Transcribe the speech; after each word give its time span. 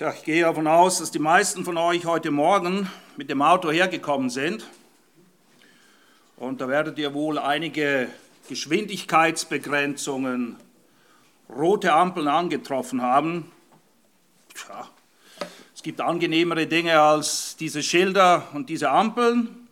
Tja, 0.00 0.14
ich 0.16 0.24
gehe 0.24 0.44
davon 0.44 0.66
aus, 0.66 1.00
dass 1.00 1.10
die 1.10 1.18
meisten 1.18 1.62
von 1.62 1.76
euch 1.76 2.06
heute 2.06 2.30
Morgen 2.30 2.90
mit 3.18 3.28
dem 3.28 3.42
Auto 3.42 3.70
hergekommen 3.70 4.30
sind. 4.30 4.64
Und 6.38 6.62
da 6.62 6.68
werdet 6.68 6.98
ihr 6.98 7.12
wohl 7.12 7.38
einige 7.38 8.08
Geschwindigkeitsbegrenzungen, 8.48 10.56
rote 11.50 11.92
Ampeln 11.92 12.28
angetroffen 12.28 13.02
haben. 13.02 13.52
Tja, 14.54 14.88
es 15.74 15.82
gibt 15.82 16.00
angenehmere 16.00 16.66
Dinge 16.66 16.98
als 16.98 17.58
diese 17.58 17.82
Schilder 17.82 18.48
und 18.54 18.70
diese 18.70 18.88
Ampeln, 18.88 19.68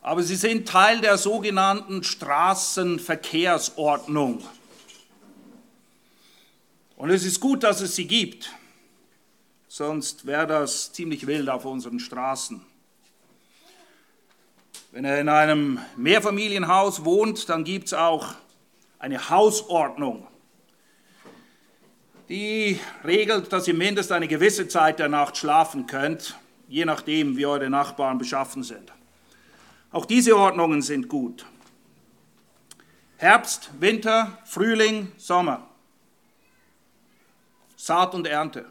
aber 0.00 0.22
sie 0.22 0.36
sind 0.36 0.66
Teil 0.66 1.02
der 1.02 1.18
sogenannten 1.18 2.04
Straßenverkehrsordnung. 2.04 4.42
Und 6.96 7.10
es 7.10 7.26
ist 7.26 7.38
gut, 7.38 7.64
dass 7.64 7.82
es 7.82 7.94
sie 7.94 8.06
gibt 8.06 8.54
sonst 9.70 10.26
wäre 10.26 10.48
das 10.48 10.92
ziemlich 10.92 11.28
wild 11.28 11.48
auf 11.48 11.64
unseren 11.64 12.00
Straßen. 12.00 12.60
Wenn 14.90 15.04
er 15.04 15.20
in 15.20 15.28
einem 15.28 15.78
Mehrfamilienhaus 15.96 17.04
wohnt, 17.04 17.48
dann 17.48 17.62
gibt 17.62 17.86
es 17.86 17.94
auch 17.94 18.34
eine 18.98 19.30
Hausordnung, 19.30 20.26
die 22.28 22.80
regelt, 23.04 23.52
dass 23.52 23.68
ihr 23.68 23.74
mindestens 23.74 24.16
eine 24.16 24.26
gewisse 24.26 24.66
Zeit 24.66 24.98
der 24.98 25.08
Nacht 25.08 25.36
schlafen 25.36 25.86
könnt, 25.86 26.36
je 26.68 26.84
nachdem, 26.84 27.36
wie 27.36 27.46
eure 27.46 27.70
Nachbarn 27.70 28.18
beschaffen 28.18 28.64
sind. 28.64 28.92
Auch 29.92 30.04
diese 30.04 30.36
Ordnungen 30.36 30.82
sind 30.82 31.08
gut. 31.08 31.46
Herbst, 33.18 33.70
Winter, 33.78 34.36
Frühling, 34.44 35.12
Sommer. 35.16 35.68
Saat 37.76 38.14
und 38.14 38.26
Ernte. 38.26 38.66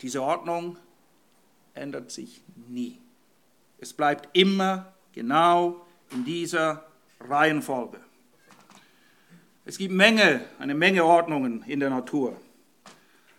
Diese 0.00 0.22
Ordnung 0.22 0.76
ändert 1.74 2.10
sich 2.10 2.42
nie. 2.68 2.98
Es 3.78 3.92
bleibt 3.92 4.36
immer 4.36 4.92
genau 5.12 5.86
in 6.10 6.24
dieser 6.24 6.84
Reihenfolge. 7.20 8.00
Es 9.64 9.76
gibt 9.76 9.92
Menge, 9.92 10.44
eine 10.58 10.74
Menge 10.74 11.04
Ordnungen 11.04 11.62
in 11.64 11.80
der 11.80 11.90
Natur. 11.90 12.40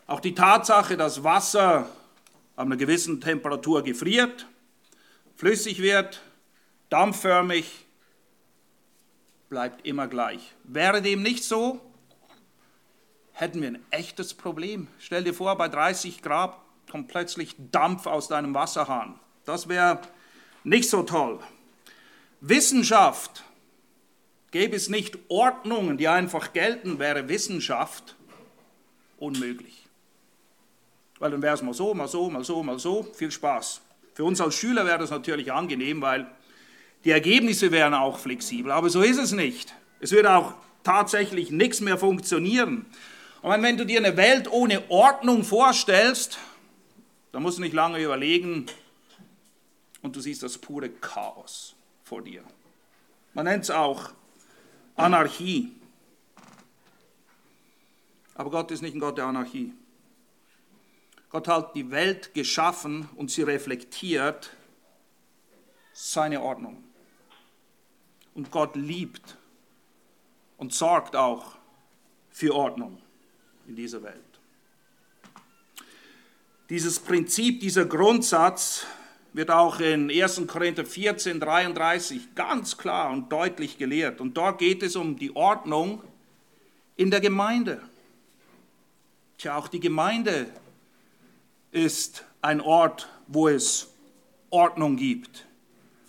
Auch 0.06 0.20
die 0.20 0.36
Tatsache, 0.36 0.96
dass 0.96 1.24
Wasser 1.24 1.90
ab 2.56 2.66
einer 2.66 2.78
gewissen 2.78 3.22
Temperatur 3.22 3.84
gefriert, 3.84 4.46
flüssig 5.36 5.82
wird, 5.82 6.22
dampfförmig, 6.90 7.86
bleibt 9.50 9.86
immer 9.88 10.08
gleich. 10.08 10.54
Wäre 10.64 11.02
dem 11.02 11.24
nicht 11.24 11.44
so, 11.44 11.82
hätten 13.40 13.62
wir 13.62 13.70
ein 13.70 13.86
echtes 13.92 14.34
Problem. 14.34 14.88
Stell 15.00 15.24
dir 15.24 15.34
vor, 15.34 15.58
bei 15.58 15.70
30 15.70 16.22
Grad 16.22 16.58
kommt 16.92 17.08
plötzlich 17.08 17.56
Dampf 17.72 18.06
aus 18.06 18.28
deinem 18.28 18.54
Wasserhahn. 18.54 19.20
Das 19.46 19.70
wäre 19.70 20.02
nicht 20.64 20.90
so 20.90 21.04
toll. 21.04 21.40
Wissenschaft, 22.42 23.44
gäbe 24.52 24.76
es 24.76 24.90
nicht 24.90 25.18
Ordnungen, 25.30 25.98
die 25.98 26.08
einfach 26.08 26.54
gelten, 26.54 27.00
wäre 27.00 27.30
Wissenschaft 27.30 28.16
unmöglich. 29.18 29.88
Weil 31.20 31.32
dann 31.32 31.42
wäre 31.42 31.56
es 31.56 31.62
mal 31.62 31.74
so, 31.74 31.94
mal 31.94 32.08
so, 32.08 32.30
mal 32.30 32.44
so, 32.44 32.64
mal 32.64 32.80
so. 32.80 33.04
Viel 33.14 33.32
Spaß. 33.32 33.82
Für 34.14 34.24
uns 34.24 34.42
als 34.42 34.56
Schüler 34.56 34.86
wäre 34.86 35.00
das 35.00 35.12
natürlich 35.12 35.52
angenehm, 35.52 36.02
weil 36.02 36.30
die 37.06 37.12
Ergebnisse 37.12 37.72
wären 37.72 37.94
auch 37.94 38.20
flexibel. 38.20 38.72
Aber 38.72 38.90
so 38.90 39.02
ist 39.02 39.18
es 39.18 39.32
nicht. 39.32 39.74
Es 40.00 40.12
würde 40.12 40.34
auch 40.34 40.54
tatsächlich 40.84 41.52
nichts 41.52 41.82
mehr 41.82 41.98
funktionieren. 41.98 42.86
Und 43.42 43.64
wenn 43.64 43.78
du 43.78 43.86
dir 43.86 44.00
eine 44.00 44.18
Welt 44.18 44.52
ohne 44.52 44.90
Ordnung 44.90 45.44
vorstellst, 45.44 46.38
dann 47.32 47.42
musst 47.42 47.58
du 47.58 47.62
nicht 47.62 47.74
lange 47.74 48.04
überlegen 48.04 48.66
und 50.02 50.16
du 50.16 50.20
siehst 50.20 50.44
das 50.44 50.58
pure 50.58 50.90
Chaos 50.90 51.76
vor 52.04 52.22
dir. 52.22 52.44
Man 53.34 53.46
nennt 53.46 53.64
es 53.64 53.72
auch 53.72 54.12
Anarchie. 54.96 55.72
Aber 58.36 58.50
Gott 58.50 58.72
ist 58.72 58.82
nicht 58.82 58.96
ein 58.96 59.00
Gott 59.00 59.18
der 59.18 59.26
Anarchie. 59.26 59.74
Gott 61.30 61.48
hat 61.48 61.76
die 61.76 61.92
Welt 61.92 62.34
geschaffen 62.34 63.08
und 63.16 63.32
sie 63.32 63.44
reflektiert 63.44 64.52
seine 65.94 66.42
Ordnung. 66.42 66.84
Und 68.34 68.52
Gott 68.52 68.76
liebt 68.76 69.38
und 70.58 70.74
sorgt 70.74 71.16
auch 71.16 71.56
für 72.30 72.56
Ordnung 72.56 73.02
in 73.70 73.76
dieser 73.76 74.04
Welt. 74.04 74.16
Dieses 76.70 77.00
Prinzip, 77.00 77.62
dieser 77.62 77.86
Grundsatz 77.86 78.86
wird 79.34 79.52
auch 79.52 79.80
in 79.80 80.10
1. 80.10 80.48
Korinther 80.48 80.86
14, 80.86 81.40
33 81.40 82.36
ganz 82.36 82.78
klar 82.78 83.12
und 83.12 83.32
deutlich 83.32 83.78
gelehrt. 83.78 84.22
Und 84.22 84.36
dort 84.36 84.60
geht 84.60 84.84
es 84.84 84.96
um 84.96 85.18
die 85.18 85.36
Ordnung 85.36 86.02
in 86.98 87.12
der 87.12 87.22
Gemeinde. 87.22 87.82
Tja, 89.38 89.56
auch 89.56 89.68
die 89.68 89.80
Gemeinde 89.80 90.48
ist 91.72 92.26
ein 92.42 92.62
Ort, 92.62 93.08
wo 93.28 93.48
es 93.48 93.90
Ordnung 94.50 94.98
gibt. 94.98 95.46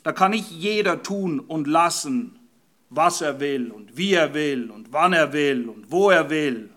Da 0.03 0.13
kann 0.13 0.31
nicht 0.31 0.51
jeder 0.51 1.03
tun 1.03 1.41
und 1.41 1.67
lassen, 1.67 2.39
was 2.89 3.21
er 3.21 3.39
will 3.39 3.71
und 3.71 3.97
wie 3.99 4.15
er 4.15 4.33
will 4.33 4.71
und 4.71 4.93
wann 4.93 5.13
er 5.13 5.33
will 5.35 5.69
und 5.69 5.91
wo 5.93 6.11
er 6.11 6.31
will. 6.31 6.71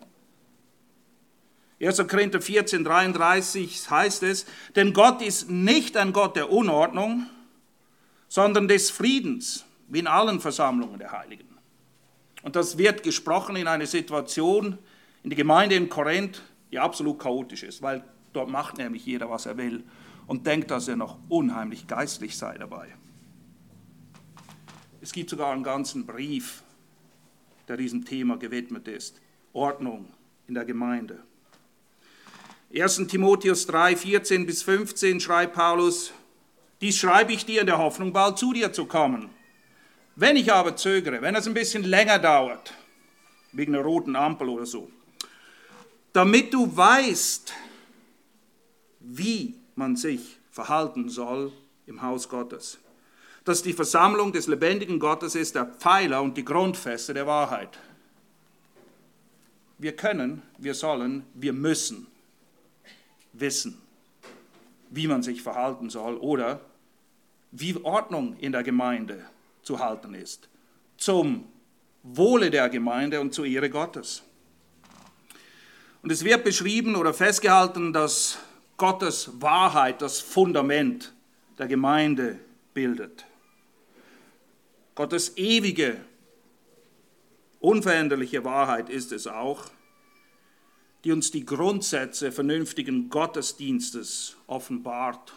1. 1.84 2.08
Korinther 2.08 2.42
14, 2.42 2.84
33 2.84 3.90
heißt 3.90 4.24
es, 4.24 4.46
denn 4.76 4.94
Gott 4.94 5.22
ist 5.22 5.50
nicht 5.50 5.98
ein 5.98 6.14
Gott 6.14 6.36
der 6.36 6.52
Unordnung, 6.52 7.28
sondern 8.28 8.68
des 8.68 8.90
Friedens, 8.90 9.66
wie 9.88 10.00
in 10.00 10.08
allen 10.08 10.40
Versammlungen 10.40 10.98
der 11.00 11.12
Heiligen. 11.12 11.58
Und 12.42 12.56
das 12.56 12.78
wird 12.78 13.04
gesprochen 13.04 13.56
in 13.56 13.68
einer 13.68 13.86
Situation 13.86 14.78
in 15.24 15.30
der 15.30 15.38
Gemeinde 15.38 15.76
in 15.76 15.90
Korinth, 15.90 16.42
die 16.72 16.80
absolut 16.80 17.20
chaotisch 17.20 17.64
ist, 17.64 17.82
weil 17.82 18.04
dort 18.34 18.50
macht 18.50 18.78
nämlich 18.78 19.06
jeder, 19.06 19.30
was 19.30 19.46
er 19.46 19.58
will 19.58 19.84
und 20.28 20.46
denkt, 20.46 20.72
dass 20.72 20.88
er 20.88 20.96
noch 20.96 21.18
unheimlich 21.30 21.88
geistlich 21.88 22.38
sei 22.38 22.58
dabei. 22.58 22.90
Es 25.02 25.12
gibt 25.12 25.30
sogar 25.30 25.52
einen 25.52 25.64
ganzen 25.64 26.06
Brief, 26.06 26.64
der 27.68 27.78
diesem 27.78 28.06
Thema 28.06 28.38
gewidmet 28.38 28.88
ist. 28.88 29.22
Ordnung 29.54 30.08
in 30.48 30.54
der 30.54 30.66
Gemeinde. 30.66 31.20
1. 32.76 33.08
Timotheus 33.08 33.68
3, 33.68 33.96
14 33.96 34.48
bis 34.48 34.64
15 34.64 35.20
schreibt 35.20 35.54
Paulus, 35.54 36.12
dies 36.82 36.98
schreibe 36.98 37.32
ich 37.32 37.46
dir 37.46 37.62
in 37.62 37.68
der 37.68 37.78
Hoffnung, 37.78 38.12
bald 38.12 38.40
zu 38.40 38.52
dir 38.52 38.74
zu 38.74 38.86
kommen. 38.86 39.30
Wenn 40.16 40.38
ich 40.38 40.52
aber 40.52 40.76
zögere, 40.76 41.22
wenn 41.22 41.36
es 41.36 41.46
ein 41.46 41.54
bisschen 41.54 41.84
länger 41.84 42.18
dauert, 42.18 42.74
wegen 43.52 43.76
einer 43.76 43.84
roten 43.84 44.16
Ampel 44.16 44.50
oder 44.50 44.66
so, 44.66 44.90
damit 46.14 46.52
du 46.52 46.76
weißt, 46.76 47.54
wie 49.02 49.54
man 49.76 49.96
sich 49.96 50.40
verhalten 50.50 51.10
soll 51.10 51.52
im 51.86 52.02
Haus 52.02 52.28
Gottes. 52.28 52.80
Dass 53.46 53.62
die 53.62 53.74
Versammlung 53.74 54.32
des 54.32 54.48
lebendigen 54.48 54.98
Gottes 54.98 55.36
ist 55.36 55.54
der 55.54 55.66
Pfeiler 55.66 56.24
und 56.24 56.38
die 56.38 56.46
Grundfeste 56.46 57.14
der 57.14 57.28
Wahrheit. 57.28 57.78
Wir 59.78 59.96
können, 59.96 60.42
wir 60.58 60.74
sollen, 60.74 61.24
wir 61.36 61.54
müssen 61.54 62.08
wissen, 63.34 63.82
wie 64.90 65.08
man 65.08 65.24
sich 65.24 65.42
verhalten 65.42 65.90
soll 65.90 66.16
oder 66.18 66.62
wie 67.52 67.76
Ordnung 67.84 68.38
in 68.38 68.52
der 68.52 68.64
Gemeinde 68.64 69.26
zu 69.64 69.80
halten 69.80 70.14
ist, 70.14 70.50
zum 70.98 71.46
Wohle 72.04 72.52
der 72.52 72.70
Gemeinde 72.70 73.22
und 73.22 73.34
zur 73.34 73.46
Ehre 73.46 73.70
Gottes. 73.70 74.24
Und 76.02 76.12
es 76.12 76.24
wird 76.24 76.44
beschrieben 76.44 76.96
oder 76.96 77.14
festgehalten, 77.14 77.94
dass 77.94 78.38
Gottes 78.78 79.30
Wahrheit 79.40 80.02
das 80.02 80.20
Fundament 80.20 81.14
der 81.58 81.68
Gemeinde 81.68 82.40
bildet. 82.74 83.26
Gottes 84.96 85.38
ewige, 85.38 85.98
unveränderliche 87.60 88.44
Wahrheit 88.44 88.90
ist 88.90 89.12
es 89.12 89.28
auch, 89.28 89.66
die 91.04 91.12
uns 91.12 91.32
die 91.32 91.46
Grundsätze 91.46 92.32
vernünftigen 92.32 93.10
Gottesdienstes 93.10 94.38
offenbart 94.48 95.34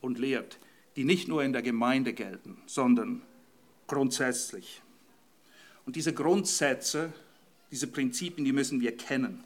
und 0.00 0.18
lehrt, 0.18 0.58
die 0.96 1.04
nicht 1.04 1.28
nur 1.28 1.42
in 1.44 1.52
der 1.52 1.62
Gemeinde 1.62 2.12
gelten, 2.12 2.60
sondern 2.66 3.22
grundsätzlich. 3.86 4.82
Und 5.86 5.96
diese 5.96 6.12
Grundsätze, 6.12 7.12
diese 7.70 7.86
Prinzipien, 7.86 8.44
die 8.44 8.52
müssen 8.52 8.80
wir 8.80 8.96
kennen 8.96 9.44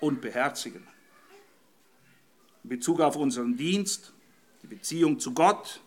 und 0.00 0.20
beherzigen. 0.20 0.86
In 2.64 2.70
Bezug 2.70 3.00
auf 3.00 3.16
unseren 3.16 3.56
Dienst, 3.56 4.12
die 4.62 4.66
Beziehung 4.66 5.18
zu 5.18 5.32
Gott, 5.32 5.80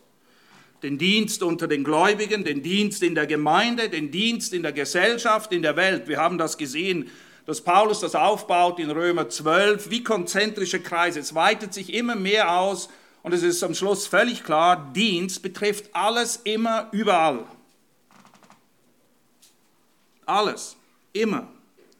den 0.83 0.97
Dienst 0.97 1.43
unter 1.43 1.67
den 1.67 1.83
Gläubigen, 1.83 2.43
den 2.43 2.63
Dienst 2.63 3.03
in 3.03 3.15
der 3.15 3.27
Gemeinde, 3.27 3.89
den 3.89 4.11
Dienst 4.11 4.53
in 4.53 4.63
der 4.63 4.71
Gesellschaft, 4.71 5.51
in 5.51 5.61
der 5.61 5.75
Welt. 5.75 6.07
Wir 6.07 6.17
haben 6.17 6.37
das 6.37 6.57
gesehen, 6.57 7.09
dass 7.45 7.61
Paulus 7.61 7.99
das 7.99 8.15
aufbaut 8.15 8.79
in 8.79 8.91
Römer 8.91 9.27
12 9.27 9.89
wie 9.89 10.03
konzentrische 10.03 10.79
Kreise. 10.79 11.19
Es 11.19 11.35
weitet 11.35 11.73
sich 11.73 11.93
immer 11.93 12.15
mehr 12.15 12.59
aus 12.59 12.89
und 13.23 13.33
es 13.33 13.43
ist 13.43 13.63
am 13.63 13.73
Schluss 13.73 14.07
völlig 14.07 14.43
klar, 14.43 14.91
Dienst 14.93 15.41
betrifft 15.41 15.89
alles 15.93 16.37
immer 16.37 16.87
überall. 16.91 17.45
Alles, 20.25 20.77
immer, 21.11 21.47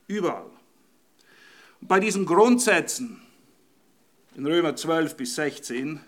überall. 0.08 0.46
Und 1.82 1.88
bei 1.88 2.00
diesen 2.00 2.26
Grundsätzen 2.26 3.20
in 4.36 4.46
Römer 4.46 4.76
12 4.76 5.18
bis 5.18 5.36
16 5.36 6.00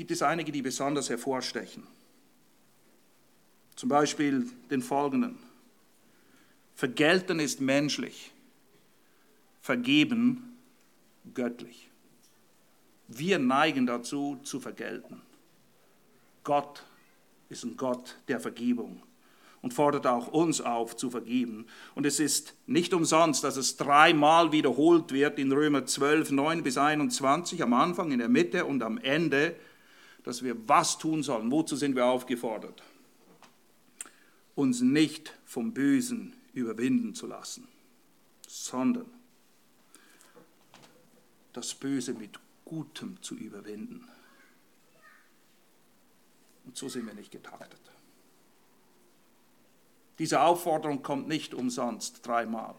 gibt 0.00 0.12
es 0.12 0.22
einige, 0.22 0.50
die 0.50 0.62
besonders 0.62 1.10
hervorstechen. 1.10 1.82
Zum 3.76 3.90
Beispiel 3.90 4.50
den 4.70 4.80
folgenden. 4.80 5.38
Vergelten 6.74 7.38
ist 7.38 7.60
menschlich, 7.60 8.32
vergeben 9.60 10.56
göttlich. 11.34 11.90
Wir 13.08 13.38
neigen 13.38 13.84
dazu, 13.84 14.40
zu 14.42 14.58
vergelten. 14.58 15.20
Gott 16.44 16.82
ist 17.50 17.64
ein 17.64 17.76
Gott 17.76 18.16
der 18.26 18.40
Vergebung 18.40 19.02
und 19.60 19.74
fordert 19.74 20.06
auch 20.06 20.28
uns 20.28 20.62
auf 20.62 20.96
zu 20.96 21.10
vergeben. 21.10 21.66
Und 21.94 22.06
es 22.06 22.20
ist 22.20 22.54
nicht 22.66 22.94
umsonst, 22.94 23.44
dass 23.44 23.58
es 23.58 23.76
dreimal 23.76 24.50
wiederholt 24.50 25.12
wird 25.12 25.38
in 25.38 25.52
Römer 25.52 25.84
12, 25.84 26.30
9 26.30 26.62
bis 26.62 26.78
21, 26.78 27.62
am 27.62 27.74
Anfang, 27.74 28.12
in 28.12 28.18
der 28.20 28.30
Mitte 28.30 28.64
und 28.64 28.82
am 28.82 28.96
Ende, 28.96 29.54
dass 30.24 30.42
wir 30.42 30.68
was 30.68 30.98
tun 30.98 31.22
sollen. 31.22 31.50
Wozu 31.50 31.76
sind 31.76 31.96
wir 31.96 32.06
aufgefordert? 32.06 32.82
Uns 34.54 34.80
nicht 34.80 35.38
vom 35.44 35.72
Bösen 35.72 36.34
überwinden 36.52 37.14
zu 37.14 37.26
lassen, 37.26 37.68
sondern 38.46 39.06
das 41.52 41.74
Böse 41.74 42.14
mit 42.14 42.38
Gutem 42.64 43.20
zu 43.22 43.34
überwinden. 43.34 44.06
Und 46.64 46.76
so 46.76 46.88
sind 46.88 47.06
wir 47.06 47.14
nicht 47.14 47.32
getaktet. 47.32 47.80
Diese 50.18 50.42
Aufforderung 50.42 51.02
kommt 51.02 51.28
nicht 51.28 51.54
umsonst 51.54 52.26
dreimal. 52.26 52.74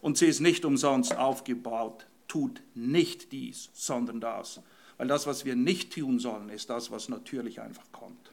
Und 0.00 0.18
sie 0.18 0.26
ist 0.26 0.40
nicht 0.40 0.64
umsonst 0.64 1.14
aufgebaut. 1.14 2.06
Tut 2.26 2.62
nicht 2.74 3.32
dies, 3.32 3.68
sondern 3.74 4.20
das. 4.20 4.60
Weil 4.96 5.08
das, 5.08 5.26
was 5.26 5.44
wir 5.44 5.56
nicht 5.56 5.92
tun 5.94 6.18
sollen, 6.18 6.48
ist 6.48 6.70
das, 6.70 6.90
was 6.90 7.08
natürlich 7.08 7.60
einfach 7.60 7.90
kommt. 7.92 8.30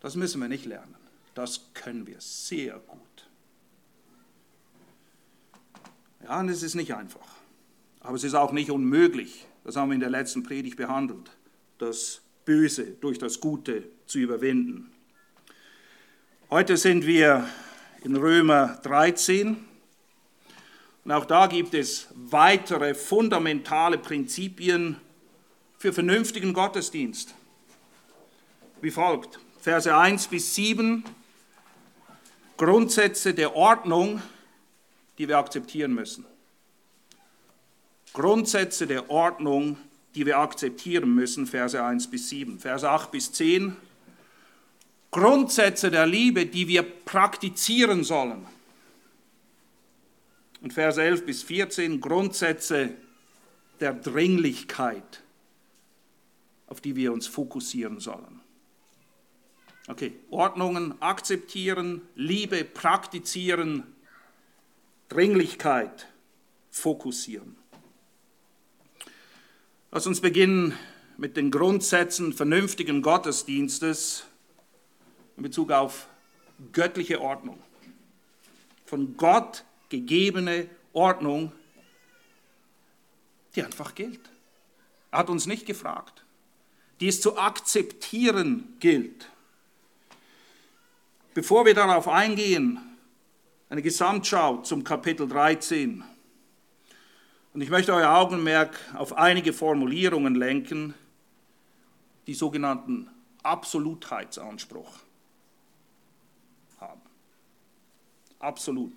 Das 0.00 0.16
müssen 0.16 0.40
wir 0.40 0.48
nicht 0.48 0.64
lernen. 0.64 0.94
Das 1.34 1.72
können 1.74 2.06
wir 2.06 2.20
sehr 2.20 2.78
gut. 2.78 3.00
Ja, 6.24 6.40
und 6.40 6.48
es 6.48 6.62
ist 6.62 6.74
nicht 6.74 6.94
einfach. 6.94 7.26
Aber 8.00 8.16
es 8.16 8.24
ist 8.24 8.34
auch 8.34 8.52
nicht 8.52 8.70
unmöglich. 8.70 9.46
Das 9.64 9.76
haben 9.76 9.90
wir 9.90 9.94
in 9.94 10.00
der 10.00 10.10
letzten 10.10 10.42
Predigt 10.42 10.76
behandelt. 10.76 11.30
Das 11.78 12.22
Böse 12.44 12.84
durch 13.00 13.18
das 13.18 13.40
Gute 13.40 13.84
zu 14.06 14.18
überwinden. 14.18 14.90
Heute 16.48 16.76
sind 16.76 17.06
wir 17.06 17.46
in 18.02 18.16
Römer 18.16 18.78
13 18.82 19.56
und 21.04 21.12
auch 21.12 21.24
da 21.24 21.46
gibt 21.46 21.74
es 21.74 22.08
weitere 22.14 22.94
fundamentale 22.94 23.98
Prinzipien 23.98 24.96
für 25.80 25.94
vernünftigen 25.94 26.52
Gottesdienst. 26.52 27.34
Wie 28.82 28.90
folgt, 28.90 29.40
Verse 29.62 29.96
1 29.96 30.26
bis 30.26 30.54
7, 30.54 31.02
Grundsätze 32.58 33.32
der 33.32 33.56
Ordnung, 33.56 34.20
die 35.16 35.26
wir 35.26 35.38
akzeptieren 35.38 35.94
müssen. 35.94 36.26
Grundsätze 38.12 38.86
der 38.86 39.08
Ordnung, 39.08 39.78
die 40.14 40.26
wir 40.26 40.36
akzeptieren 40.36 41.14
müssen, 41.14 41.46
Verse 41.46 41.82
1 41.82 42.10
bis 42.10 42.28
7. 42.28 42.58
Verse 42.58 42.88
8 42.88 43.10
bis 43.10 43.32
10, 43.32 43.74
Grundsätze 45.10 45.90
der 45.90 46.06
Liebe, 46.06 46.44
die 46.44 46.68
wir 46.68 46.82
praktizieren 46.82 48.04
sollen. 48.04 48.46
Und 50.60 50.74
Vers 50.74 50.98
11 50.98 51.24
bis 51.24 51.42
14 51.42 52.02
Grundsätze 52.02 52.90
der 53.80 53.94
Dringlichkeit, 53.94 55.22
auf 56.70 56.80
die 56.80 56.96
wir 56.96 57.12
uns 57.12 57.26
fokussieren 57.26 58.00
sollen. 58.00 58.40
Okay, 59.88 60.14
Ordnungen 60.30 61.00
akzeptieren, 61.02 62.02
Liebe 62.14 62.64
praktizieren, 62.64 63.82
Dringlichkeit 65.08 66.06
fokussieren. 66.70 67.56
Lass 69.90 70.06
uns 70.06 70.20
beginnen 70.20 70.74
mit 71.16 71.36
den 71.36 71.50
Grundsätzen 71.50 72.32
vernünftigen 72.32 73.02
Gottesdienstes 73.02 74.24
in 75.36 75.42
Bezug 75.42 75.72
auf 75.72 76.06
göttliche 76.72 77.20
Ordnung. 77.20 77.60
Von 78.84 79.16
Gott 79.16 79.64
gegebene 79.88 80.68
Ordnung, 80.92 81.50
die 83.56 83.64
einfach 83.64 83.96
gilt. 83.96 84.30
Er 85.10 85.18
hat 85.18 85.30
uns 85.30 85.46
nicht 85.46 85.66
gefragt. 85.66 86.24
Die 87.00 87.08
es 87.08 87.20
zu 87.20 87.38
akzeptieren 87.38 88.76
gilt. 88.78 89.28
Bevor 91.34 91.64
wir 91.64 91.74
darauf 91.74 92.08
eingehen, 92.08 92.78
eine 93.68 93.82
Gesamtschau 93.82 94.58
zum 94.58 94.84
Kapitel 94.84 95.28
13. 95.28 96.04
Und 97.54 97.60
ich 97.60 97.70
möchte 97.70 97.94
euer 97.94 98.10
Augenmerk 98.10 98.78
auf 98.94 99.16
einige 99.16 99.52
Formulierungen 99.52 100.34
lenken, 100.34 100.94
die 102.26 102.34
sogenannten 102.34 103.08
Absolutheitsanspruch. 103.42 104.98
absolut. 108.40 108.94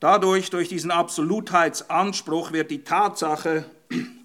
Dadurch, 0.00 0.50
durch 0.50 0.68
diesen 0.68 0.90
Absolutheitsanspruch 0.90 2.52
wird 2.52 2.70
die 2.70 2.82
Tatsache, 2.84 3.64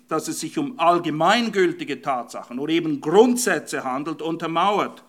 dass 0.08 0.28
es 0.28 0.40
sich 0.40 0.58
um 0.58 0.80
allgemeingültige 0.80 2.02
Tatsachen 2.02 2.60
oder 2.60 2.74
eben 2.74 3.02
Grundsätze 3.02 3.84
handelt, 3.84 4.22
untermauert. 4.22 5.04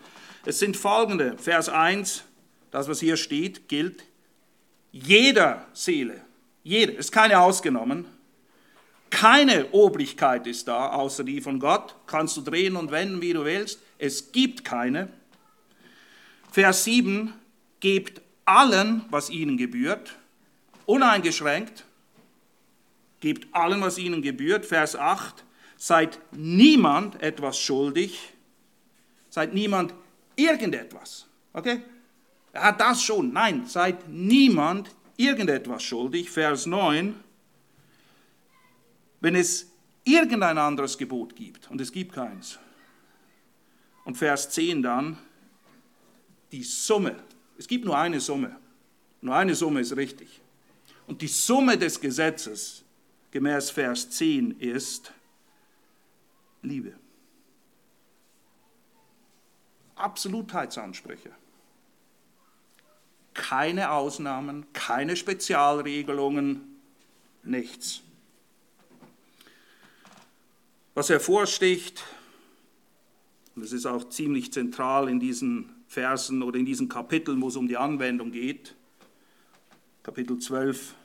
Es 0.45 0.59
sind 0.59 0.77
folgende, 0.77 1.37
Vers 1.37 1.69
1, 1.69 2.23
das 2.71 2.87
was 2.87 2.99
hier 2.99 3.17
steht, 3.17 3.67
gilt. 3.67 4.03
Jeder 4.91 5.65
Seele, 5.73 6.21
jede, 6.63 6.93
ist 6.93 7.11
keine 7.11 7.39
ausgenommen, 7.39 8.05
keine 9.09 9.71
Obrigkeit 9.71 10.47
ist 10.47 10.67
da, 10.67 10.89
außer 10.89 11.23
die 11.23 11.41
von 11.41 11.59
Gott, 11.59 11.95
kannst 12.07 12.35
du 12.37 12.41
drehen 12.41 12.75
und 12.75 12.91
wenden, 12.91 13.21
wie 13.21 13.33
du 13.33 13.45
willst, 13.45 13.79
es 13.97 14.31
gibt 14.31 14.65
keine. 14.65 15.09
Vers 16.51 16.83
7, 16.83 17.33
gebt 17.79 18.21
allen, 18.45 19.05
was 19.09 19.29
ihnen 19.29 19.57
gebührt, 19.57 20.15
uneingeschränkt, 20.85 21.85
gebt 23.19 23.53
allen, 23.53 23.81
was 23.81 23.97
ihnen 23.97 24.21
gebührt. 24.21 24.65
Vers 24.65 24.95
8, 24.95 25.43
seid 25.77 26.19
niemand 26.31 27.21
etwas 27.21 27.59
schuldig, 27.59 28.33
seid 29.29 29.53
niemand 29.53 29.93
irgendetwas. 30.35 31.27
Okay? 31.53 31.81
Er 32.53 32.63
hat 32.63 32.81
das 32.81 33.03
schon. 33.03 33.33
Nein, 33.33 33.65
seid 33.65 34.07
niemand 34.09 34.95
irgendetwas 35.15 35.83
schuldig. 35.83 36.29
Vers 36.29 36.65
9, 36.65 37.15
wenn 39.19 39.35
es 39.35 39.71
irgendein 40.03 40.57
anderes 40.57 40.97
Gebot 40.97 41.35
gibt, 41.35 41.69
und 41.69 41.81
es 41.81 41.91
gibt 41.91 42.13
keins. 42.13 42.59
Und 44.05 44.17
Vers 44.17 44.49
10 44.51 44.81
dann, 44.81 45.17
die 46.51 46.63
Summe 46.63 47.17
es 47.57 47.67
gibt 47.67 47.85
nur 47.85 47.97
eine 47.97 48.19
Summe. 48.19 48.55
Nur 49.21 49.35
eine 49.35 49.55
Summe 49.55 49.81
ist 49.81 49.95
richtig. 49.95 50.39
Und 51.07 51.21
die 51.21 51.27
Summe 51.27 51.77
des 51.77 51.99
Gesetzes, 51.99 52.83
gemäß 53.37 53.69
Vers 53.69 54.09
10, 54.09 54.59
ist 54.59 55.13
Liebe. 56.63 56.95
Absolutheitsansprüche. 59.95 61.29
Keine 63.35 63.91
Ausnahmen, 63.91 64.65
keine 64.73 65.15
Spezialregelungen, 65.15 66.79
nichts. 67.43 68.01
Was 70.95 71.09
hervorsticht, 71.09 72.03
und 73.55 73.61
das 73.61 73.71
ist 73.71 73.85
auch 73.85 74.09
ziemlich 74.09 74.51
zentral 74.51 75.09
in 75.09 75.19
diesen 75.19 75.83
Versen 75.87 76.41
oder 76.41 76.57
in 76.57 76.65
diesen 76.65 76.89
Kapiteln, 76.89 77.39
wo 77.39 77.49
es 77.49 77.55
um 77.55 77.67
die 77.67 77.77
Anwendung 77.77 78.31
geht, 78.31 78.75
Kapitel 80.01 80.39
12 80.39 80.95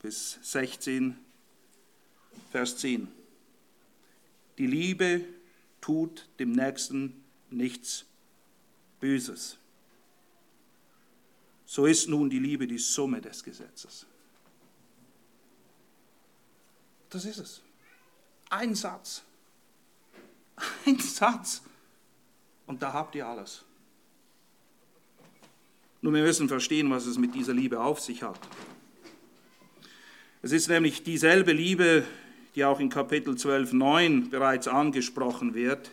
bis 0.00 0.38
16, 0.40 1.18
Vers 2.50 2.76
10. 2.78 3.08
Die 4.58 4.66
Liebe 4.66 5.24
tut 5.80 6.28
dem 6.38 6.52
Nächsten 6.52 7.24
nichts 7.48 8.04
Böses. 9.00 9.56
so 11.64 11.86
ist 11.86 12.08
nun 12.08 12.28
die 12.28 12.38
Liebe 12.38 12.66
die 12.66 12.78
Summe 12.78 13.20
des 13.20 13.42
Gesetzes. 13.42 14.04
Das 17.08 17.24
ist 17.24 17.38
es. 17.38 17.62
Ein 18.50 18.74
Satz. 18.74 19.22
Ein 20.86 20.98
Satz. 20.98 21.62
Und 22.66 22.82
da 22.82 22.92
habt 22.92 23.14
ihr 23.14 23.26
alles. 23.26 23.64
Nur 26.02 26.12
wir 26.12 26.22
müssen 26.22 26.48
verstehen, 26.48 26.90
was 26.90 27.06
es 27.06 27.18
mit 27.18 27.34
dieser 27.34 27.54
Liebe 27.54 27.80
auf 27.80 28.00
sich 28.00 28.22
hat. 28.22 28.38
Es 30.42 30.52
ist 30.52 30.68
nämlich 30.68 31.02
dieselbe 31.02 31.52
Liebe, 31.52 32.06
die 32.60 32.66
auch 32.66 32.78
in 32.78 32.90
Kapitel 32.90 33.38
12, 33.38 33.72
9 33.72 34.28
bereits 34.28 34.68
angesprochen 34.68 35.54
wird, 35.54 35.90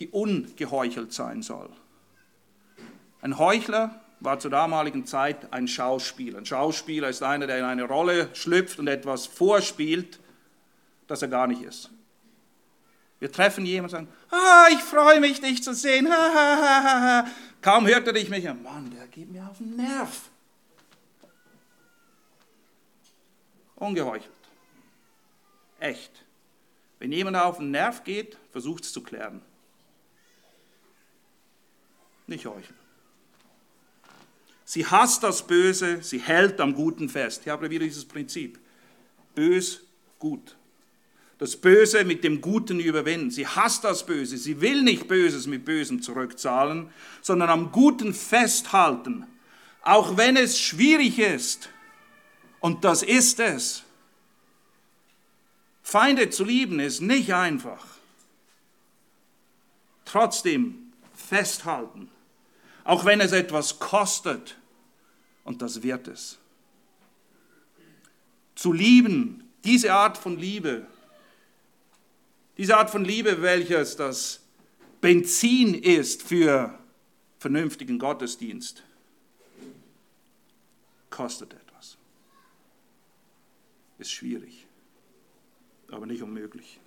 die 0.00 0.08
ungeheuchelt 0.08 1.12
sein 1.12 1.42
soll. 1.42 1.70
Ein 3.22 3.38
Heuchler 3.38 4.00
war 4.18 4.40
zur 4.40 4.50
damaligen 4.50 5.06
Zeit 5.06 5.52
ein 5.52 5.68
Schauspieler. 5.68 6.38
Ein 6.38 6.46
Schauspieler 6.46 7.08
ist 7.10 7.22
einer, 7.22 7.46
der 7.46 7.60
in 7.60 7.64
eine 7.64 7.84
Rolle 7.84 8.28
schlüpft 8.32 8.80
und 8.80 8.88
etwas 8.88 9.26
vorspielt, 9.26 10.18
das 11.06 11.22
er 11.22 11.28
gar 11.28 11.46
nicht 11.46 11.62
ist. 11.62 11.90
Wir 13.20 13.30
treffen 13.30 13.64
jemanden 13.64 13.84
und 13.84 14.08
sagen, 14.08 14.08
ah, 14.32 14.66
ich 14.72 14.80
freue 14.80 15.20
mich, 15.20 15.40
dich 15.40 15.62
zu 15.62 15.74
sehen. 15.74 16.10
Ha, 16.10 16.34
ha, 16.34 16.62
ha, 16.92 17.26
Kaum 17.62 17.86
hört 17.86 18.04
er 18.08 18.14
dich 18.14 18.28
mich 18.28 18.48
an. 18.48 18.60
Mann, 18.64 18.90
der 18.90 19.06
geht 19.06 19.30
mir 19.30 19.46
auf 19.48 19.58
den 19.58 19.76
Nerv. 19.76 20.22
Ungeheuchelt. 23.76 24.39
Echt. 25.80 26.24
Wenn 26.98 27.10
jemand 27.10 27.36
auf 27.36 27.56
den 27.56 27.70
Nerv 27.70 28.04
geht, 28.04 28.36
versucht 28.52 28.84
es 28.84 28.92
zu 28.92 29.02
klären. 29.02 29.42
Nicht 32.26 32.46
heucheln. 32.46 32.78
Sie 34.64 34.86
hasst 34.86 35.24
das 35.24 35.44
Böse, 35.44 36.00
sie 36.02 36.20
hält 36.20 36.60
am 36.60 36.74
Guten 36.74 37.08
fest. 37.08 37.42
Hier 37.42 37.52
haben 37.52 37.62
wir 37.62 37.70
wieder 37.70 37.86
dieses 37.86 38.04
Prinzip. 38.04 38.60
Bös, 39.34 39.80
gut. 40.20 40.56
Das 41.38 41.56
Böse 41.56 42.04
mit 42.04 42.22
dem 42.22 42.42
Guten 42.42 42.78
überwinden. 42.78 43.30
Sie 43.30 43.46
hasst 43.46 43.82
das 43.82 44.04
Böse. 44.04 44.36
Sie 44.36 44.60
will 44.60 44.82
nicht 44.82 45.08
Böses 45.08 45.46
mit 45.46 45.64
Bösem 45.64 46.02
zurückzahlen, 46.02 46.90
sondern 47.22 47.48
am 47.48 47.72
Guten 47.72 48.12
festhalten. 48.12 49.26
Auch 49.82 50.18
wenn 50.18 50.36
es 50.36 50.60
schwierig 50.60 51.18
ist. 51.18 51.70
Und 52.60 52.84
das 52.84 53.02
ist 53.02 53.40
es. 53.40 53.84
Feinde 55.90 56.30
zu 56.30 56.44
lieben 56.44 56.78
ist 56.78 57.00
nicht 57.00 57.34
einfach. 57.34 57.84
Trotzdem 60.04 60.92
festhalten. 61.16 62.08
Auch 62.84 63.04
wenn 63.04 63.20
es 63.20 63.32
etwas 63.32 63.80
kostet 63.80 64.56
und 65.42 65.62
das 65.62 65.82
wird 65.82 66.06
es. 66.06 66.38
Zu 68.54 68.72
lieben, 68.72 69.42
diese 69.64 69.92
Art 69.92 70.16
von 70.16 70.38
Liebe, 70.38 70.86
diese 72.56 72.76
Art 72.76 72.90
von 72.90 73.04
Liebe, 73.04 73.42
welches 73.42 73.96
das 73.96 74.42
Benzin 75.00 75.74
ist 75.74 76.22
für 76.22 76.78
vernünftigen 77.40 77.98
Gottesdienst, 77.98 78.84
kostet 81.10 81.52
etwas. 81.52 81.96
Ist 83.98 84.12
schwierig, 84.12 84.68
aber 85.92 86.06
nicht 86.06 86.22
unmöglich. 86.22 86.80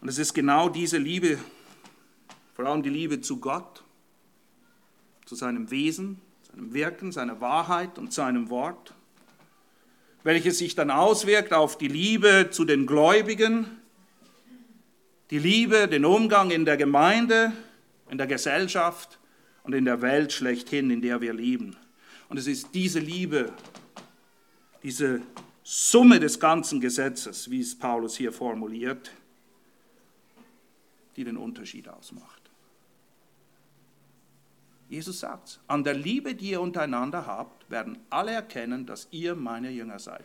Und 0.00 0.08
es 0.08 0.18
ist 0.18 0.34
genau 0.34 0.68
diese 0.68 0.98
Liebe, 0.98 1.38
vor 2.54 2.66
allem 2.66 2.82
die 2.82 2.90
Liebe 2.90 3.20
zu 3.20 3.38
Gott, 3.38 3.84
zu 5.24 5.34
seinem 5.34 5.70
Wesen, 5.70 6.20
seinem 6.50 6.72
Wirken, 6.72 7.12
seiner 7.12 7.40
Wahrheit 7.40 7.98
und 7.98 8.12
seinem 8.12 8.48
Wort, 8.48 8.94
welches 10.22 10.58
sich 10.58 10.74
dann 10.74 10.90
auswirkt 10.90 11.52
auf 11.52 11.78
die 11.78 11.88
Liebe 11.88 12.48
zu 12.50 12.64
den 12.64 12.86
Gläubigen, 12.86 13.66
die 15.30 15.38
Liebe, 15.38 15.88
den 15.88 16.04
Umgang 16.04 16.50
in 16.50 16.64
der 16.64 16.76
Gemeinde, 16.76 17.52
in 18.08 18.18
der 18.18 18.26
Gesellschaft 18.26 19.18
und 19.62 19.74
in 19.74 19.84
der 19.84 20.00
Welt 20.00 20.32
schlechthin, 20.32 20.90
in 20.90 21.02
der 21.02 21.20
wir 21.20 21.34
leben. 21.34 21.76
Und 22.28 22.38
es 22.38 22.46
ist 22.46 22.74
diese 22.74 22.98
Liebe, 22.98 23.52
diese 24.82 25.20
Summe 25.70 26.18
des 26.18 26.40
ganzen 26.40 26.80
Gesetzes, 26.80 27.50
wie 27.50 27.60
es 27.60 27.78
Paulus 27.78 28.16
hier 28.16 28.32
formuliert, 28.32 29.10
die 31.14 31.24
den 31.24 31.36
Unterschied 31.36 31.86
ausmacht. 31.90 32.40
Jesus 34.88 35.20
sagt, 35.20 35.60
an 35.66 35.84
der 35.84 35.92
Liebe, 35.92 36.34
die 36.34 36.52
ihr 36.52 36.62
untereinander 36.62 37.26
habt, 37.26 37.70
werden 37.70 37.98
alle 38.08 38.30
erkennen, 38.30 38.86
dass 38.86 39.08
ihr 39.10 39.34
meine 39.34 39.68
Jünger 39.68 39.98
seid. 39.98 40.24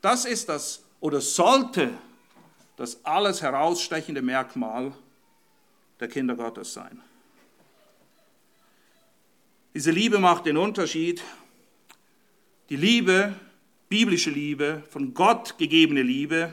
Das 0.00 0.26
ist 0.26 0.48
das 0.48 0.84
oder 1.00 1.20
sollte 1.20 1.90
das 2.76 3.04
alles 3.04 3.42
herausstechende 3.42 4.22
Merkmal 4.22 4.92
der 5.98 6.06
Kinder 6.06 6.36
Gottes 6.36 6.72
sein. 6.72 7.02
Diese 9.74 9.90
Liebe 9.90 10.20
macht 10.20 10.46
den 10.46 10.56
Unterschied. 10.56 11.20
Die 12.68 12.76
Liebe, 12.76 13.34
biblische 13.88 14.30
Liebe, 14.30 14.82
von 14.90 15.14
Gott 15.14 15.56
gegebene 15.58 16.02
Liebe, 16.02 16.52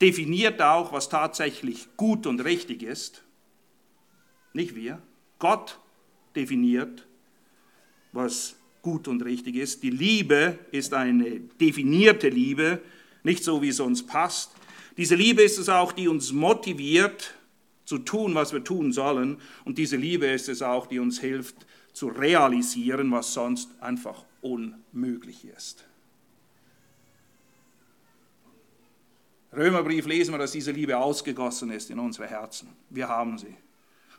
definiert 0.00 0.60
auch, 0.60 0.92
was 0.92 1.08
tatsächlich 1.08 1.88
gut 1.96 2.26
und 2.26 2.40
richtig 2.44 2.82
ist. 2.82 3.22
Nicht 4.52 4.74
wir. 4.74 5.00
Gott 5.38 5.78
definiert, 6.34 7.06
was 8.12 8.56
gut 8.82 9.08
und 9.08 9.22
richtig 9.22 9.56
ist. 9.56 9.82
Die 9.82 9.90
Liebe 9.90 10.58
ist 10.70 10.94
eine 10.94 11.40
definierte 11.60 12.28
Liebe, 12.28 12.80
nicht 13.22 13.42
so, 13.42 13.62
wie 13.62 13.68
es 13.68 13.80
uns 13.80 14.06
passt. 14.06 14.52
Diese 14.96 15.14
Liebe 15.14 15.42
ist 15.42 15.58
es 15.58 15.68
auch, 15.68 15.92
die 15.92 16.08
uns 16.08 16.32
motiviert 16.32 17.34
zu 17.84 17.98
tun, 17.98 18.34
was 18.34 18.52
wir 18.52 18.62
tun 18.62 18.92
sollen. 18.92 19.38
Und 19.64 19.78
diese 19.78 19.96
Liebe 19.96 20.26
ist 20.26 20.48
es 20.48 20.62
auch, 20.62 20.86
die 20.86 20.98
uns 20.98 21.20
hilft 21.20 21.66
zu 21.92 22.08
realisieren, 22.08 23.10
was 23.10 23.32
sonst 23.32 23.70
einfach 23.80 24.24
unmöglich 24.40 25.44
ist. 25.44 25.84
Römerbrief 29.56 30.06
lesen 30.06 30.32
wir, 30.34 30.38
dass 30.38 30.52
diese 30.52 30.72
Liebe 30.72 30.96
ausgegossen 30.98 31.70
ist 31.70 31.90
in 31.90 31.98
unsere 31.98 32.26
Herzen. 32.26 32.68
Wir 32.90 33.08
haben 33.08 33.38
sie. 33.38 33.56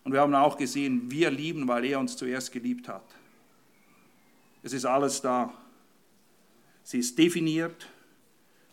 Und 0.04 0.13
wir 0.13 0.22
haben 0.22 0.34
auch 0.36 0.58
gesehen, 0.58 1.10
wir 1.12 1.32
lieben, 1.32 1.68
weil 1.68 1.84
er 1.86 2.00
uns 2.00 2.15
zuerst 2.15 2.51
geliebt 2.51 2.88
hat. 2.88 3.04
Es 4.63 4.72
ist 4.72 4.86
alles 4.86 5.22
da. 5.22 5.54
Sie 6.84 7.00
ist 7.00 7.18
definiert, 7.18 7.88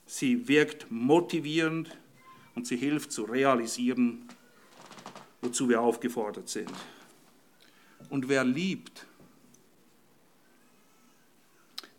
sie 0.04 0.47
wirkt 0.47 0.90
motivierend 0.90 1.97
und 2.54 2.66
sie 2.66 2.76
hilft 2.76 3.11
zu 3.12 3.25
realisieren, 3.25 4.28
wozu 5.40 5.69
wir 5.69 5.81
aufgefordert 5.81 6.49
sind. 6.49 6.71
Und 8.11 8.28
wer 8.28 8.45
liebt, 8.45 9.07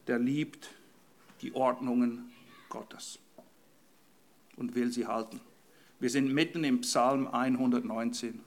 der 0.06 0.20
liebt 0.20 0.70
die 1.42 1.54
Ordnungen 1.56 2.32
Gottes 2.70 3.20
und 4.64 4.76
will 4.76 4.94
sie 4.94 5.06
halten. 5.06 5.42
Wir 6.00 6.10
sind 6.10 6.34
mitten 6.34 6.64
im 6.64 6.80
Psalm 6.82 7.28
119. 7.28 8.40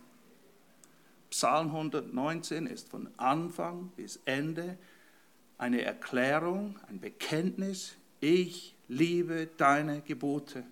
Psalm 1.29 1.67
119 1.67 2.67
ist 2.67 2.89
von 2.89 3.11
Anfang 3.19 3.91
bis 3.97 4.21
Ende 4.25 4.79
eine 5.59 5.83
Erklärung, 5.83 6.79
ein 6.89 7.01
Bekenntnis, 7.01 7.97
ich 8.21 8.75
liebe 8.89 9.51
deine 9.59 10.01
Gebote. 10.01 10.65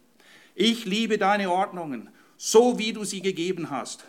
Ich 0.54 0.86
liebe 0.86 1.18
deine 1.18 1.50
Ordnungen, 1.50 2.08
so 2.38 2.78
wie 2.78 2.94
du 2.94 3.04
sie 3.04 3.20
gegeben 3.20 3.68
hast. 3.68 4.06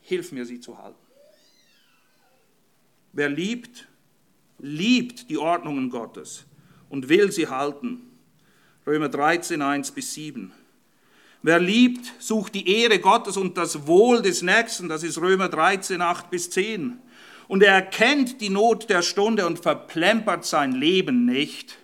Hilf 0.00 0.32
mir, 0.32 0.46
sie 0.46 0.60
zu 0.60 0.78
halten. 0.78 0.96
Wer 3.12 3.28
liebt, 3.28 3.88
liebt 4.58 5.28
die 5.28 5.36
Ordnungen 5.36 5.90
Gottes 5.90 6.46
und 6.88 7.10
will 7.10 7.30
sie 7.30 7.48
halten. 7.48 8.15
Römer 8.86 9.08
13, 9.08 9.62
1 9.62 9.90
bis 9.90 10.14
7. 10.14 10.52
Wer 11.42 11.58
liebt, 11.58 12.12
sucht 12.20 12.54
die 12.54 12.82
Ehre 12.82 13.00
Gottes 13.00 13.36
und 13.36 13.56
das 13.56 13.88
Wohl 13.88 14.22
des 14.22 14.42
Nächsten. 14.42 14.88
Das 14.88 15.02
ist 15.02 15.20
Römer 15.20 15.48
13, 15.48 16.00
8 16.00 16.30
bis 16.30 16.50
10. 16.50 16.98
Und 17.48 17.62
er 17.64 17.74
erkennt 17.74 18.40
die 18.40 18.48
Not 18.48 18.88
der 18.88 19.02
Stunde 19.02 19.46
und 19.46 19.58
verplempert 19.58 20.44
sein 20.44 20.72
Leben 20.72 21.24
nicht, 21.24 21.78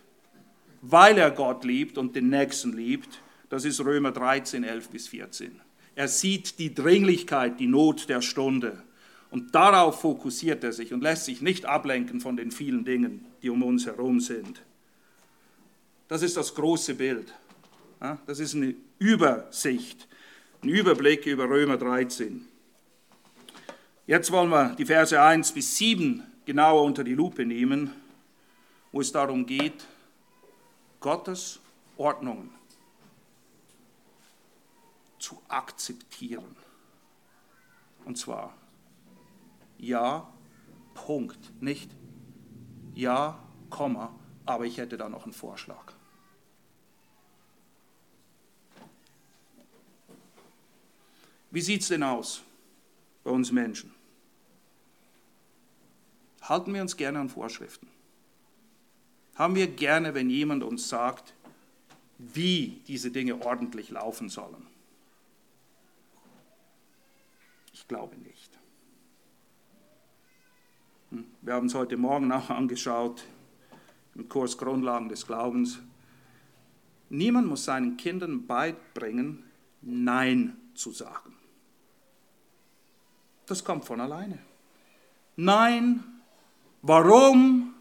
weil 0.81 1.19
er 1.19 1.33
Gott 1.33 1.65
liebt 1.65 1.99
und 1.99 2.15
den 2.15 2.29
Nächsten 2.29 2.73
liebt. 2.73 3.21
Das 3.49 3.65
ist 3.65 3.81
Römer 3.81 4.13
13, 4.13 4.63
11 4.63 4.89
bis 4.91 5.09
14. 5.09 5.61
Er 5.97 6.07
sieht 6.09 6.61
die 6.61 6.73
Dringlichkeit, 6.73 7.59
die 7.59 7.67
Not 7.67 8.09
der 8.09 8.23
Stunde. 8.23 8.81
Und 9.31 9.55
darauf 9.57 10.01
fokussiert 10.03 10.63
er 10.63 10.73
sich 10.73 10.93
und 10.93 11.03
lässt 11.03 11.25
sich 11.25 11.43
nicht 11.43 11.67
ablenken 11.67 12.21
von 12.21 12.37
den 12.37 12.53
vielen 12.53 12.85
Dingen, 12.85 13.25
die 13.43 13.51
um 13.51 13.63
uns 13.65 13.87
herum 13.87 14.21
sind. 14.21 14.63
Das 16.13 16.21
ist 16.21 16.37
das 16.37 16.55
große 16.55 16.95
Bild. 16.95 17.33
Das 18.27 18.39
ist 18.39 18.55
eine 18.55 18.75
Übersicht, 18.99 20.07
ein 20.63 20.69
Überblick 20.69 21.25
über 21.25 21.49
Römer 21.49 21.79
13. 21.79 22.47
Jetzt 24.07 24.31
wollen 24.31 24.51
wir 24.51 24.75
die 24.75 24.85
Verse 24.85 25.19
1 25.19 25.53
bis 25.53 25.75
7 25.79 26.23
genauer 26.45 26.83
unter 26.83 27.03
die 27.03 27.15
Lupe 27.15 27.47
nehmen, 27.47 27.95
wo 28.93 29.01
es 29.01 29.11
darum 29.11 29.47
geht, 29.47 29.87
Gottes 31.01 31.61
Ordnungen 31.97 32.51
zu 35.19 35.41
akzeptieren. 35.49 36.57
Und 38.05 38.19
zwar 38.19 38.53
ja, 39.79 40.31
Punkt, 40.93 41.39
nicht 41.63 41.91
ja, 42.95 43.43
Komma, 43.71 44.15
aber 44.45 44.67
ich 44.67 44.77
hätte 44.77 44.99
da 44.99 45.09
noch 45.09 45.25
einen 45.25 45.33
Vorschlag. 45.33 45.92
Wie 51.53 51.61
sieht 51.61 51.83
es 51.83 51.89
denn 51.89 52.03
aus 52.03 52.43
bei 53.23 53.31
uns 53.31 53.53
Menschen? 53.53 53.95
Halten 56.41 56.73
wir 56.73 56.81
uns 56.81 56.97
gerne 56.97 57.21
an 57.21 57.29
Vorschriften? 57.29 57.87
Haben 59.35 59.55
wir 59.55 59.67
gerne, 59.67 60.15
wenn 60.15 60.31
jemand 60.31 60.65
uns 60.65 60.89
sagt, 60.89 61.35
wie 62.17 62.81
diese 62.87 63.11
Dinge 63.11 63.45
ordentlich 63.45 63.91
laufen 63.91 64.31
sollen? 64.31 64.67
Ich 67.75 67.87
glaube 67.87 68.17
nicht. 68.17 68.59
Hm, 71.11 71.27
wir 71.43 71.53
haben 71.53 71.67
es 71.67 71.75
heute 71.75 71.99
Morgen 71.99 72.33
auch 72.33 72.49
angeschaut 72.49 73.25
im 74.15 74.27
Kurs 74.27 74.57
Grundlagen 74.57 75.11
des 75.11 75.27
Glaubens. 75.27 75.81
Niemand 77.11 77.47
muss 77.47 77.65
seinen 77.65 77.99
Kindern 77.99 78.47
beibringen, 78.47 79.45
Nein 79.83 80.57
zu 80.75 80.93
sagen. 80.93 81.42
Das 83.53 83.63
kommt 83.63 83.85
von 83.85 84.01
alleine. 84.01 84.39
Nein, 85.37 86.03
warum? 86.81 87.75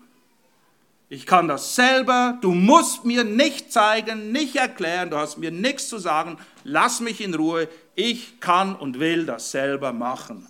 Ich 1.07 1.25
kann 1.25 1.47
das 1.47 1.75
selber. 1.75 2.37
Du 2.41 2.51
musst 2.51 3.05
mir 3.05 3.23
nicht 3.23 3.71
zeigen, 3.71 4.33
nicht 4.33 4.57
erklären. 4.57 5.09
Du 5.09 5.15
hast 5.15 5.37
mir 5.37 5.49
nichts 5.49 5.87
zu 5.87 5.97
sagen. 5.97 6.37
Lass 6.65 6.99
mich 6.99 7.21
in 7.21 7.33
Ruhe. 7.33 7.69
Ich 7.95 8.41
kann 8.41 8.75
und 8.75 8.99
will 8.99 9.25
das 9.25 9.51
selber 9.51 9.93
machen. 9.93 10.45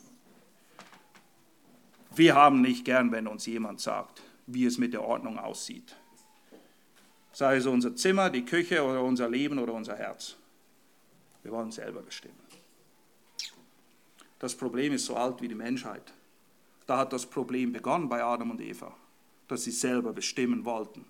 Wir 2.16 2.34
haben 2.34 2.62
nicht 2.62 2.84
gern, 2.84 3.12
wenn 3.12 3.28
uns 3.28 3.46
jemand 3.46 3.80
sagt, 3.80 4.24
wie 4.48 4.66
es 4.66 4.80
mit 4.80 4.92
der 4.92 5.04
Ordnung 5.04 5.38
aussieht. 5.38 5.96
Sei 7.32 7.58
es 7.58 7.68
unser 7.68 7.96
Zimmer, 7.96 8.32
die 8.32 8.44
Küche 8.44 8.84
oder 8.84 9.04
unser 9.04 9.30
Leben 9.30 9.60
oder 9.60 9.74
unser 9.74 9.96
Herz. 9.96 10.36
Wir 11.44 11.52
wollen 11.52 11.72
selber 11.72 12.02
bestimmen. 12.02 12.41
Das 14.42 14.56
Problem 14.56 14.92
ist 14.92 15.06
so 15.06 15.16
alt 15.16 15.40
wie 15.40 15.48
die 15.48 15.54
Menschheit. 15.54 16.02
Da 16.88 16.98
hat 16.98 17.14
das 17.14 17.28
Problem 17.28 17.72
begonnen 17.72 18.10
bei 18.10 18.24
Adam 18.24 18.50
und 18.50 18.60
Eva, 18.60 18.92
dass 19.48 19.66
sie 19.66 19.72
selber 19.72 20.14
bestimmen 20.14 20.66
wollten 20.66 21.06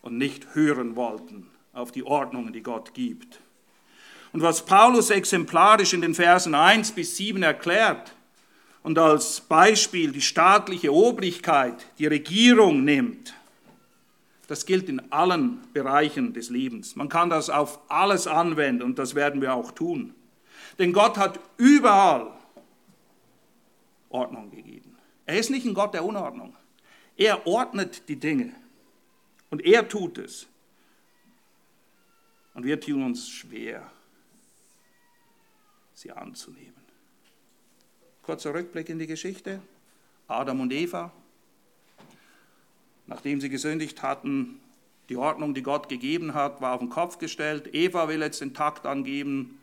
und 0.00 0.16
nicht 0.16 0.54
hören 0.54 0.96
wollten 0.96 1.50
auf 1.74 1.92
die 1.92 2.02
Ordnungen, 2.02 2.54
die 2.54 2.62
Gott 2.62 2.94
gibt. 2.94 3.40
Und 4.32 4.40
was 4.40 4.64
Paulus 4.64 5.10
exemplarisch 5.10 5.92
in 5.92 6.00
den 6.00 6.14
Versen 6.14 6.54
1 6.54 6.92
bis 6.92 7.14
7 7.18 7.42
erklärt 7.42 8.14
und 8.82 8.98
als 8.98 9.42
Beispiel 9.42 10.10
die 10.10 10.22
staatliche 10.22 10.94
Obrigkeit, 10.94 11.86
die 11.98 12.06
Regierung 12.06 12.84
nimmt, 12.84 13.34
das 14.48 14.64
gilt 14.64 14.88
in 14.88 15.12
allen 15.12 15.60
Bereichen 15.74 16.32
des 16.32 16.48
Lebens. 16.48 16.96
Man 16.96 17.10
kann 17.10 17.28
das 17.28 17.50
auf 17.50 17.80
alles 17.90 18.26
anwenden 18.26 18.82
und 18.82 18.98
das 18.98 19.14
werden 19.14 19.42
wir 19.42 19.52
auch 19.52 19.72
tun. 19.72 20.14
Denn 20.78 20.94
Gott 20.94 21.18
hat 21.18 21.38
überall 21.58 22.32
Ordnung 24.12 24.50
gegeben. 24.50 24.96
Er 25.26 25.38
ist 25.38 25.50
nicht 25.50 25.66
ein 25.66 25.74
Gott 25.74 25.94
der 25.94 26.04
Unordnung. 26.04 26.56
Er 27.16 27.46
ordnet 27.46 28.08
die 28.08 28.16
Dinge 28.16 28.54
und 29.50 29.64
er 29.64 29.88
tut 29.88 30.18
es. 30.18 30.46
Und 32.54 32.64
wir 32.64 32.80
tun 32.80 33.04
uns 33.04 33.28
schwer, 33.28 33.90
sie 35.94 36.12
anzunehmen. 36.12 36.82
Kurzer 38.22 38.54
Rückblick 38.54 38.88
in 38.88 38.98
die 38.98 39.06
Geschichte. 39.06 39.60
Adam 40.28 40.60
und 40.60 40.72
Eva, 40.72 41.12
nachdem 43.06 43.40
sie 43.40 43.48
gesündigt 43.48 44.02
hatten, 44.02 44.60
die 45.08 45.16
Ordnung, 45.16 45.52
die 45.52 45.62
Gott 45.62 45.88
gegeben 45.88 46.32
hat, 46.32 46.60
war 46.60 46.74
auf 46.74 46.80
den 46.80 46.88
Kopf 46.88 47.18
gestellt. 47.18 47.74
Eva 47.74 48.08
will 48.08 48.22
jetzt 48.22 48.40
den 48.40 48.54
Takt 48.54 48.86
angeben. 48.86 49.58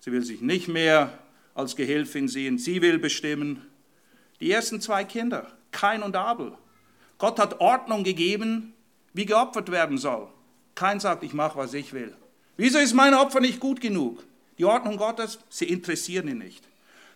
Sie 0.00 0.10
will 0.10 0.24
sich 0.24 0.40
nicht 0.40 0.66
mehr 0.66 1.16
als 1.54 1.76
Gehilfin 1.76 2.26
sehen. 2.26 2.58
Sie 2.58 2.82
will 2.82 2.98
bestimmen. 2.98 3.66
Die 4.40 4.50
ersten 4.50 4.80
zwei 4.80 5.04
Kinder, 5.04 5.46
Kain 5.72 6.02
und 6.02 6.16
Abel. 6.16 6.52
Gott 7.18 7.38
hat 7.38 7.60
Ordnung 7.60 8.04
gegeben, 8.04 8.74
wie 9.12 9.26
geopfert 9.26 9.70
werden 9.70 9.98
soll. 9.98 10.28
Kain 10.74 11.00
sagt, 11.00 11.24
ich 11.24 11.34
mache, 11.34 11.58
was 11.58 11.74
ich 11.74 11.92
will. 11.92 12.14
Wieso 12.56 12.78
ist 12.78 12.94
mein 12.94 13.14
Opfer 13.14 13.40
nicht 13.40 13.58
gut 13.58 13.80
genug? 13.80 14.24
Die 14.58 14.64
Ordnung 14.64 14.96
Gottes, 14.96 15.38
sie 15.48 15.66
interessieren 15.66 16.28
ihn 16.28 16.38
nicht. 16.38 16.64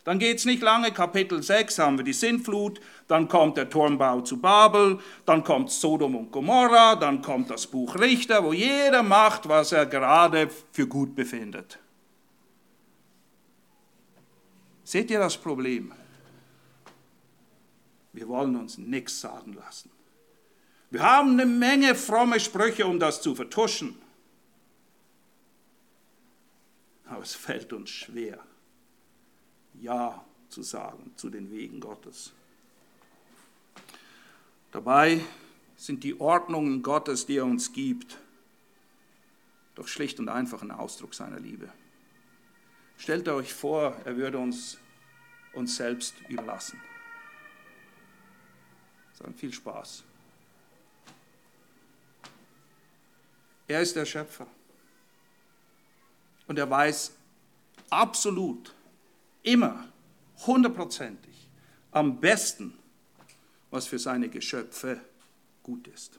Dann 0.04 0.18
geht 0.18 0.38
es 0.38 0.44
nicht 0.44 0.62
lange, 0.62 0.90
Kapitel 0.90 1.42
6 1.42 1.78
haben 1.78 1.96
wir 1.96 2.04
die 2.04 2.12
Sintflut, 2.12 2.80
dann 3.06 3.28
kommt 3.28 3.56
der 3.56 3.70
Turmbau 3.70 4.20
zu 4.22 4.40
Babel, 4.40 4.98
dann 5.26 5.44
kommt 5.44 5.70
Sodom 5.70 6.16
und 6.16 6.32
Gomorra, 6.32 6.96
dann 6.96 7.22
kommt 7.22 7.50
das 7.50 7.68
Buch 7.68 7.94
Richter, 7.94 8.42
wo 8.42 8.52
jeder 8.52 9.04
macht, 9.04 9.48
was 9.48 9.70
er 9.70 9.86
gerade 9.86 10.50
für 10.72 10.88
gut 10.88 11.14
befindet. 11.14 11.78
Seht 14.82 15.08
ihr 15.12 15.20
das 15.20 15.36
Problem? 15.36 15.92
Wir 18.12 18.28
wollen 18.28 18.56
uns 18.56 18.78
nichts 18.78 19.20
sagen 19.20 19.54
lassen. 19.54 19.90
Wir 20.90 21.02
haben 21.02 21.30
eine 21.30 21.46
Menge 21.46 21.94
fromme 21.94 22.38
Sprüche, 22.38 22.86
um 22.86 23.00
das 23.00 23.22
zu 23.22 23.34
vertuschen. 23.34 23.96
Aber 27.06 27.22
es 27.22 27.34
fällt 27.34 27.72
uns 27.72 27.90
schwer, 27.90 28.38
Ja 29.80 30.24
zu 30.50 30.62
sagen 30.62 31.12
zu 31.16 31.30
den 31.30 31.50
Wegen 31.50 31.80
Gottes. 31.80 32.32
Dabei 34.70 35.20
sind 35.76 36.04
die 36.04 36.20
Ordnungen 36.20 36.82
Gottes, 36.82 37.24
die 37.24 37.38
er 37.38 37.46
uns 37.46 37.72
gibt, 37.72 38.18
doch 39.74 39.88
schlicht 39.88 40.20
und 40.20 40.28
einfach 40.28 40.60
ein 40.60 40.70
Ausdruck 40.70 41.14
seiner 41.14 41.40
Liebe. 41.40 41.70
Stellt 42.98 43.28
euch 43.28 43.52
vor, 43.52 43.96
er 44.04 44.16
würde 44.16 44.38
uns 44.38 44.78
uns 45.54 45.76
selbst 45.76 46.14
überlassen 46.28 46.80
sondern 49.14 49.34
viel 49.34 49.52
Spaß. 49.52 50.04
Er 53.68 53.80
ist 53.80 53.96
der 53.96 54.04
Schöpfer. 54.04 54.46
Und 56.46 56.58
er 56.58 56.68
weiß 56.68 57.12
absolut, 57.90 58.74
immer, 59.42 59.88
hundertprozentig, 60.46 61.48
am 61.92 62.20
besten, 62.20 62.76
was 63.70 63.86
für 63.86 63.98
seine 63.98 64.28
Geschöpfe 64.28 65.00
gut 65.62 65.86
ist. 65.88 66.18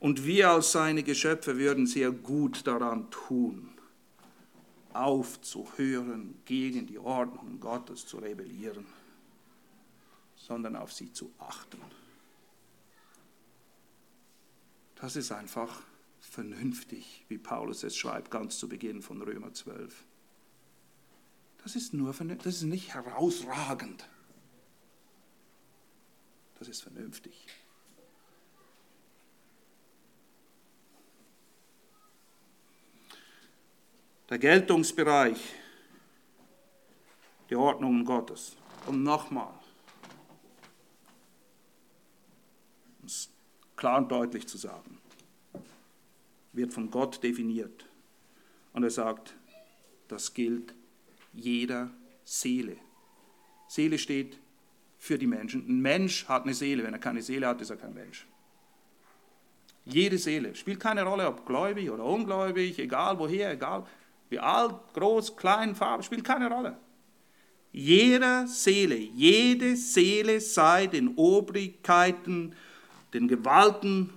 Und 0.00 0.26
wir 0.26 0.50
als 0.50 0.72
seine 0.72 1.02
Geschöpfe 1.02 1.56
würden 1.56 1.86
sehr 1.86 2.10
gut 2.10 2.66
daran 2.66 3.10
tun, 3.10 3.70
aufzuhören, 4.92 6.34
gegen 6.44 6.86
die 6.86 6.98
Ordnung 6.98 7.60
Gottes 7.60 8.06
zu 8.06 8.18
rebellieren 8.18 8.86
sondern 10.46 10.76
auf 10.76 10.92
sie 10.92 11.12
zu 11.12 11.32
achten. 11.38 11.80
Das 14.94 15.16
ist 15.16 15.32
einfach 15.32 15.82
vernünftig, 16.20 17.24
wie 17.28 17.38
Paulus 17.38 17.82
es 17.82 17.96
schreibt, 17.96 18.30
ganz 18.30 18.58
zu 18.58 18.68
Beginn 18.68 19.02
von 19.02 19.20
Römer 19.22 19.52
12. 19.52 20.04
Das 21.62 21.74
ist 21.74 21.92
nur 21.92 22.12
das 22.12 22.46
ist 22.46 22.62
nicht 22.62 22.94
herausragend. 22.94 24.08
Das 26.58 26.68
ist 26.68 26.82
vernünftig. 26.82 27.46
Der 34.28 34.38
Geltungsbereich 34.38 35.54
der 37.50 37.58
Ordnungen 37.58 38.04
Gottes. 38.04 38.56
Und 38.86 39.02
nochmal, 39.02 39.52
um 43.00 43.06
es 43.06 43.30
klar 43.76 43.98
und 43.98 44.10
deutlich 44.10 44.46
zu 44.46 44.58
sagen, 44.58 44.98
wird 46.52 46.72
von 46.72 46.90
Gott 46.90 47.22
definiert. 47.22 47.86
Und 48.72 48.82
er 48.82 48.90
sagt, 48.90 49.34
das 50.08 50.34
gilt 50.34 50.74
jeder 51.32 51.90
Seele. 52.24 52.76
Seele 53.68 53.98
steht 53.98 54.38
für 54.98 55.18
die 55.18 55.26
Menschen. 55.26 55.66
Ein 55.68 55.80
Mensch 55.80 56.26
hat 56.28 56.44
eine 56.44 56.54
Seele. 56.54 56.82
Wenn 56.82 56.94
er 56.94 56.98
keine 56.98 57.22
Seele 57.22 57.46
hat, 57.46 57.60
ist 57.60 57.70
er 57.70 57.76
kein 57.76 57.94
Mensch. 57.94 58.26
Jede 59.84 60.18
Seele. 60.18 60.54
Spielt 60.54 60.80
keine 60.80 61.04
Rolle, 61.04 61.26
ob 61.28 61.46
gläubig 61.46 61.90
oder 61.90 62.04
ungläubig, 62.04 62.78
egal 62.78 63.18
woher, 63.18 63.52
egal 63.52 63.86
wie 64.28 64.40
alt, 64.40 64.74
groß, 64.94 65.36
klein, 65.36 65.74
Farbe, 65.74 66.02
spielt 66.02 66.24
keine 66.24 66.50
Rolle. 66.50 66.76
Jeder 67.72 68.46
Seele, 68.46 68.96
jede 68.96 69.76
Seele 69.76 70.40
sei 70.40 70.86
den 70.86 71.14
Obrigkeiten, 71.16 72.54
den 73.16 73.28
Gewalten 73.28 74.12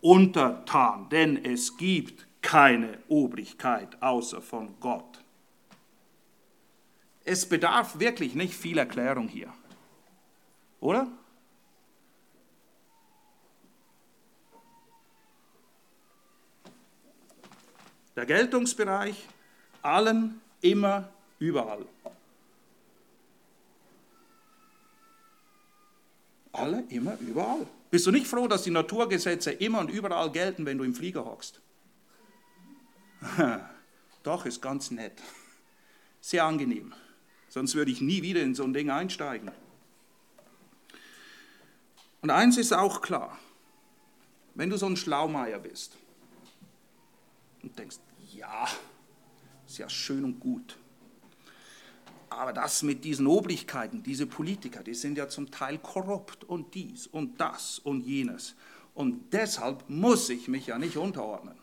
untertan, 0.00 1.08
denn 1.08 1.44
es 1.44 1.76
gibt 1.76 2.26
keine 2.42 2.98
Obrigkeit 3.08 4.02
außer 4.02 4.42
von 4.42 4.74
Gott. 4.80 5.22
Es 7.24 7.48
bedarf 7.48 8.00
wirklich 8.00 8.34
nicht 8.34 8.54
viel 8.54 8.78
Erklärung 8.78 9.28
hier, 9.28 9.52
oder? 10.80 11.06
Der 18.16 18.26
Geltungsbereich 18.26 19.28
allen, 19.80 20.40
immer, 20.60 21.08
überall. 21.38 21.86
Alle, 26.60 26.84
immer, 26.88 27.18
überall. 27.20 27.66
Bist 27.90 28.06
du 28.06 28.10
nicht 28.10 28.26
froh, 28.26 28.46
dass 28.46 28.62
die 28.62 28.70
Naturgesetze 28.70 29.50
immer 29.50 29.80
und 29.80 29.90
überall 29.90 30.30
gelten, 30.30 30.66
wenn 30.66 30.78
du 30.78 30.84
im 30.84 30.94
Flieger 30.94 31.24
hockst? 31.24 31.60
Doch, 34.22 34.46
ist 34.46 34.62
ganz 34.62 34.90
nett. 34.90 35.20
Sehr 36.20 36.44
angenehm. 36.44 36.94
Sonst 37.48 37.74
würde 37.74 37.90
ich 37.90 38.00
nie 38.00 38.22
wieder 38.22 38.42
in 38.42 38.54
so 38.54 38.62
ein 38.64 38.72
Ding 38.72 38.90
einsteigen. 38.90 39.50
Und 42.20 42.30
eins 42.30 42.58
ist 42.58 42.72
auch 42.72 43.00
klar, 43.00 43.38
wenn 44.54 44.70
du 44.70 44.76
so 44.76 44.86
ein 44.86 44.96
Schlaumeier 44.96 45.58
bist 45.58 45.96
und 47.62 47.78
denkst, 47.78 47.96
ja, 48.32 48.68
ist 49.66 49.78
ja 49.78 49.88
schön 49.88 50.24
und 50.24 50.38
gut. 50.38 50.76
Aber 52.30 52.52
das 52.52 52.82
mit 52.82 53.04
diesen 53.04 53.26
Obrigkeiten, 53.26 54.02
diese 54.02 54.26
Politiker, 54.26 54.82
die 54.82 54.94
sind 54.94 55.18
ja 55.18 55.28
zum 55.28 55.50
Teil 55.50 55.78
korrupt 55.78 56.44
und 56.44 56.74
dies 56.74 57.06
und 57.06 57.40
das 57.40 57.78
und 57.80 58.00
jenes. 58.00 58.54
Und 58.94 59.32
deshalb 59.32 59.88
muss 59.88 60.30
ich 60.30 60.48
mich 60.48 60.68
ja 60.68 60.78
nicht 60.78 60.96
unterordnen. 60.96 61.56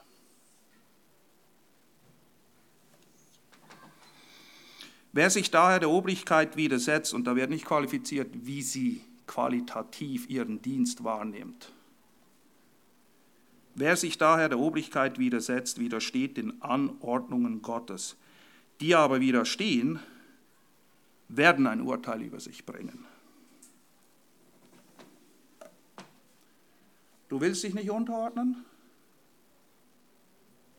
Wer 5.14 5.30
sich 5.30 5.50
daher 5.50 5.80
der 5.80 5.90
Obrigkeit 5.90 6.58
widersetzt, 6.58 7.14
und 7.14 7.26
da 7.26 7.36
wird 7.36 7.50
nicht 7.50 7.66
qualifiziert, 7.66 8.30
wie 8.34 8.62
sie 8.62 9.02
qualitativ 9.26 10.30
ihren 10.30 10.62
Dienst 10.62 11.04
wahrnimmt, 11.04 11.72
Wer 13.80 13.96
sich 13.96 14.18
daher 14.18 14.50
der 14.50 14.58
Obrigkeit 14.58 15.20
widersetzt, 15.20 15.80
widersteht 15.80 16.38
den 16.38 16.64
Anordnungen 16.64 17.62
Gottes. 17.62 18.16
Die 18.82 18.96
aber 18.96 19.20
widerstehen, 19.20 20.00
werden 21.30 21.68
ein 21.68 21.82
Urteil 21.82 22.22
über 22.22 22.40
sich 22.40 22.66
bringen. 22.66 23.06
Du 27.30 27.42
willst 27.42 27.64
dich 27.64 27.74
nicht 27.74 27.90
unterordnen? 27.90 28.66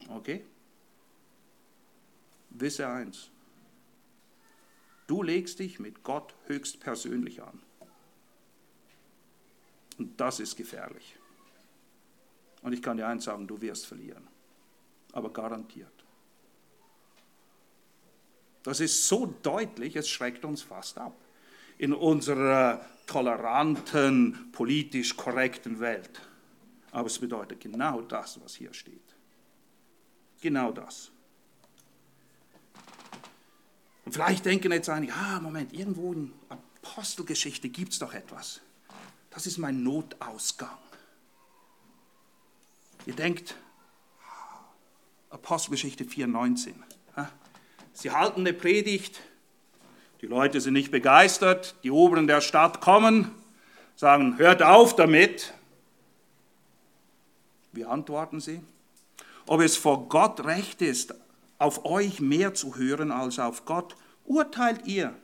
Okay. 0.08 0.44
Wisse 2.50 2.88
eins. 2.88 3.30
Du 5.06 5.22
legst 5.22 5.58
dich 5.58 5.78
mit 5.78 6.02
Gott 6.02 6.34
höchstpersönlich 6.46 7.42
an. 7.42 7.62
Und 9.98 10.18
das 10.20 10.40
ist 10.40 10.56
gefährlich. 10.56 11.16
Und 12.62 12.72
ich 12.72 12.82
kann 12.82 12.96
dir 12.96 13.06
eins 13.06 13.24
sagen, 13.24 13.46
du 13.46 13.60
wirst 13.60 13.86
verlieren. 13.86 14.26
Aber 15.12 15.32
garantiert. 15.32 15.97
Das 18.68 18.80
ist 18.80 19.08
so 19.08 19.34
deutlich, 19.42 19.96
es 19.96 20.10
schreckt 20.10 20.44
uns 20.44 20.60
fast 20.60 20.98
ab. 20.98 21.16
In 21.78 21.94
unserer 21.94 22.84
toleranten, 23.06 24.52
politisch 24.52 25.16
korrekten 25.16 25.80
Welt. 25.80 26.20
Aber 26.90 27.06
es 27.06 27.18
bedeutet 27.18 27.60
genau 27.60 28.02
das, 28.02 28.38
was 28.44 28.54
hier 28.54 28.74
steht. 28.74 29.00
Genau 30.42 30.70
das. 30.70 31.10
Und 34.04 34.12
vielleicht 34.12 34.44
denken 34.44 34.70
jetzt 34.70 34.90
einige, 34.90 35.14
ah, 35.14 35.40
Moment, 35.40 35.72
irgendwo 35.72 36.12
in 36.12 36.34
Apostelgeschichte 36.50 37.70
gibt 37.70 37.94
es 37.94 37.98
doch 38.00 38.12
etwas. 38.12 38.60
Das 39.30 39.46
ist 39.46 39.56
mein 39.56 39.82
Notausgang. 39.82 40.76
Ihr 43.06 43.14
denkt, 43.14 43.54
Apostelgeschichte 45.30 46.04
4,19. 46.04 46.74
Sie 47.92 48.10
halten 48.10 48.40
eine 48.40 48.52
Predigt, 48.52 49.20
die 50.20 50.26
Leute 50.26 50.60
sind 50.60 50.74
nicht 50.74 50.90
begeistert, 50.90 51.76
die 51.84 51.90
Oberen 51.90 52.26
der 52.26 52.40
Stadt 52.40 52.80
kommen, 52.80 53.30
sagen, 53.96 54.38
hört 54.38 54.62
auf 54.62 54.96
damit. 54.96 55.52
Wie 57.72 57.84
antworten 57.84 58.40
sie? 58.40 58.60
Ob 59.46 59.60
es 59.60 59.76
vor 59.76 60.08
Gott 60.08 60.44
recht 60.44 60.82
ist, 60.82 61.14
auf 61.58 61.84
euch 61.84 62.20
mehr 62.20 62.54
zu 62.54 62.76
hören 62.76 63.10
als 63.10 63.38
auf 63.38 63.64
Gott, 63.64 63.96
urteilt 64.24 64.86
ihr. 64.86 65.14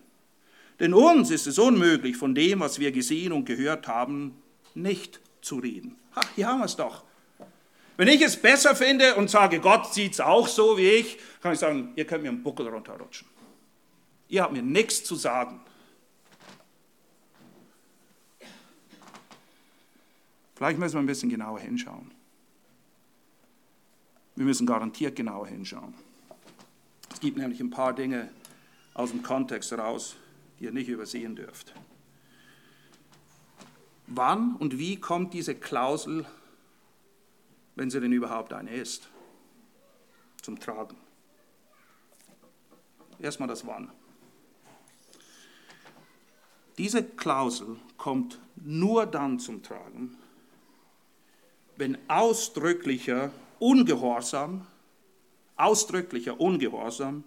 Denn 0.81 0.94
uns 0.94 1.31
ist 1.31 1.46
es 1.46 1.59
unmöglich, 1.59 2.16
von 2.16 2.35
dem, 2.35 2.61
was 2.61 2.79
wir 2.79 2.90
gesehen 2.90 3.33
und 3.33 3.44
gehört 3.44 3.87
haben, 3.87 4.37
nicht 4.74 5.20
zu 5.40 5.57
reden. 5.57 5.96
Ha, 6.16 6.20
hier 6.35 6.48
haben 6.48 6.59
wir 6.59 6.64
es 6.64 6.77
doch. 6.77 7.05
Wenn 7.96 8.09
ich 8.09 8.22
es 8.22 8.37
besser 8.37 8.74
finde 8.74 9.14
und 9.14 9.30
sage, 9.30 9.61
Gott 9.61 9.94
sieht 9.94 10.14
es 10.14 10.20
auch 10.20 10.48
so 10.48 10.76
wie 10.76 10.88
ich, 10.88 11.18
kann 11.40 11.52
ich 11.52 11.59
sagen, 11.59 11.92
ihr 11.96 12.07
könnt 12.07 12.22
mir 12.22 12.30
einen 12.30 12.42
Buckel 12.42 12.68
runterrutschen. 12.68 13.28
Ihr 14.28 14.42
habt 14.42 14.52
mir 14.52 14.62
nichts 14.62 15.04
zu 15.04 15.14
sagen. 15.14 15.61
Vielleicht 20.57 20.78
müssen 20.78 20.94
wir 20.94 21.00
ein 21.00 21.07
bisschen 21.07 21.30
genauer 21.30 21.61
hinschauen. 21.61 22.11
Wir 24.37 24.44
müssen 24.44 24.66
garantiert 24.66 25.14
genauer 25.14 25.46
hinschauen. 25.46 25.94
Es 27.12 27.20
gibt 27.20 27.37
nämlich 27.37 27.61
ein 27.61 27.70
paar 27.70 27.92
Dinge 27.92 28.30
aus 28.94 29.11
dem 29.11 29.22
Kontext 29.22 29.70
heraus, 29.70 30.16
die 30.59 30.64
ihr 30.64 30.72
nicht 30.72 30.88
übersehen 30.88 31.37
dürft. 31.37 31.74
Wann 34.07 34.57
und 34.57 34.78
wie 34.78 34.96
kommt 34.96 35.33
diese 35.33 35.54
Klausel 35.54 36.26
wenn 37.76 37.90
sie 37.90 38.00
denn 38.00 38.12
überhaupt 38.12 38.52
eine 38.52 38.70
ist, 38.70 39.08
zum 40.42 40.58
Tragen. 40.58 40.96
Erstmal 43.18 43.48
das 43.48 43.66
Wann. 43.66 43.90
Diese 46.78 47.04
Klausel 47.04 47.76
kommt 47.96 48.40
nur 48.56 49.06
dann 49.06 49.38
zum 49.38 49.62
Tragen, 49.62 50.16
wenn 51.76 51.98
ausdrücklicher 52.08 53.30
Ungehorsam, 53.58 54.66
ausdrücklicher 55.56 56.40
Ungehorsam 56.40 57.24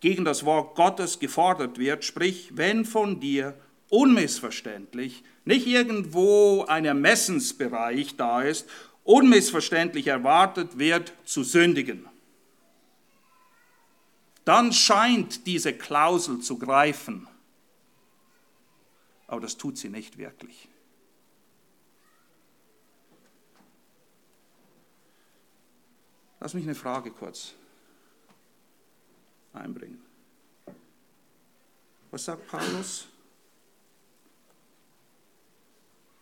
gegen 0.00 0.24
das 0.24 0.44
Wort 0.44 0.76
Gottes 0.76 1.18
gefordert 1.18 1.78
wird, 1.78 2.04
sprich, 2.04 2.50
wenn 2.54 2.84
von 2.84 3.20
dir 3.20 3.54
unmissverständlich 3.88 5.24
nicht 5.44 5.66
irgendwo 5.66 6.64
ein 6.68 6.84
Ermessensbereich 6.84 8.16
da 8.16 8.42
ist 8.42 8.68
unmissverständlich 9.08 10.06
erwartet 10.06 10.78
wird, 10.78 11.14
zu 11.24 11.42
sündigen. 11.42 12.06
Dann 14.44 14.70
scheint 14.70 15.46
diese 15.46 15.72
Klausel 15.72 16.40
zu 16.40 16.58
greifen. 16.58 17.26
Aber 19.26 19.40
das 19.40 19.56
tut 19.56 19.78
sie 19.78 19.88
nicht 19.88 20.18
wirklich. 20.18 20.68
Lass 26.40 26.52
mich 26.52 26.64
eine 26.64 26.74
Frage 26.74 27.10
kurz 27.10 27.54
einbringen. 29.54 30.02
Was 32.10 32.26
sagt 32.26 32.46
Paulus? 32.46 33.08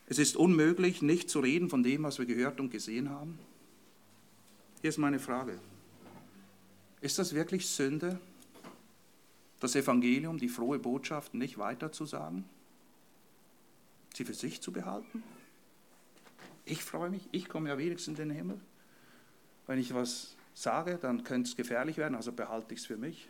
Es 0.06 0.18
ist 0.18 0.36
unmöglich, 0.36 1.02
nicht 1.02 1.28
zu 1.28 1.40
reden 1.40 1.68
von 1.68 1.82
dem, 1.82 2.04
was 2.04 2.18
wir 2.18 2.26
gehört 2.26 2.60
und 2.60 2.70
gesehen 2.70 3.10
haben. 3.10 3.38
Hier 4.80 4.90
ist 4.90 4.98
meine 4.98 5.18
Frage. 5.18 5.58
Ist 7.00 7.18
das 7.18 7.34
wirklich 7.34 7.66
Sünde, 7.66 8.20
das 9.58 9.74
Evangelium, 9.74 10.38
die 10.38 10.48
frohe 10.48 10.78
Botschaft 10.78 11.34
nicht 11.34 11.58
weiterzusagen? 11.58 12.44
Sie 14.14 14.24
für 14.24 14.34
sich 14.34 14.60
zu 14.60 14.72
behalten? 14.72 15.22
Ich 16.64 16.82
freue 16.82 17.10
mich, 17.10 17.28
ich 17.32 17.48
komme 17.48 17.68
ja 17.68 17.78
wenigstens 17.78 18.18
in 18.18 18.28
den 18.28 18.36
Himmel. 18.36 18.60
Wenn 19.66 19.78
ich 19.78 19.92
was 19.92 20.36
sage, 20.54 20.98
dann 21.00 21.24
könnte 21.24 21.50
es 21.50 21.56
gefährlich 21.56 21.96
werden, 21.96 22.14
also 22.14 22.32
behalte 22.32 22.74
ich 22.74 22.80
es 22.80 22.86
für 22.86 22.96
mich. 22.96 23.28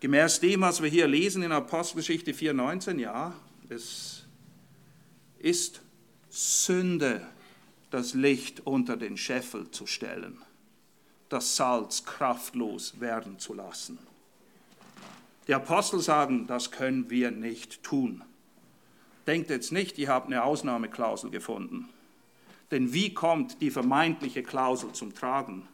Gemäß 0.00 0.40
dem, 0.40 0.62
was 0.62 0.82
wir 0.82 0.90
hier 0.90 1.06
lesen 1.06 1.42
in 1.42 1.52
Apostelgeschichte 1.52 2.32
4,19, 2.32 2.98
ja, 2.98 3.34
es 3.68 4.21
ist 5.42 5.82
Sünde, 6.30 7.26
das 7.90 8.14
Licht 8.14 8.66
unter 8.66 8.96
den 8.96 9.16
Scheffel 9.16 9.70
zu 9.70 9.86
stellen, 9.86 10.40
das 11.28 11.56
Salz 11.56 12.04
kraftlos 12.04 13.00
werden 13.00 13.38
zu 13.38 13.52
lassen. 13.52 13.98
Die 15.48 15.54
Apostel 15.54 16.00
sagen, 16.00 16.46
das 16.46 16.70
können 16.70 17.10
wir 17.10 17.30
nicht 17.32 17.82
tun. 17.82 18.22
Denkt 19.26 19.50
jetzt 19.50 19.72
nicht, 19.72 19.98
ihr 19.98 20.08
habt 20.08 20.26
eine 20.26 20.44
Ausnahmeklausel 20.44 21.30
gefunden. 21.30 21.88
Denn 22.70 22.94
wie 22.94 23.12
kommt 23.12 23.60
die 23.60 23.70
vermeintliche 23.70 24.42
Klausel 24.42 24.92
zum 24.92 25.14
Tragen? 25.14 25.68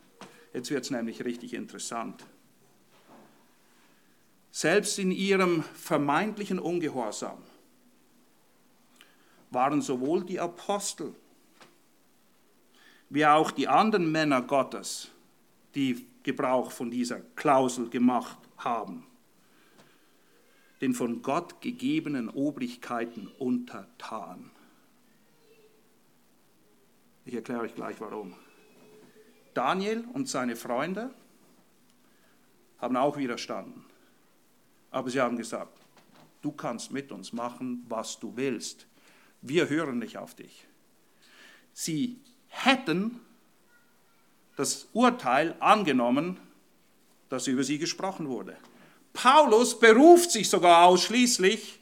Jetzt 0.52 0.70
wird 0.70 0.84
es 0.84 0.90
nämlich 0.90 1.24
richtig 1.24 1.54
interessant. 1.54 2.24
Selbst 4.50 4.98
in 4.98 5.12
ihrem 5.12 5.62
vermeintlichen 5.74 6.58
Ungehorsam 6.58 7.38
waren 9.50 9.80
sowohl 9.82 10.24
die 10.24 10.40
Apostel 10.40 11.14
wie 13.10 13.24
auch 13.24 13.50
die 13.50 13.68
anderen 13.68 14.10
Männer 14.10 14.42
Gottes, 14.42 15.10
die 15.74 16.06
Gebrauch 16.22 16.70
von 16.70 16.90
dieser 16.90 17.20
Klausel 17.20 17.88
gemacht 17.88 18.38
haben, 18.58 19.06
den 20.80 20.92
von 20.92 21.22
Gott 21.22 21.60
gegebenen 21.60 22.28
Obrigkeiten 22.28 23.28
untertan. 23.38 24.50
Ich 27.24 27.34
erkläre 27.34 27.60
euch 27.60 27.74
gleich 27.74 28.00
warum. 28.00 28.34
Daniel 29.54 30.04
und 30.12 30.28
seine 30.28 30.56
Freunde 30.56 31.10
haben 32.78 32.96
auch 32.96 33.16
widerstanden. 33.16 33.84
Aber 34.90 35.10
sie 35.10 35.20
haben 35.20 35.36
gesagt, 35.36 35.78
du 36.42 36.52
kannst 36.52 36.92
mit 36.92 37.12
uns 37.12 37.32
machen, 37.32 37.84
was 37.88 38.18
du 38.18 38.36
willst. 38.36 38.86
Wir 39.40 39.68
hören 39.68 39.98
nicht 39.98 40.18
auf 40.18 40.34
dich. 40.34 40.66
Sie 41.72 42.18
hätten 42.48 43.20
das 44.56 44.88
Urteil 44.92 45.54
angenommen, 45.60 46.38
das 47.28 47.46
über 47.46 47.62
sie 47.62 47.78
gesprochen 47.78 48.28
wurde. 48.28 48.56
Paulus 49.12 49.78
beruft 49.78 50.30
sich 50.30 50.48
sogar 50.48 50.86
ausschließlich 50.86 51.78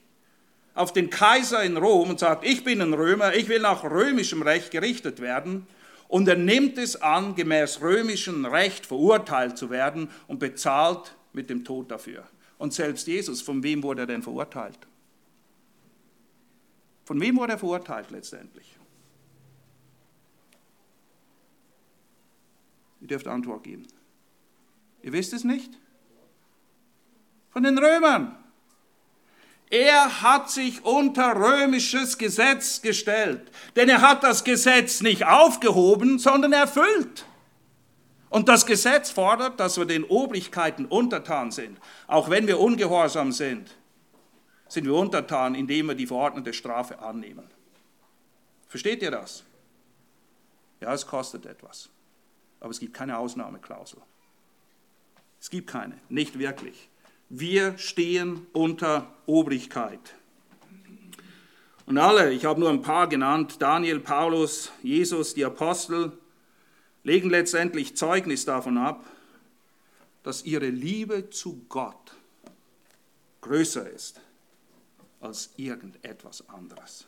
auf 0.75 0.92
den 0.92 1.09
Kaiser 1.09 1.62
in 1.62 1.77
Rom 1.77 2.11
und 2.11 2.21
sagt, 2.21 2.45
ich 2.45 2.62
bin 2.62 2.83
ein 2.83 2.92
Römer, 2.92 3.35
ich 3.35 3.49
will 3.49 3.61
nach 3.61 3.85
römischem 3.85 4.42
Recht 4.42 4.71
gerichtet 4.71 5.21
werden. 5.21 5.66
Und 6.09 6.29
er 6.29 6.37
nimmt 6.37 6.79
es 6.79 7.01
an, 7.01 7.35
gemäß 7.35 7.81
römischem 7.81 8.45
Recht 8.45 8.87
verurteilt 8.87 9.59
zu 9.59 9.71
werden 9.71 10.09
und 10.29 10.38
bezahlt 10.38 11.16
mit 11.33 11.51
dem 11.51 11.64
Tod 11.64 11.90
dafür. 11.90 12.25
Und 12.59 12.75
selbst 12.75 13.07
Jesus, 13.07 13.42
von 13.42 13.62
wem 13.62 13.83
wurde 13.83 14.03
er 14.03 14.07
denn 14.07 14.23
verurteilt? 14.23 14.79
Von 17.07 17.21
wem 17.21 17.37
wurde 17.37 17.53
er 17.53 17.59
verurteilt 17.59 18.11
letztendlich? 18.11 18.77
Ihr 23.01 23.07
dürft 23.07 23.29
Antwort 23.29 23.62
geben. 23.62 23.87
Ihr 25.03 25.12
wisst 25.12 25.33
es 25.33 25.45
nicht? 25.45 25.71
Von 27.51 27.62
den 27.62 27.79
Römern. 27.79 28.37
Er 29.71 30.23
hat 30.23 30.51
sich 30.51 30.85
unter 30.85 31.37
römisches 31.37 32.19
Gesetz 32.19 32.83
gestellt, 32.83 33.53
denn 33.77 33.88
er 33.88 34.01
hat 34.01 34.25
das 34.25 34.42
Gesetz 34.42 35.01
nicht 35.01 35.25
aufgehoben, 35.25 36.19
sondern 36.19 36.53
erfüllt. 36.53 37.25
Und 38.31 38.49
das 38.49 38.66
Gesetz 38.66 39.11
fordert, 39.11 39.61
dass 39.61 39.79
wir 39.79 39.85
den 39.85 40.03
Obrigkeiten 40.05 40.87
untertan 40.87 41.53
sind. 41.53 41.79
Auch 42.09 42.31
wenn 42.31 42.49
wir 42.49 42.59
ungehorsam 42.59 43.31
sind, 43.31 43.77
sind 44.69 44.85
wir 44.85 44.95
untertan, 44.95 45.55
indem 45.55 45.89
wir 45.89 45.95
die 45.95 46.07
verordnete 46.07 46.53
Strafe 46.53 46.99
annehmen. 46.99 47.49
Versteht 48.69 49.03
ihr 49.03 49.11
das? 49.11 49.45
Ja, 50.81 50.93
es 50.93 51.07
kostet 51.07 51.47
etwas. 51.47 51.89
Aber 52.61 52.71
es 52.71 52.81
gibt 52.81 52.95
keine 52.95 53.19
Ausnahmeklausel. 53.19 54.01
Es 55.41 55.51
gibt 55.51 55.69
keine, 55.69 55.99
nicht 56.09 56.39
wirklich. 56.39 56.89
Wir 57.29 57.79
stehen 57.79 58.47
unter 58.53 59.13
Obrigkeit. 59.27 60.15
Und 61.87 61.99
alle, 61.99 62.33
ich 62.33 62.45
habe 62.45 62.59
nur 62.59 62.71
ein 62.71 62.83
paar 62.83 63.09
genannt, 63.09 63.57
Daniel, 63.61 64.01
Paulus, 64.01 64.73
Jesus, 64.83 65.35
die 65.35 65.45
Apostel, 65.45 66.13
legen 67.05 67.31
letztendlich 67.31 67.97
Zeugnis 67.97 68.45
davon 68.45 68.79
ab, 68.79 69.05
dass 70.25 70.45
ihre 70.45 70.69
Liebe 70.69 71.31
zu 71.31 71.65
Gott 71.69 72.17
größer 73.41 73.89
ist 73.89 74.21
als 75.27 75.51
irgendetwas 75.57 76.49
anderes. 76.49 77.07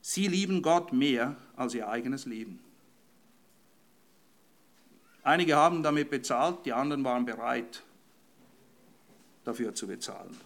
Sie 0.00 0.28
lieben 0.28 0.62
Gott 0.62 0.92
mehr 0.92 1.36
als 1.56 1.74
ihr 1.74 1.88
eigenes 1.88 2.26
Leben. 2.26 2.60
Einige 5.22 5.56
haben 5.56 5.82
damit 5.82 6.10
bezahlt, 6.10 6.64
die 6.64 6.72
anderen 6.72 7.04
waren 7.04 7.24
bereit, 7.24 7.82
dafür 9.44 9.74
zu 9.74 9.86
bezahlen. 9.86 10.36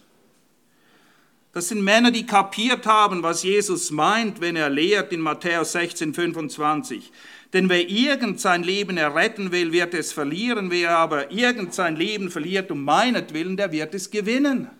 Das 1.53 1.69
sind 1.69 1.83
Männer, 1.83 2.09
die 2.09 2.25
kapiert 2.25 2.87
haben, 2.87 3.21
was 3.21 3.43
Jesus 3.43 3.91
meint, 3.91 4.41
wenn 4.41 4.55
er 4.55 4.69
lehrt 4.69 5.13
in 5.13 5.21
Matthäus 5.21 5.73
16, 5.73 6.13
25. 6.13 7.11
Denn 7.53 7.69
wer 7.69 7.87
irgend 7.87 8.41
sein 8.41 8.63
Leben 8.63 8.97
erretten 8.97 9.51
will, 9.51 9.71
wird 9.71 9.93
es 9.93 10.11
verlieren. 10.11 10.71
Wer 10.71 10.97
aber 10.97 11.31
irgend 11.31 11.75
sein 11.75 11.95
Leben 11.95 12.31
verliert 12.31 12.71
um 12.71 12.83
meinetwillen, 12.83 13.55
der 13.55 13.71
wird 13.71 13.93
es 13.93 14.09
gewinnen. 14.09 14.71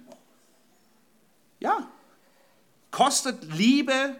Ja, 1.63 1.89
kostet 2.91 3.41
Liebe, 3.55 4.17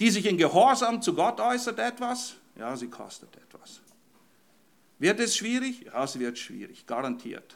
die 0.00 0.10
sich 0.10 0.24
in 0.24 0.38
Gehorsam 0.38 1.02
zu 1.02 1.12
Gott 1.12 1.38
äußert, 1.38 1.78
etwas? 1.78 2.34
Ja, 2.58 2.74
sie 2.74 2.88
kostet 2.88 3.36
etwas. 3.36 3.82
Wird 4.98 5.20
es 5.20 5.36
schwierig? 5.36 5.82
Ja, 5.84 6.04
es 6.04 6.18
wird 6.18 6.38
schwierig, 6.38 6.86
garantiert. 6.86 7.54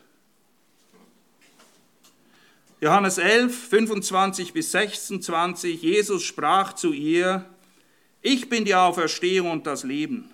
Johannes 2.82 3.16
11, 3.16 3.68
25 3.68 4.52
bis 4.52 4.70
26, 4.72 5.80
Jesus 5.80 6.22
sprach 6.22 6.74
zu 6.74 6.92
ihr, 6.92 7.46
ich 8.20 8.50
bin 8.50 8.66
die 8.66 8.74
Auferstehung 8.74 9.50
und 9.50 9.66
das 9.66 9.82
Leben. 9.82 10.30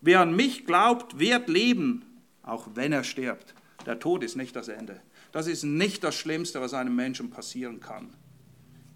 Wer 0.00 0.20
an 0.20 0.34
mich 0.34 0.64
glaubt, 0.64 1.18
wird 1.18 1.50
leben, 1.50 2.02
auch 2.42 2.68
wenn 2.74 2.92
er 2.92 3.04
stirbt. 3.04 3.54
Der 3.86 3.98
Tod 4.00 4.24
ist 4.24 4.36
nicht 4.36 4.56
das 4.56 4.68
Ende. 4.68 5.00
Das 5.32 5.46
ist 5.46 5.62
nicht 5.62 6.02
das 6.02 6.16
Schlimmste, 6.16 6.60
was 6.60 6.74
einem 6.74 6.96
Menschen 6.96 7.30
passieren 7.30 7.80
kann, 7.80 8.12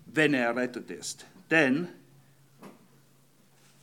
wenn 0.07 0.35
er 0.35 0.46
errettet 0.46 0.90
ist. 0.90 1.26
Denn 1.50 1.88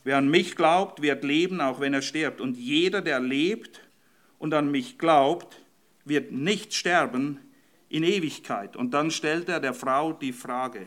wer 0.04 0.18
an 0.18 0.28
mich 0.28 0.54
glaubt, 0.54 1.00
wird 1.00 1.24
leben, 1.24 1.60
auch 1.60 1.80
wenn 1.80 1.94
er 1.94 2.02
stirbt. 2.02 2.40
Und 2.40 2.56
jeder, 2.56 3.00
der 3.00 3.20
lebt 3.20 3.80
und 4.38 4.52
an 4.52 4.70
mich 4.70 4.98
glaubt, 4.98 5.62
wird 6.04 6.30
nicht 6.30 6.74
sterben, 6.74 7.40
in 7.88 8.02
Ewigkeit. 8.02 8.76
Und 8.76 8.92
dann 8.92 9.10
stellt 9.10 9.48
er 9.48 9.60
der 9.60 9.74
Frau 9.74 10.12
die 10.12 10.32
Frage, 10.32 10.86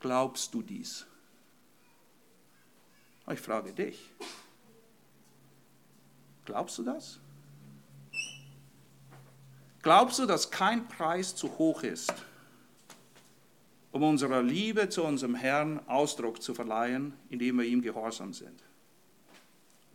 glaubst 0.00 0.54
du 0.54 0.62
dies? 0.62 1.06
Ich 3.30 3.40
frage 3.40 3.72
dich, 3.72 4.10
glaubst 6.44 6.78
du 6.78 6.84
das? 6.84 7.20
Glaubst 9.88 10.18
du, 10.18 10.26
dass 10.26 10.50
kein 10.50 10.86
Preis 10.86 11.34
zu 11.34 11.56
hoch 11.56 11.82
ist, 11.82 12.12
um 13.90 14.02
unserer 14.02 14.42
Liebe 14.42 14.90
zu 14.90 15.02
unserem 15.02 15.34
Herrn 15.34 15.80
Ausdruck 15.88 16.42
zu 16.42 16.52
verleihen, 16.52 17.14
indem 17.30 17.56
wir 17.56 17.64
ihm 17.64 17.80
gehorsam 17.80 18.34
sind? 18.34 18.62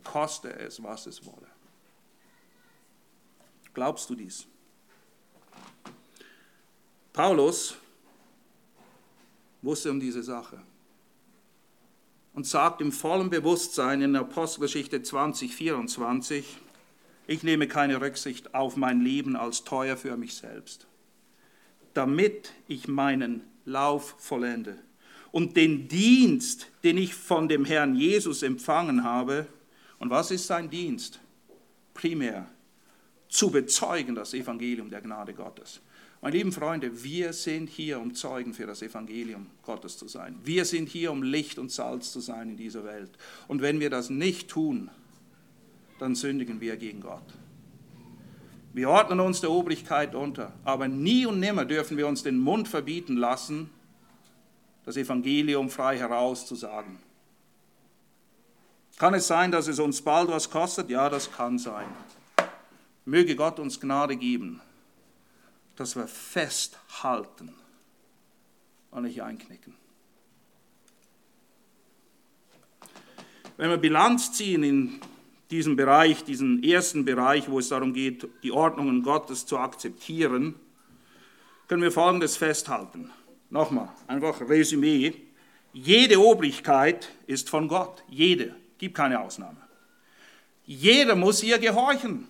Koste 0.02 0.52
es, 0.52 0.82
was 0.82 1.06
es 1.06 1.24
wolle. 1.24 1.46
Glaubst 3.72 4.10
du 4.10 4.16
dies? 4.16 4.48
Paulus 7.12 7.76
wusste 9.62 9.92
um 9.92 10.00
diese 10.00 10.24
Sache 10.24 10.60
und 12.32 12.48
sagt 12.48 12.80
im 12.80 12.90
vollen 12.90 13.30
Bewusstsein 13.30 14.02
in 14.02 14.16
Apostelgeschichte 14.16 15.04
20, 15.04 15.54
24, 15.54 16.63
ich 17.26 17.42
nehme 17.42 17.68
keine 17.68 18.00
Rücksicht 18.00 18.54
auf 18.54 18.76
mein 18.76 19.00
Leben 19.00 19.36
als 19.36 19.64
teuer 19.64 19.96
für 19.96 20.16
mich 20.16 20.34
selbst, 20.34 20.86
damit 21.94 22.52
ich 22.68 22.88
meinen 22.88 23.42
Lauf 23.64 24.14
vollende 24.18 24.78
und 25.34 25.56
den 25.56 25.88
Dienst, 25.88 26.68
den 26.84 26.96
ich 26.96 27.14
von 27.14 27.48
dem 27.48 27.64
Herrn 27.64 27.96
Jesus 27.96 28.42
empfangen 28.42 29.02
habe, 29.02 29.48
und 29.98 30.10
was 30.10 30.30
ist 30.30 30.46
sein 30.46 30.70
Dienst? 30.70 31.18
Primär 31.92 32.46
zu 33.28 33.50
bezeugen 33.50 34.14
das 34.14 34.34
Evangelium 34.34 34.90
der 34.90 35.00
Gnade 35.00 35.34
Gottes. 35.34 35.80
Meine 36.20 36.36
lieben 36.36 36.52
Freunde, 36.52 37.02
wir 37.02 37.32
sind 37.32 37.68
hier, 37.68 38.00
um 38.00 38.14
Zeugen 38.14 38.54
für 38.54 38.66
das 38.66 38.80
Evangelium 38.80 39.46
Gottes 39.62 39.98
zu 39.98 40.06
sein. 40.06 40.38
Wir 40.44 40.64
sind 40.64 40.88
hier, 40.88 41.10
um 41.10 41.22
Licht 41.22 41.58
und 41.58 41.72
Salz 41.72 42.12
zu 42.12 42.20
sein 42.20 42.50
in 42.50 42.56
dieser 42.56 42.84
Welt. 42.84 43.10
Und 43.48 43.60
wenn 43.60 43.80
wir 43.80 43.90
das 43.90 44.10
nicht 44.10 44.48
tun, 44.48 44.88
dann 46.04 46.14
sündigen 46.14 46.60
wir 46.60 46.76
gegen 46.76 47.00
Gott. 47.00 47.24
Wir 48.74 48.90
ordnen 48.90 49.20
uns 49.20 49.40
der 49.40 49.50
Obrigkeit 49.50 50.14
unter, 50.14 50.52
aber 50.62 50.86
nie 50.86 51.24
und 51.24 51.40
nimmer 51.40 51.64
dürfen 51.64 51.96
wir 51.96 52.06
uns 52.06 52.22
den 52.22 52.36
Mund 52.38 52.68
verbieten 52.68 53.16
lassen, 53.16 53.70
das 54.84 54.98
Evangelium 54.98 55.70
frei 55.70 55.96
heraus 55.96 56.44
zu 56.44 56.56
sagen. 56.56 56.98
Kann 58.98 59.14
es 59.14 59.26
sein, 59.26 59.50
dass 59.50 59.66
es 59.66 59.78
uns 59.78 60.02
bald 60.02 60.28
was 60.28 60.50
kostet? 60.50 60.90
Ja, 60.90 61.08
das 61.08 61.32
kann 61.32 61.58
sein. 61.58 61.86
Möge 63.06 63.34
Gott 63.34 63.58
uns 63.58 63.80
Gnade 63.80 64.16
geben, 64.16 64.60
dass 65.74 65.96
wir 65.96 66.06
festhalten 66.06 67.54
und 68.90 69.04
nicht 69.04 69.22
einknicken. 69.22 69.74
Wenn 73.56 73.70
wir 73.70 73.78
Bilanz 73.78 74.32
ziehen 74.32 74.64
in 74.64 75.00
diesem 75.54 75.76
Bereich, 75.76 76.24
diesen 76.24 76.64
ersten 76.64 77.04
Bereich, 77.04 77.48
wo 77.48 77.60
es 77.60 77.68
darum 77.68 77.92
geht, 77.92 78.26
die 78.42 78.50
Ordnungen 78.50 79.04
Gottes 79.04 79.46
zu 79.46 79.56
akzeptieren, 79.56 80.56
können 81.68 81.80
wir 81.80 81.92
Folgendes 81.92 82.36
festhalten. 82.36 83.12
Nochmal, 83.50 83.88
einfach 84.08 84.40
Resümee. 84.40 85.14
Jede 85.72 86.18
Obrigkeit 86.18 87.08
ist 87.28 87.48
von 87.48 87.68
Gott. 87.68 88.02
Jede. 88.08 88.56
Gibt 88.78 88.96
keine 88.96 89.20
Ausnahme. 89.20 89.58
Jeder 90.66 91.14
muss 91.14 91.40
ihr 91.44 91.58
gehorchen. 91.58 92.26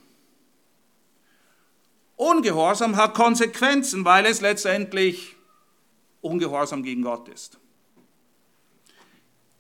Ungehorsam 2.17 2.97
hat 2.97 3.15
Konsequenzen, 3.15 4.05
weil 4.05 4.27
es 4.27 4.43
letztendlich 4.43 5.35
Ungehorsam 6.21 6.83
gegen 6.83 7.01
Gott 7.01 7.29
ist. 7.29 7.59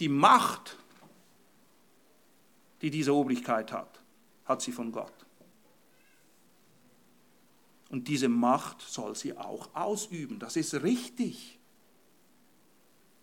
Die 0.01 0.11
Macht, 0.11 0.77
die 2.85 2.91
diese 2.91 3.15
Obrigkeit 3.15 3.73
hat, 3.73 3.99
hat 4.45 4.61
sie 4.61 4.71
von 4.71 4.93
Gott. 4.93 5.15
Und 7.89 8.09
diese 8.09 8.29
Macht 8.29 8.83
soll 8.83 9.17
sie 9.17 9.39
auch 9.39 9.75
ausüben. 9.75 10.39
Das 10.39 10.57
ist 10.57 10.75
richtig. 10.83 11.59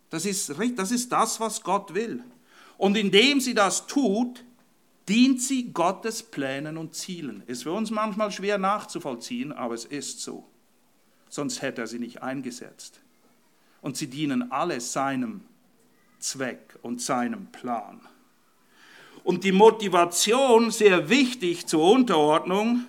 Das 0.10 0.26
ist, 0.26 0.52
das 0.76 0.91
ist 0.91 1.12
das, 1.12 1.39
was 1.39 1.62
Gott 1.62 1.93
will. 1.93 2.24
Und 2.80 2.97
indem 2.97 3.39
sie 3.39 3.54
das 3.54 3.86
tut, 3.86 4.43
dient 5.08 5.39
sie 5.39 5.71
Gottes 5.71 6.24
Plänen 6.24 6.78
und 6.78 6.95
Zielen. 6.95 7.43
Ist 7.45 7.63
für 7.63 7.71
uns 7.71 7.91
manchmal 7.91 8.32
schwer 8.32 8.58
nachzuvollziehen, 8.58 9.52
aber 9.52 9.76
es 9.76 9.86
ist 9.86 10.21
so. 10.21 10.50
Sonst 11.30 11.62
hätte 11.62 11.82
er 11.82 11.88
sie 11.88 12.00
nicht 12.00 12.24
eingesetzt. 12.24 13.00
Und 13.82 13.95
sie 13.95 14.08
dienen 14.08 14.52
alle 14.52 14.82
seinem 14.82 15.41
Zweck 16.17 16.80
und 16.82 17.00
seinem 17.00 17.52
Plan. 17.52 18.02
Und 19.24 19.44
die 19.44 19.52
Motivation, 19.52 20.72
sehr 20.72 21.10
wichtig 21.10 21.68
zur 21.68 21.92
Unterordnung, 21.92 22.86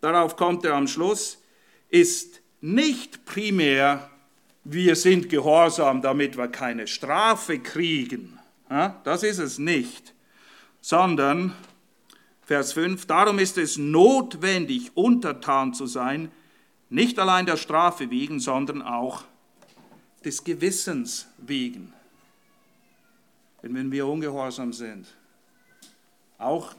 darauf 0.00 0.36
kommt 0.36 0.64
er 0.64 0.74
am 0.74 0.86
Schluss, 0.86 1.42
ist 1.88 2.40
nicht 2.60 3.24
primär, 3.24 4.10
wir 4.64 4.96
sind 4.96 5.28
gehorsam, 5.28 6.02
damit 6.02 6.36
wir 6.36 6.48
keine 6.48 6.86
Strafe 6.86 7.58
kriegen. 7.58 8.38
Das 9.04 9.22
ist 9.22 9.38
es 9.38 9.58
nicht 9.58 10.16
sondern, 10.86 11.52
Vers 12.42 12.72
5, 12.74 13.06
darum 13.06 13.40
ist 13.40 13.58
es 13.58 13.76
notwendig, 13.76 14.96
untertan 14.96 15.74
zu 15.74 15.86
sein, 15.86 16.30
nicht 16.90 17.18
allein 17.18 17.44
der 17.44 17.56
Strafe 17.56 18.08
wegen, 18.10 18.38
sondern 18.38 18.82
auch 18.82 19.24
des 20.24 20.44
Gewissens 20.44 21.26
wegen. 21.38 21.92
Denn 23.64 23.74
wenn 23.74 23.90
wir 23.90 24.06
ungehorsam 24.06 24.72
sind, 24.72 25.08
auch 26.38 26.74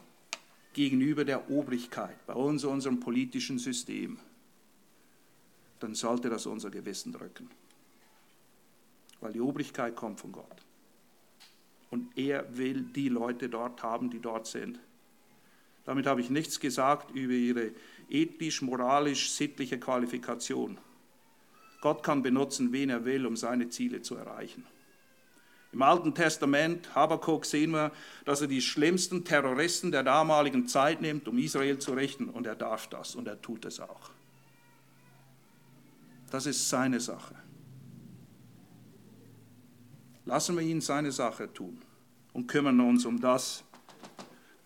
gegenüber 0.74 1.26
der 1.26 1.50
Obrigkeit, 1.50 2.26
bei 2.28 2.34
uns, 2.34 2.64
unserem 2.64 3.00
politischen 3.00 3.58
System, 3.60 4.20
dann 5.80 5.96
sollte 5.96 6.30
das 6.30 6.46
unser 6.46 6.70
Gewissen 6.70 7.12
drücken. 7.14 7.50
Weil 9.20 9.34
die 9.34 9.42
Obrigkeit 9.42 9.96
kommt 9.96 10.20
von 10.20 10.32
Gott. 10.32 10.64
Und 11.90 12.18
er 12.18 12.58
will 12.58 12.82
die 12.82 13.10
Leute 13.10 13.50
dort 13.50 13.82
haben, 13.82 14.10
die 14.10 14.20
dort 14.20 14.48
sind. 14.48 14.80
Damit 15.86 16.06
habe 16.06 16.22
ich 16.22 16.30
nichts 16.30 16.60
gesagt 16.60 17.12
über 17.12 17.34
ihre 17.34 17.72
ethisch, 18.10 18.62
moralisch, 18.62 19.32
sittliche 19.32 19.80
Qualifikation. 19.80 20.78
Gott 21.82 22.04
kann 22.04 22.24
benutzen, 22.24 22.72
wen 22.72 22.90
er 22.90 23.06
will, 23.06 23.26
um 23.26 23.38
seine 23.38 23.70
Ziele 23.70 24.02
zu 24.02 24.16
erreichen. 24.16 24.66
Im 25.74 25.82
Alten 25.82 26.14
Testament, 26.14 26.96
Habakkuk, 26.96 27.46
sehen 27.46 27.72
wir, 27.72 27.92
dass 28.26 28.42
er 28.42 28.48
die 28.48 28.62
schlimmsten 28.62 29.26
Terroristen 29.26 29.92
der 29.92 30.04
damaligen 30.04 30.68
Zeit 30.68 31.02
nimmt, 31.02 31.28
um 31.28 31.38
Israel 31.38 31.78
zu 31.78 31.94
richten. 31.94 32.30
Und 32.30 32.48
er 32.48 32.56
darf 32.56 32.88
das 32.88 33.16
und 33.16 33.28
er 33.28 33.42
tut 33.42 33.66
es 33.66 33.80
auch. 33.80 34.12
Das 36.32 36.46
ist 36.46 36.70
seine 36.70 37.00
Sache. 37.00 37.36
Lassen 40.26 40.58
wir 40.58 40.64
ihn 40.64 40.82
seine 40.82 41.12
Sache 41.12 41.52
tun 41.54 41.82
und 42.34 42.48
kümmern 42.48 42.80
uns 42.82 43.06
um 43.06 43.20
das, 43.20 43.64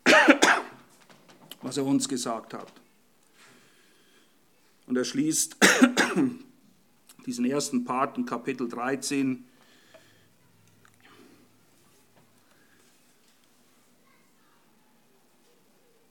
was 1.61 1.77
er 1.77 1.85
uns 1.85 2.09
gesagt 2.09 2.53
hat. 2.53 2.71
Und 4.87 4.97
er 4.97 5.05
schließt 5.05 5.57
diesen 7.25 7.45
ersten 7.45 7.85
Part 7.85 8.17
in 8.17 8.25
Kapitel 8.25 8.67
13 8.67 9.45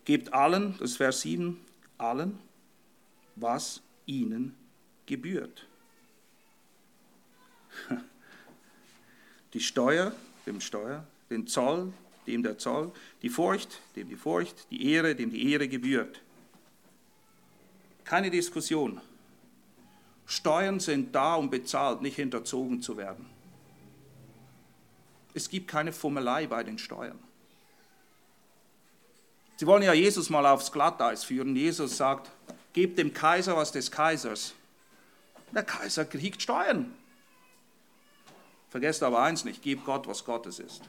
Gebt 0.04 0.32
allen, 0.32 0.76
das 0.78 0.92
ist 0.92 0.96
Vers 0.96 1.20
7, 1.20 1.60
allen, 1.98 2.38
was 3.36 3.82
ihnen 4.06 4.56
gebührt. 5.06 5.66
Die 9.52 9.60
Steuer, 9.60 10.14
dem 10.46 10.60
Steuer, 10.60 11.04
den 11.28 11.46
Zoll, 11.46 11.92
dem 12.26 12.42
der 12.42 12.58
Zoll, 12.58 12.92
die 13.22 13.28
Furcht, 13.28 13.80
dem 13.96 14.08
die 14.08 14.16
Furcht, 14.16 14.70
die 14.70 14.92
Ehre, 14.92 15.14
dem 15.14 15.30
die 15.30 15.50
Ehre 15.50 15.68
gebührt. 15.68 16.20
Keine 18.04 18.30
Diskussion. 18.30 19.00
Steuern 20.26 20.78
sind 20.78 21.14
da, 21.14 21.34
um 21.34 21.50
bezahlt, 21.50 22.02
nicht 22.02 22.16
hinterzogen 22.16 22.82
zu 22.82 22.96
werden. 22.96 23.26
Es 25.34 25.48
gibt 25.48 25.68
keine 25.68 25.92
Fummelei 25.92 26.46
bei 26.46 26.62
den 26.62 26.78
Steuern. 26.78 27.18
Sie 29.60 29.66
wollen 29.66 29.82
ja 29.82 29.92
Jesus 29.92 30.30
mal 30.30 30.46
aufs 30.46 30.72
Glatteis 30.72 31.22
führen. 31.22 31.54
Jesus 31.54 31.98
sagt, 31.98 32.30
gebt 32.72 32.98
dem 32.98 33.12
Kaiser 33.12 33.58
was 33.58 33.70
des 33.70 33.90
Kaisers. 33.90 34.54
Der 35.54 35.64
Kaiser 35.64 36.06
kriegt 36.06 36.40
Steuern. 36.40 36.94
Vergesst 38.70 39.02
aber 39.02 39.20
eins 39.20 39.44
nicht, 39.44 39.60
gebt 39.60 39.84
Gott, 39.84 40.08
was 40.08 40.24
Gottes 40.24 40.60
ist. 40.60 40.80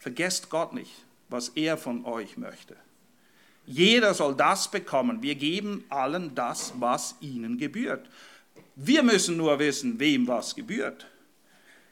Vergesst 0.00 0.50
Gott 0.50 0.72
nicht, 0.72 0.90
was 1.28 1.50
er 1.50 1.78
von 1.78 2.04
euch 2.04 2.36
möchte. 2.36 2.74
Jeder 3.66 4.14
soll 4.14 4.34
das 4.34 4.68
bekommen. 4.68 5.22
Wir 5.22 5.36
geben 5.36 5.84
allen 5.90 6.34
das, 6.34 6.72
was 6.80 7.14
ihnen 7.20 7.56
gebührt. 7.56 8.10
Wir 8.74 9.04
müssen 9.04 9.36
nur 9.36 9.60
wissen, 9.60 10.00
wem 10.00 10.26
was 10.26 10.56
gebührt. 10.56 11.06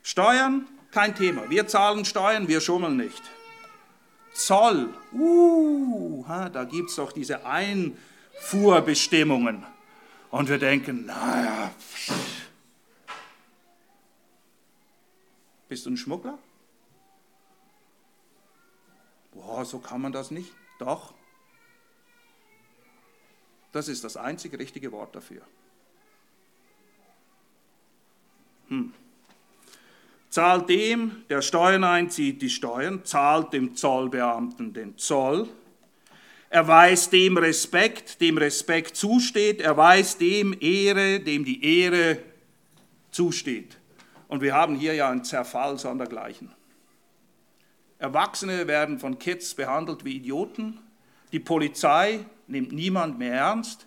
Steuern, 0.02 0.66
kein 0.90 1.14
Thema. 1.14 1.48
Wir 1.48 1.68
zahlen 1.68 2.04
Steuern, 2.04 2.48
wir 2.48 2.60
schummeln 2.60 2.96
nicht. 2.96 3.22
Zoll, 4.38 4.94
uh, 5.12 6.24
da 6.52 6.64
gibt 6.64 6.90
es 6.90 6.96
doch 6.96 7.12
diese 7.12 7.44
Einfuhrbestimmungen. 7.44 9.66
Und 10.30 10.48
wir 10.48 10.58
denken, 10.58 11.06
naja, 11.06 11.72
Bist 15.68 15.84
du 15.84 15.90
ein 15.90 15.96
Schmuggler? 15.96 16.38
Boah, 19.32 19.64
so 19.64 19.78
kann 19.78 20.00
man 20.00 20.12
das 20.12 20.30
nicht. 20.30 20.52
Doch. 20.78 21.14
Das 23.72 23.88
ist 23.88 24.02
das 24.02 24.16
einzige 24.16 24.58
richtige 24.58 24.90
Wort 24.92 25.14
dafür. 25.14 25.42
Hm. 28.68 28.94
Zahlt 30.30 30.68
dem, 30.68 31.24
der 31.30 31.40
Steuern 31.40 31.84
einzieht, 31.84 32.42
die 32.42 32.50
Steuern, 32.50 33.04
zahlt 33.04 33.52
dem 33.52 33.74
Zollbeamten 33.74 34.74
den 34.74 34.98
Zoll, 34.98 35.48
erweist 36.50 37.12
dem 37.12 37.38
Respekt, 37.38 38.20
dem 38.20 38.36
Respekt 38.36 38.96
zusteht, 38.96 39.60
erweist 39.60 40.20
dem 40.20 40.54
Ehre, 40.60 41.20
dem 41.20 41.44
die 41.44 41.80
Ehre 41.80 42.18
zusteht. 43.10 43.78
Und 44.28 44.42
wir 44.42 44.54
haben 44.54 44.74
hier 44.74 44.94
ja 44.94 45.10
einen 45.10 45.24
Zerfall 45.24 45.78
sondergleichen. 45.78 46.54
Erwachsene 47.98 48.68
werden 48.68 48.98
von 48.98 49.18
Kids 49.18 49.54
behandelt 49.54 50.04
wie 50.04 50.16
Idioten. 50.16 50.78
Die 51.32 51.40
Polizei 51.40 52.20
nimmt 52.46 52.72
niemand 52.72 53.18
mehr 53.18 53.34
ernst. 53.34 53.86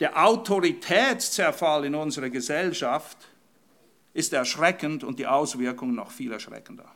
Der 0.00 0.24
Autoritätszerfall 0.24 1.84
in 1.84 1.94
unserer 1.94 2.30
Gesellschaft 2.30 3.18
ist 4.14 4.32
erschreckend 4.32 5.04
und 5.04 5.18
die 5.18 5.26
Auswirkungen 5.26 5.94
noch 5.94 6.10
viel 6.10 6.32
erschreckender. 6.32 6.90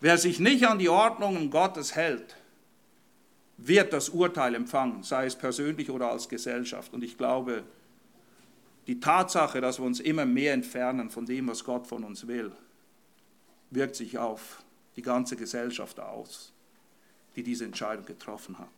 Wer 0.00 0.18
sich 0.18 0.38
nicht 0.38 0.66
an 0.66 0.78
die 0.78 0.88
Ordnungen 0.88 1.50
Gottes 1.50 1.94
hält, 1.94 2.36
wird 3.56 3.92
das 3.92 4.08
Urteil 4.08 4.54
empfangen, 4.54 5.02
sei 5.02 5.26
es 5.26 5.36
persönlich 5.36 5.90
oder 5.90 6.10
als 6.10 6.28
Gesellschaft. 6.28 6.92
Und 6.92 7.02
ich 7.02 7.16
glaube, 7.16 7.62
die 8.86 9.00
Tatsache, 9.00 9.60
dass 9.60 9.78
wir 9.78 9.86
uns 9.86 10.00
immer 10.00 10.26
mehr 10.26 10.52
entfernen 10.52 11.08
von 11.10 11.24
dem, 11.24 11.48
was 11.48 11.64
Gott 11.64 11.86
von 11.86 12.04
uns 12.04 12.26
will, 12.26 12.52
wirkt 13.70 13.96
sich 13.96 14.18
auf 14.18 14.62
die 14.96 15.02
ganze 15.02 15.36
Gesellschaft 15.36 15.98
aus, 16.00 16.52
die 17.36 17.42
diese 17.42 17.64
Entscheidung 17.64 18.04
getroffen 18.04 18.58
hat. 18.58 18.68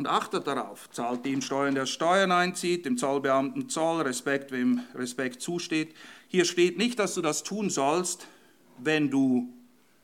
Und 0.00 0.06
achtet 0.06 0.46
darauf. 0.46 0.88
Zahlt 0.92 1.26
dem 1.26 1.42
Steuern, 1.42 1.74
der 1.74 1.84
Steuern 1.84 2.32
einzieht, 2.32 2.86
dem 2.86 2.96
Zollbeamten 2.96 3.68
Zoll, 3.68 4.00
Respekt, 4.00 4.50
wem 4.50 4.80
Respekt 4.94 5.42
zusteht. 5.42 5.94
Hier 6.26 6.46
steht 6.46 6.78
nicht, 6.78 6.98
dass 6.98 7.12
du 7.12 7.20
das 7.20 7.42
tun 7.42 7.68
sollst, 7.68 8.26
wenn 8.78 9.10
du 9.10 9.52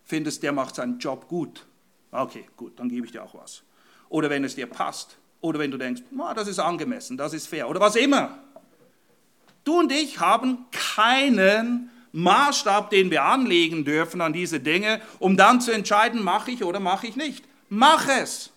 findest, 0.05 0.43
der 0.43 0.53
macht 0.53 0.75
seinen 0.75 0.99
Job 0.99 1.29
gut. 1.29 1.65
Okay, 2.13 2.45
gut, 2.59 2.79
dann 2.79 2.91
gebe 2.91 3.07
ich 3.07 3.13
dir 3.13 3.23
auch 3.23 3.35
was. 3.35 3.63
Oder 4.11 4.29
wenn 4.29 4.45
es 4.45 4.55
dir 4.55 4.67
passt. 4.67 5.17
Oder 5.41 5.59
wenn 5.61 5.71
du 5.71 5.79
denkst, 5.79 6.03
oh, 6.19 6.35
das 6.35 6.47
ist 6.47 6.59
angemessen, 6.59 7.17
das 7.17 7.33
ist 7.33 7.47
fair. 7.47 7.67
Oder 7.67 7.81
was 7.81 7.97
immer. 7.97 8.39
Du 9.65 9.79
und 9.79 9.91
ich 9.91 10.21
haben 10.21 10.67
keinen 10.73 11.91
Maßstab, 12.13 12.91
den 12.91 13.11
wir 13.11 13.25
anlegen 13.25 13.87
dürfen 13.87 14.21
an 14.21 14.35
diese 14.35 14.61
Dinge, 14.61 15.01
um 15.21 15.39
dann 15.39 15.63
zu 15.63 15.71
entscheiden, 15.71 16.23
mache 16.23 16.51
ich 16.51 16.63
oder 16.65 16.81
mache 16.81 17.07
ich 17.07 17.17
nicht. 17.17 17.47
Mach 17.71 18.07
es. 18.09 18.53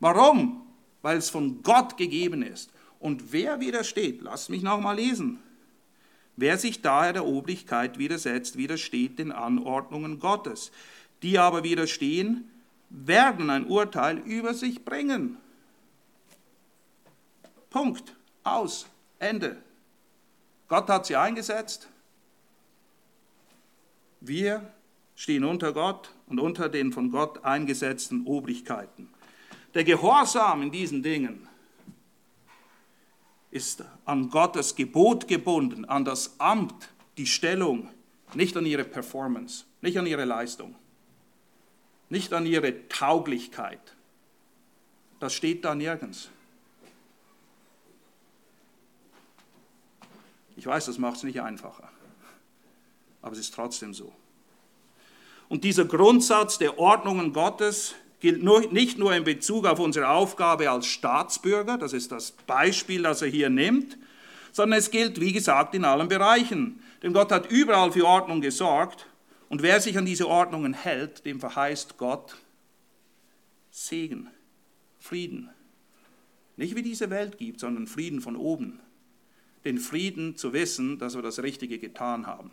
Warum? 0.00 0.66
Weil 1.02 1.18
es 1.18 1.30
von 1.30 1.62
Gott 1.62 1.96
gegeben 1.96 2.42
ist. 2.42 2.70
Und 2.98 3.32
wer 3.32 3.60
widersteht, 3.60 4.20
lasst 4.22 4.50
mich 4.50 4.62
nochmal 4.62 4.96
lesen. 4.96 5.38
Wer 6.36 6.58
sich 6.58 6.82
daher 6.82 7.12
der 7.12 7.26
Obrigkeit 7.26 7.98
widersetzt, 7.98 8.56
widersteht 8.56 9.18
den 9.18 9.30
Anordnungen 9.30 10.18
Gottes. 10.18 10.72
Die 11.22 11.38
aber 11.38 11.64
widerstehen, 11.64 12.50
werden 12.88 13.50
ein 13.50 13.66
Urteil 13.66 14.18
über 14.18 14.54
sich 14.54 14.84
bringen. 14.84 15.36
Punkt. 17.68 18.16
Aus. 18.42 18.86
Ende. 19.18 19.56
Gott 20.68 20.88
hat 20.88 21.06
sie 21.06 21.16
eingesetzt. 21.16 21.88
Wir 24.20 24.70
stehen 25.14 25.44
unter 25.44 25.72
Gott 25.72 26.10
und 26.26 26.40
unter 26.40 26.68
den 26.68 26.92
von 26.92 27.10
Gott 27.10 27.44
eingesetzten 27.44 28.26
Obrigkeiten. 28.26 29.08
Der 29.74 29.84
Gehorsam 29.84 30.62
in 30.62 30.70
diesen 30.70 31.02
Dingen 31.02 31.48
ist 33.50 33.84
an 34.04 34.30
Gottes 34.30 34.74
Gebot 34.74 35.28
gebunden, 35.28 35.84
an 35.84 36.04
das 36.04 36.38
Amt, 36.38 36.88
die 37.16 37.26
Stellung, 37.26 37.88
nicht 38.34 38.56
an 38.56 38.66
ihre 38.66 38.84
Performance, 38.84 39.64
nicht 39.80 39.98
an 39.98 40.06
ihre 40.06 40.24
Leistung, 40.24 40.74
nicht 42.08 42.32
an 42.32 42.46
ihre 42.46 42.88
Tauglichkeit. 42.88 43.96
Das 45.18 45.34
steht 45.34 45.64
da 45.64 45.74
nirgends. 45.74 46.30
Ich 50.56 50.66
weiß, 50.66 50.86
das 50.86 50.98
macht 50.98 51.16
es 51.16 51.22
nicht 51.22 51.40
einfacher, 51.40 51.90
aber 53.22 53.32
es 53.32 53.38
ist 53.38 53.54
trotzdem 53.54 53.94
so. 53.94 54.12
Und 55.48 55.64
dieser 55.64 55.84
Grundsatz 55.84 56.58
der 56.58 56.78
Ordnungen 56.78 57.32
Gottes 57.32 57.94
gilt 58.20 58.42
nicht 58.72 58.98
nur 58.98 59.14
in 59.14 59.24
Bezug 59.24 59.66
auf 59.66 59.78
unsere 59.78 60.08
Aufgabe 60.08 60.70
als 60.70 60.86
Staatsbürger, 60.86 61.78
das 61.78 61.92
ist 61.92 62.12
das 62.12 62.32
Beispiel, 62.32 63.02
das 63.02 63.22
er 63.22 63.28
hier 63.28 63.50
nimmt, 63.50 63.98
sondern 64.52 64.78
es 64.78 64.90
gilt, 64.90 65.20
wie 65.20 65.32
gesagt, 65.32 65.74
in 65.74 65.84
allen 65.84 66.08
Bereichen. 66.08 66.82
Denn 67.02 67.12
Gott 67.12 67.32
hat 67.32 67.50
überall 67.50 67.92
für 67.92 68.06
Ordnung 68.06 68.40
gesorgt 68.40 69.06
und 69.48 69.62
wer 69.62 69.80
sich 69.80 69.96
an 69.96 70.04
diese 70.04 70.28
Ordnungen 70.28 70.74
hält, 70.74 71.24
dem 71.24 71.40
verheißt 71.40 71.96
Gott 71.96 72.36
Segen, 73.70 74.28
Frieden. 74.98 75.48
Nicht 76.56 76.76
wie 76.76 76.82
diese 76.82 77.08
Welt 77.08 77.38
gibt, 77.38 77.60
sondern 77.60 77.86
Frieden 77.86 78.20
von 78.20 78.36
oben. 78.36 78.80
Den 79.64 79.78
Frieden 79.78 80.36
zu 80.36 80.52
wissen, 80.52 80.98
dass 80.98 81.14
wir 81.14 81.22
das 81.22 81.42
Richtige 81.42 81.78
getan 81.78 82.26
haben. 82.26 82.50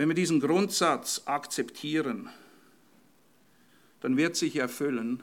Wenn 0.00 0.08
wir 0.08 0.14
diesen 0.14 0.40
Grundsatz 0.40 1.24
akzeptieren, 1.26 2.30
dann 4.00 4.16
wird 4.16 4.34
sich 4.34 4.56
erfüllen, 4.56 5.22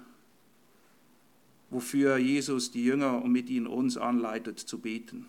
wofür 1.71 2.17
Jesus 2.17 2.69
die 2.69 2.85
Jünger 2.85 3.23
und 3.23 3.31
mit 3.31 3.49
ihnen 3.49 3.65
uns 3.65 3.97
anleitet 3.97 4.59
zu 4.59 4.77
beten. 4.77 5.27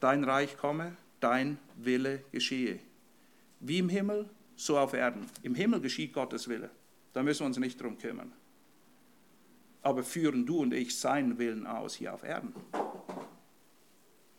Dein 0.00 0.24
Reich 0.24 0.58
komme, 0.58 0.94
dein 1.20 1.56
Wille 1.78 2.22
geschehe. 2.30 2.80
Wie 3.60 3.78
im 3.78 3.88
Himmel, 3.88 4.28
so 4.56 4.78
auf 4.78 4.92
Erden. 4.92 5.24
Im 5.42 5.54
Himmel 5.54 5.80
geschieht 5.80 6.12
Gottes 6.12 6.48
Wille. 6.48 6.68
Da 7.14 7.22
müssen 7.22 7.40
wir 7.40 7.46
uns 7.46 7.56
nicht 7.56 7.80
drum 7.80 7.96
kümmern. 7.96 8.30
Aber 9.80 10.02
führen 10.02 10.44
du 10.44 10.58
und 10.58 10.74
ich 10.74 10.98
seinen 10.98 11.38
Willen 11.38 11.66
aus 11.66 11.94
hier 11.94 12.12
auf 12.12 12.24
Erden. 12.24 12.52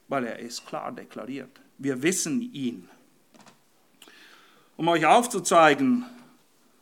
Weil 0.07 0.25
er 0.25 0.37
ist 0.37 0.67
klar 0.67 0.91
deklariert. 0.91 1.59
Wir 1.79 2.03
wissen 2.03 2.53
ihn 2.53 2.87
um 4.79 4.87
euch 4.87 5.05
aufzuzeigen, 5.05 6.05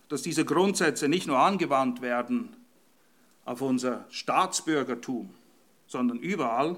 dass 0.07 0.21
diese 0.21 0.45
Grundsätze 0.45 1.07
nicht 1.07 1.25
nur 1.25 1.39
angewandt 1.39 1.99
werden 2.03 2.55
auf 3.43 3.61
unser 3.61 4.05
Staatsbürgertum, 4.11 5.33
sondern 5.87 6.19
überall, 6.19 6.77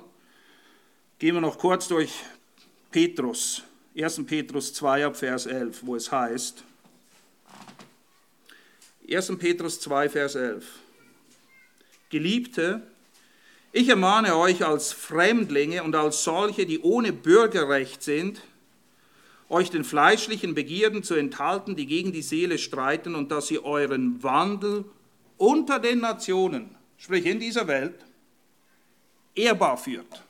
gehen 1.20 1.36
wir 1.36 1.42
noch 1.42 1.58
kurz 1.58 1.90
durch 1.90 2.14
Petrus, 2.90 3.64
1. 3.98 4.26
Petrus 4.28 4.74
2 4.74 5.08
ab 5.08 5.18
Vers 5.18 5.46
11, 5.46 5.86
wo 5.86 5.98
es 5.98 6.10
heißt, 6.10 6.64
1. 9.12 9.38
Petrus 9.40 9.82
2, 9.82 10.08
Vers 10.08 10.36
11, 10.36 10.66
Geliebte, 12.10 12.82
ich 13.74 13.90
ermahne 13.90 14.38
euch 14.38 14.66
als 14.66 14.94
Fremdlinge 14.94 15.84
und 15.84 15.96
als 15.96 16.24
solche, 16.24 16.66
die 16.66 16.80
ohne 16.80 17.12
Bürgerrecht 17.12 18.04
sind, 18.04 18.40
euch 19.50 19.72
den 19.72 19.84
fleischlichen 19.84 20.54
Begierden 20.54 21.04
zu 21.04 21.16
enthalten, 21.16 21.76
die 21.76 21.88
gegen 21.88 22.12
die 22.12 22.22
Seele 22.22 22.58
streiten, 22.58 23.16
und 23.16 23.32
dass 23.32 23.50
ihr 23.50 23.66
euren 23.66 24.22
Wandel 24.24 24.86
unter 25.38 25.80
den 25.80 26.00
Nationen, 26.00 26.76
sprich 26.98 27.26
in 27.26 27.40
dieser 27.40 27.68
Welt, 27.68 28.06
ehrbar 29.34 29.78
führt. 29.78 30.24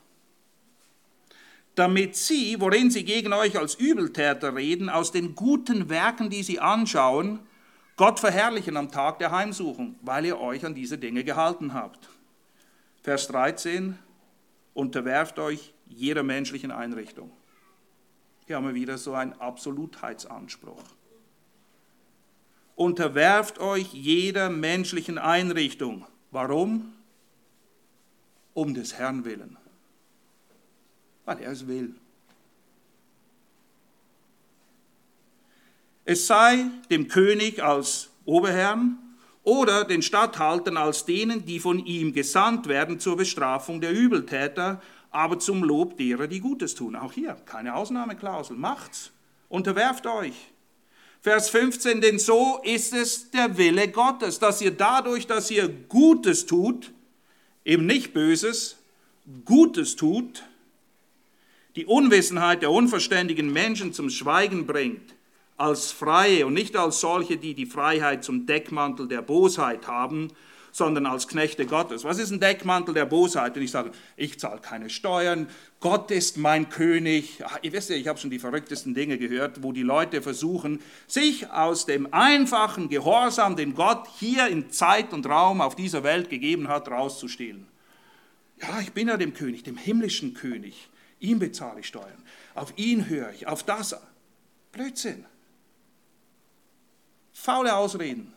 Damit 1.74 2.16
sie, 2.16 2.60
worin 2.60 2.90
sie 2.90 3.04
gegen 3.04 3.32
euch 3.32 3.58
als 3.58 3.74
Übeltäter 3.74 4.56
reden, 4.56 4.88
aus 4.88 5.12
den 5.12 5.34
guten 5.34 5.88
Werken, 5.88 6.30
die 6.30 6.42
sie 6.42 6.58
anschauen, 6.58 7.40
Gott 7.96 8.18
verherrlichen 8.18 8.76
am 8.76 8.90
Tag 8.90 9.18
der 9.18 9.30
Heimsuchung, 9.30 9.96
weil 10.00 10.24
ihr 10.24 10.40
euch 10.40 10.64
an 10.64 10.74
diese 10.74 10.96
Dinge 10.96 11.22
gehalten 11.22 11.74
habt. 11.74 12.08
Vers 13.02 13.28
13, 13.28 13.98
unterwerft 14.72 15.38
euch 15.38 15.74
jeder 15.86 16.22
menschlichen 16.22 16.70
Einrichtung. 16.70 17.30
Hier 18.50 18.56
haben 18.56 18.66
wir 18.66 18.74
wieder 18.74 18.98
so 18.98 19.14
einen 19.14 19.32
Absolutheitsanspruch. 19.34 20.82
Unterwerft 22.74 23.60
euch 23.60 23.92
jeder 23.92 24.50
menschlichen 24.50 25.18
Einrichtung. 25.18 26.04
Warum? 26.32 26.92
Um 28.52 28.74
des 28.74 28.94
Herrn 28.94 29.24
willen. 29.24 29.56
Weil 31.24 31.38
er 31.38 31.52
es 31.52 31.68
will. 31.68 31.94
Es 36.04 36.26
sei 36.26 36.64
dem 36.90 37.06
König 37.06 37.62
als 37.62 38.10
Oberherrn 38.24 38.98
oder 39.44 39.84
den 39.84 40.02
Statthaltern 40.02 40.76
als 40.76 41.04
denen, 41.04 41.46
die 41.46 41.60
von 41.60 41.78
ihm 41.78 42.12
gesandt 42.12 42.66
werden 42.66 42.98
zur 42.98 43.16
Bestrafung 43.16 43.80
der 43.80 43.92
Übeltäter, 43.92 44.82
aber 45.10 45.38
zum 45.38 45.64
Lob 45.64 45.96
derer, 45.96 46.26
die 46.26 46.40
Gutes 46.40 46.74
tun. 46.74 46.96
Auch 46.96 47.12
hier 47.12 47.34
keine 47.46 47.74
Ausnahmeklausel. 47.74 48.56
Macht's. 48.56 49.10
Unterwerft 49.48 50.06
euch. 50.06 50.34
Vers 51.20 51.50
15, 51.50 52.00
denn 52.00 52.18
so 52.18 52.60
ist 52.62 52.94
es 52.94 53.30
der 53.30 53.58
Wille 53.58 53.88
Gottes, 53.88 54.38
dass 54.38 54.62
ihr 54.62 54.70
dadurch, 54.70 55.26
dass 55.26 55.50
ihr 55.50 55.68
Gutes 55.68 56.46
tut, 56.46 56.92
eben 57.64 57.84
nicht 57.84 58.14
Böses, 58.14 58.78
Gutes 59.44 59.96
tut, 59.96 60.44
die 61.76 61.84
Unwissenheit 61.84 62.62
der 62.62 62.70
unverständigen 62.70 63.52
Menschen 63.52 63.92
zum 63.92 64.08
Schweigen 64.08 64.66
bringt, 64.66 65.14
als 65.56 65.92
Freie 65.92 66.46
und 66.46 66.54
nicht 66.54 66.74
als 66.74 67.00
solche, 67.00 67.36
die 67.36 67.54
die 67.54 67.66
Freiheit 67.66 68.24
zum 68.24 68.46
Deckmantel 68.46 69.06
der 69.06 69.20
Bosheit 69.20 69.86
haben, 69.86 70.28
sondern 70.72 71.06
als 71.06 71.28
Knechte 71.28 71.66
Gottes. 71.66 72.04
Was 72.04 72.18
ist 72.18 72.30
ein 72.30 72.40
Deckmantel 72.40 72.94
der 72.94 73.06
Bosheit, 73.06 73.56
wenn 73.56 73.62
ich 73.62 73.70
sage, 73.70 73.92
ich 74.16 74.38
zahle 74.38 74.60
keine 74.60 74.90
Steuern, 74.90 75.48
Gott 75.80 76.10
ist 76.10 76.36
mein 76.36 76.68
König. 76.68 77.42
Ach, 77.44 77.58
ihr 77.62 77.72
wisst 77.72 77.90
ja, 77.90 77.96
ich 77.96 78.06
habe 78.06 78.18
schon 78.18 78.30
die 78.30 78.38
verrücktesten 78.38 78.94
Dinge 78.94 79.18
gehört, 79.18 79.62
wo 79.62 79.72
die 79.72 79.82
Leute 79.82 80.20
versuchen, 80.20 80.80
sich 81.06 81.50
aus 81.50 81.86
dem 81.86 82.12
einfachen 82.12 82.88
Gehorsam, 82.88 83.56
den 83.56 83.74
Gott 83.74 84.06
hier 84.18 84.48
in 84.48 84.70
Zeit 84.70 85.12
und 85.12 85.26
Raum 85.26 85.60
auf 85.60 85.76
dieser 85.76 86.02
Welt 86.02 86.28
gegeben 86.28 86.68
hat, 86.68 86.90
rauszustehlen. 86.90 87.66
Ja, 88.60 88.80
ich 88.80 88.92
bin 88.92 89.08
ja 89.08 89.16
dem 89.16 89.32
König, 89.32 89.62
dem 89.62 89.78
himmlischen 89.78 90.34
König. 90.34 90.88
Ihm 91.18 91.38
bezahle 91.38 91.80
ich 91.80 91.86
Steuern. 91.86 92.22
Auf 92.54 92.74
ihn 92.76 93.08
höre 93.08 93.32
ich, 93.32 93.46
auf 93.46 93.62
das. 93.62 93.96
Blödsinn. 94.72 95.24
Faule 97.32 97.74
Ausreden. 97.74 98.34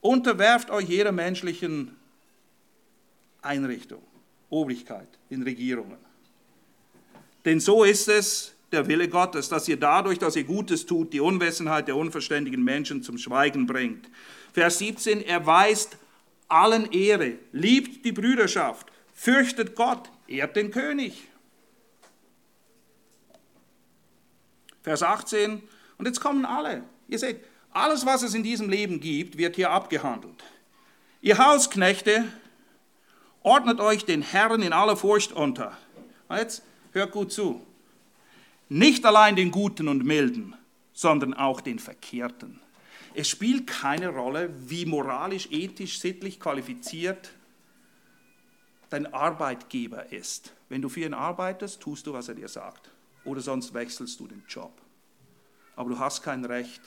Unterwerft 0.00 0.70
euch 0.70 0.88
jeder 0.88 1.12
menschlichen 1.12 1.96
Einrichtung, 3.42 4.02
Obrigkeit 4.48 5.08
in 5.28 5.42
Regierungen. 5.42 5.98
Denn 7.44 7.60
so 7.60 7.84
ist 7.84 8.08
es 8.08 8.54
der 8.72 8.86
Wille 8.86 9.08
Gottes, 9.08 9.48
dass 9.48 9.68
ihr 9.68 9.78
dadurch, 9.78 10.18
dass 10.18 10.36
ihr 10.36 10.44
Gutes 10.44 10.86
tut, 10.86 11.12
die 11.12 11.20
Unwissenheit 11.20 11.88
der 11.88 11.96
unverständigen 11.96 12.62
Menschen 12.62 13.02
zum 13.02 13.18
Schweigen 13.18 13.66
bringt. 13.66 14.08
Vers 14.52 14.78
17, 14.78 15.22
er 15.22 15.44
weist 15.46 15.96
allen 16.48 16.90
Ehre, 16.92 17.34
liebt 17.52 18.04
die 18.04 18.12
Brüderschaft, 18.12 18.86
fürchtet 19.14 19.74
Gott, 19.74 20.10
ehrt 20.26 20.56
den 20.56 20.70
König. 20.70 21.28
Vers 24.82 25.02
18, 25.02 25.62
und 25.98 26.06
jetzt 26.06 26.20
kommen 26.20 26.44
alle. 26.44 26.84
Ihr 27.08 27.18
seht, 27.18 27.40
alles, 27.72 28.06
was 28.06 28.22
es 28.22 28.34
in 28.34 28.42
diesem 28.42 28.68
Leben 28.68 29.00
gibt, 29.00 29.38
wird 29.38 29.56
hier 29.56 29.70
abgehandelt. 29.70 30.42
Ihr 31.20 31.38
Hausknechte, 31.38 32.24
ordnet 33.42 33.80
euch 33.80 34.04
den 34.04 34.22
Herrn 34.22 34.62
in 34.62 34.72
aller 34.72 34.96
Furcht 34.96 35.32
unter. 35.32 35.76
Jetzt 36.30 36.62
hört 36.92 37.12
gut 37.12 37.32
zu. 37.32 37.64
Nicht 38.68 39.04
allein 39.04 39.36
den 39.36 39.50
Guten 39.50 39.88
und 39.88 40.04
Milden, 40.04 40.54
sondern 40.92 41.34
auch 41.34 41.60
den 41.60 41.78
Verkehrten. 41.78 42.60
Es 43.14 43.28
spielt 43.28 43.66
keine 43.66 44.08
Rolle, 44.08 44.50
wie 44.68 44.86
moralisch, 44.86 45.48
ethisch, 45.50 45.98
sittlich 45.98 46.38
qualifiziert 46.38 47.32
dein 48.90 49.12
Arbeitgeber 49.12 50.12
ist. 50.12 50.52
Wenn 50.68 50.82
du 50.82 50.88
für 50.88 51.00
ihn 51.00 51.14
arbeitest, 51.14 51.80
tust 51.80 52.06
du, 52.06 52.12
was 52.12 52.28
er 52.28 52.34
dir 52.34 52.48
sagt. 52.48 52.90
Oder 53.24 53.40
sonst 53.40 53.72
wechselst 53.72 54.18
du 54.20 54.26
den 54.26 54.42
Job. 54.48 54.72
Aber 55.76 55.90
du 55.90 55.98
hast 55.98 56.22
kein 56.22 56.44
Recht. 56.44 56.80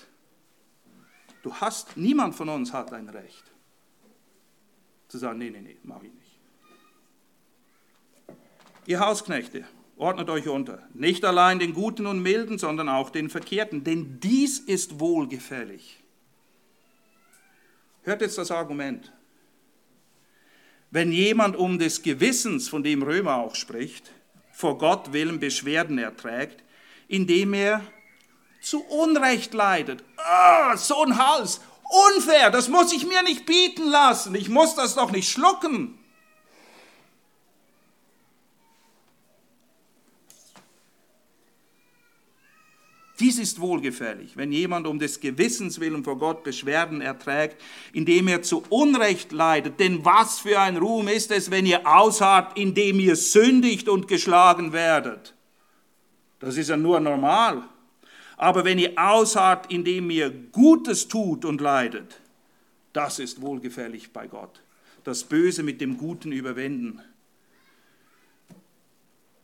Du 1.44 1.54
hast, 1.54 1.98
niemand 1.98 2.34
von 2.36 2.50
uns 2.50 2.74
hat 2.74 2.92
ein 2.94 3.10
Recht. 3.10 3.44
Zu 5.10 5.20
sagen, 5.20 5.38
nee, 5.38 5.50
nee, 5.52 5.62
nee, 5.62 5.78
mach 5.84 6.02
ich 6.02 6.14
nicht. 6.14 6.40
Ihr 8.86 9.00
Hausknechte, 9.02 9.66
ordnet 9.98 10.30
euch 10.30 10.48
unter, 10.48 10.88
nicht 10.94 11.24
allein 11.26 11.60
den 11.60 11.74
Guten 11.74 12.08
und 12.08 12.22
Milden, 12.22 12.58
sondern 12.58 12.90
auch 12.90 13.10
den 13.10 13.30
Verkehrten, 13.30 13.84
denn 13.84 14.20
dies 14.22 14.58
ist 14.58 15.00
wohlgefällig. 15.00 16.02
Hört 18.04 18.22
jetzt 18.22 18.38
das 18.38 18.50
Argument. 18.50 19.12
Wenn 20.92 21.12
jemand 21.12 21.56
um 21.56 21.78
des 21.78 22.04
Gewissens, 22.04 22.70
von 22.70 22.84
dem 22.84 23.04
Römer 23.04 23.36
auch 23.36 23.56
spricht, 23.56 24.12
vor 24.52 24.78
Gott 24.78 25.12
willen 25.12 25.40
Beschwerden 25.40 25.98
erträgt, 25.98 26.64
indem 27.08 27.54
er 27.54 27.82
zu 28.62 28.82
Unrecht 28.86 29.54
leidet. 29.54 30.04
Oh, 30.26 30.76
so 30.76 31.04
ein 31.04 31.18
Hals, 31.18 31.60
unfair, 32.16 32.50
das 32.50 32.70
muss 32.70 32.94
ich 32.94 33.06
mir 33.06 33.24
nicht 33.24 33.46
bieten 33.46 33.90
lassen, 33.90 34.36
ich 34.36 34.50
muss 34.50 34.76
das 34.76 34.96
doch 34.96 35.12
nicht 35.12 35.30
schlucken. 35.30 36.00
Dies 43.20 43.38
ist 43.38 43.62
wohlgefällig, 43.62 44.36
wenn 44.36 44.52
jemand 44.52 44.88
um 44.88 44.98
des 44.98 45.20
Gewissens 45.20 45.80
willen 45.80 46.04
vor 46.04 46.18
Gott 46.18 46.44
Beschwerden 46.44 47.00
erträgt, 47.00 47.62
indem 47.94 48.28
er 48.28 48.42
zu 48.42 48.64
Unrecht 48.70 49.32
leidet. 49.32 49.80
Denn 49.80 50.04
was 50.04 50.40
für 50.40 50.60
ein 50.60 50.78
Ruhm 50.78 51.08
ist 51.08 51.32
es, 51.32 51.52
wenn 51.52 51.66
ihr 51.66 51.88
ausharrt, 51.88 52.58
indem 52.58 53.00
ihr 53.00 53.16
sündigt 53.16 53.88
und 53.88 54.08
geschlagen 54.08 54.74
werdet? 54.74 55.36
Das 56.40 56.58
ist 56.58 56.70
ja 56.70 56.76
nur 56.76 57.00
normal. 57.00 57.64
Aber 58.44 58.66
wenn 58.66 58.78
ihr 58.78 58.92
ausharrt, 58.98 59.72
indem 59.72 60.10
ihr 60.10 60.30
Gutes 60.30 61.08
tut 61.08 61.46
und 61.46 61.62
leidet, 61.62 62.20
das 62.92 63.20
ist 63.20 63.40
wohlgefällig 63.40 64.12
bei 64.12 64.28
Gott. 64.28 64.62
Das 65.06 65.24
Böse 65.24 65.64
mit 65.64 65.80
dem 65.80 65.98
Guten 65.98 66.34
überwinden. 66.34 67.02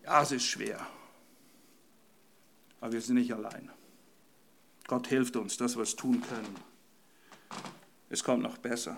Ja, 0.03 0.21
es 0.21 0.33
ist 0.33 0.43
schwer. 0.43 0.85
Aber 2.81 2.91
wir 2.91 2.99
sind 2.99 3.15
nicht 3.15 3.33
allein. 3.33 3.71
Gott 4.85 5.07
hilft 5.07 5.37
uns, 5.37 5.55
dass 5.55 5.77
wir 5.77 5.83
es 5.83 5.95
tun 5.95 6.19
können. 6.19 6.57
Es 8.09 8.21
kommt 8.21 8.43
noch 8.43 8.57
besser. 8.57 8.97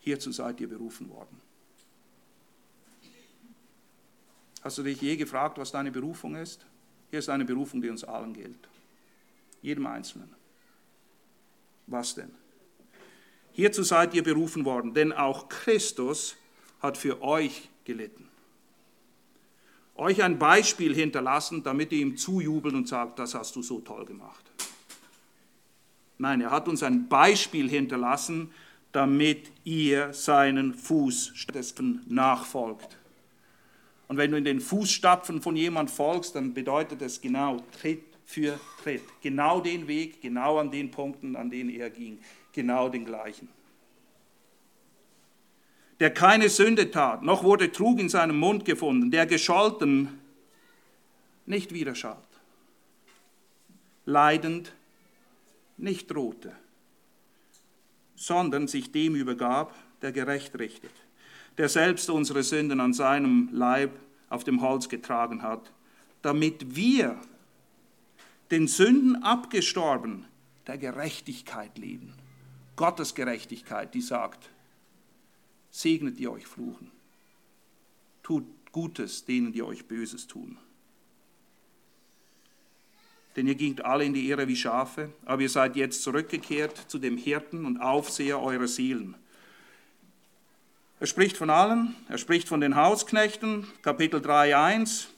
Hierzu 0.00 0.32
seid 0.32 0.58
ihr 0.58 0.70
berufen 0.70 1.10
worden. 1.10 1.38
Hast 4.62 4.78
du 4.78 4.82
dich 4.82 5.02
je 5.02 5.16
gefragt, 5.16 5.58
was 5.58 5.70
deine 5.70 5.92
Berufung 5.92 6.36
ist? 6.36 6.64
Hier 7.14 7.20
ist 7.20 7.28
eine 7.28 7.44
Berufung, 7.44 7.80
die 7.80 7.90
uns 7.90 8.02
allen 8.02 8.32
gilt. 8.32 8.58
Jedem 9.62 9.86
Einzelnen. 9.86 10.28
Was 11.86 12.16
denn? 12.16 12.32
Hierzu 13.52 13.84
seid 13.84 14.14
ihr 14.14 14.24
berufen 14.24 14.64
worden, 14.64 14.94
denn 14.94 15.12
auch 15.12 15.48
Christus 15.48 16.34
hat 16.80 16.98
für 16.98 17.22
euch 17.22 17.68
gelitten 17.84 18.28
euch 19.94 20.24
ein 20.24 20.40
Beispiel 20.40 20.92
hinterlassen, 20.92 21.62
damit 21.62 21.92
ihr 21.92 22.00
ihm 22.00 22.16
zujubelt 22.16 22.74
und 22.74 22.88
sagt, 22.88 23.20
das 23.20 23.36
hast 23.36 23.54
du 23.54 23.62
so 23.62 23.78
toll 23.78 24.04
gemacht. 24.04 24.44
Nein, 26.18 26.40
er 26.40 26.50
hat 26.50 26.66
uns 26.66 26.82
ein 26.82 27.08
Beispiel 27.08 27.70
hinterlassen, 27.70 28.50
damit 28.90 29.52
ihr 29.62 30.12
seinen 30.12 30.74
Fußstapfen 30.74 32.02
nachfolgt. 32.08 32.98
Und 34.08 34.16
wenn 34.16 34.30
du 34.30 34.36
in 34.36 34.44
den 34.44 34.60
Fußstapfen 34.60 35.40
von 35.40 35.56
jemand 35.56 35.90
folgst, 35.90 36.34
dann 36.34 36.54
bedeutet 36.54 37.02
es 37.02 37.20
genau 37.20 37.58
Tritt 37.80 38.04
für 38.24 38.58
Tritt. 38.82 39.02
Genau 39.22 39.60
den 39.60 39.86
Weg, 39.88 40.20
genau 40.20 40.58
an 40.58 40.70
den 40.70 40.90
Punkten, 40.90 41.36
an 41.36 41.50
denen 41.50 41.70
er 41.70 41.90
ging. 41.90 42.18
Genau 42.52 42.88
den 42.88 43.04
gleichen 43.04 43.48
der 46.00 46.12
keine 46.12 46.48
Sünde 46.48 46.90
tat, 46.90 47.22
noch 47.22 47.44
wurde 47.44 47.72
Trug 47.72 47.98
in 47.98 48.08
seinem 48.08 48.36
Mund 48.36 48.64
gefunden, 48.64 49.10
der 49.10 49.26
gescholten 49.26 50.20
nicht 51.46 51.72
widerschallt, 51.72 52.18
leidend 54.04 54.72
nicht 55.76 56.10
drohte, 56.10 56.54
sondern 58.16 58.68
sich 58.68 58.92
dem 58.92 59.14
übergab, 59.14 59.74
der 60.02 60.12
gerecht 60.12 60.58
richtet, 60.58 60.92
der 61.58 61.68
selbst 61.68 62.10
unsere 62.10 62.42
Sünden 62.42 62.80
an 62.80 62.92
seinem 62.92 63.48
Leib 63.52 63.92
auf 64.28 64.44
dem 64.44 64.60
Holz 64.60 64.88
getragen 64.88 65.42
hat, 65.42 65.70
damit 66.22 66.74
wir 66.74 67.20
den 68.50 68.66
Sünden 68.66 69.22
abgestorben 69.22 70.26
der 70.66 70.78
Gerechtigkeit 70.78 71.78
leben. 71.78 72.14
Gottes 72.76 73.14
Gerechtigkeit, 73.14 73.94
die 73.94 74.00
sagt, 74.00 74.50
segnet 75.70 76.18
die 76.18 76.28
euch 76.28 76.46
fluchen. 76.46 76.90
Tut 78.22 78.44
Gutes 78.72 79.24
denen, 79.24 79.52
die 79.52 79.62
euch 79.62 79.84
Böses 79.84 80.26
tun. 80.26 80.56
Denn 83.36 83.46
ihr 83.46 83.54
gingt 83.54 83.84
alle 83.84 84.04
in 84.04 84.14
die 84.14 84.28
Ehre 84.28 84.48
wie 84.48 84.56
Schafe, 84.56 85.12
aber 85.24 85.42
ihr 85.42 85.48
seid 85.48 85.76
jetzt 85.76 86.02
zurückgekehrt 86.02 86.76
zu 86.88 86.98
dem 86.98 87.16
Hirten 87.16 87.64
und 87.64 87.80
Aufseher 87.80 88.40
eurer 88.40 88.68
Seelen. 88.68 89.16
Er 91.00 91.08
spricht 91.08 91.36
von 91.36 91.50
allen, 91.50 91.96
er 92.08 92.18
spricht 92.18 92.46
von 92.46 92.60
den 92.60 92.76
Hausknechten, 92.76 93.66
Kapitel 93.82 94.20
3.1. 94.20 95.08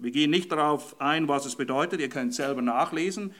Wir 0.00 0.10
gehen 0.10 0.30
nicht 0.30 0.50
darauf 0.50 1.00
ein, 1.00 1.28
was 1.28 1.46
es 1.46 1.54
bedeutet, 1.54 2.00
ihr 2.00 2.08
könnt 2.08 2.34
selber 2.34 2.62
nachlesen. 2.62 3.32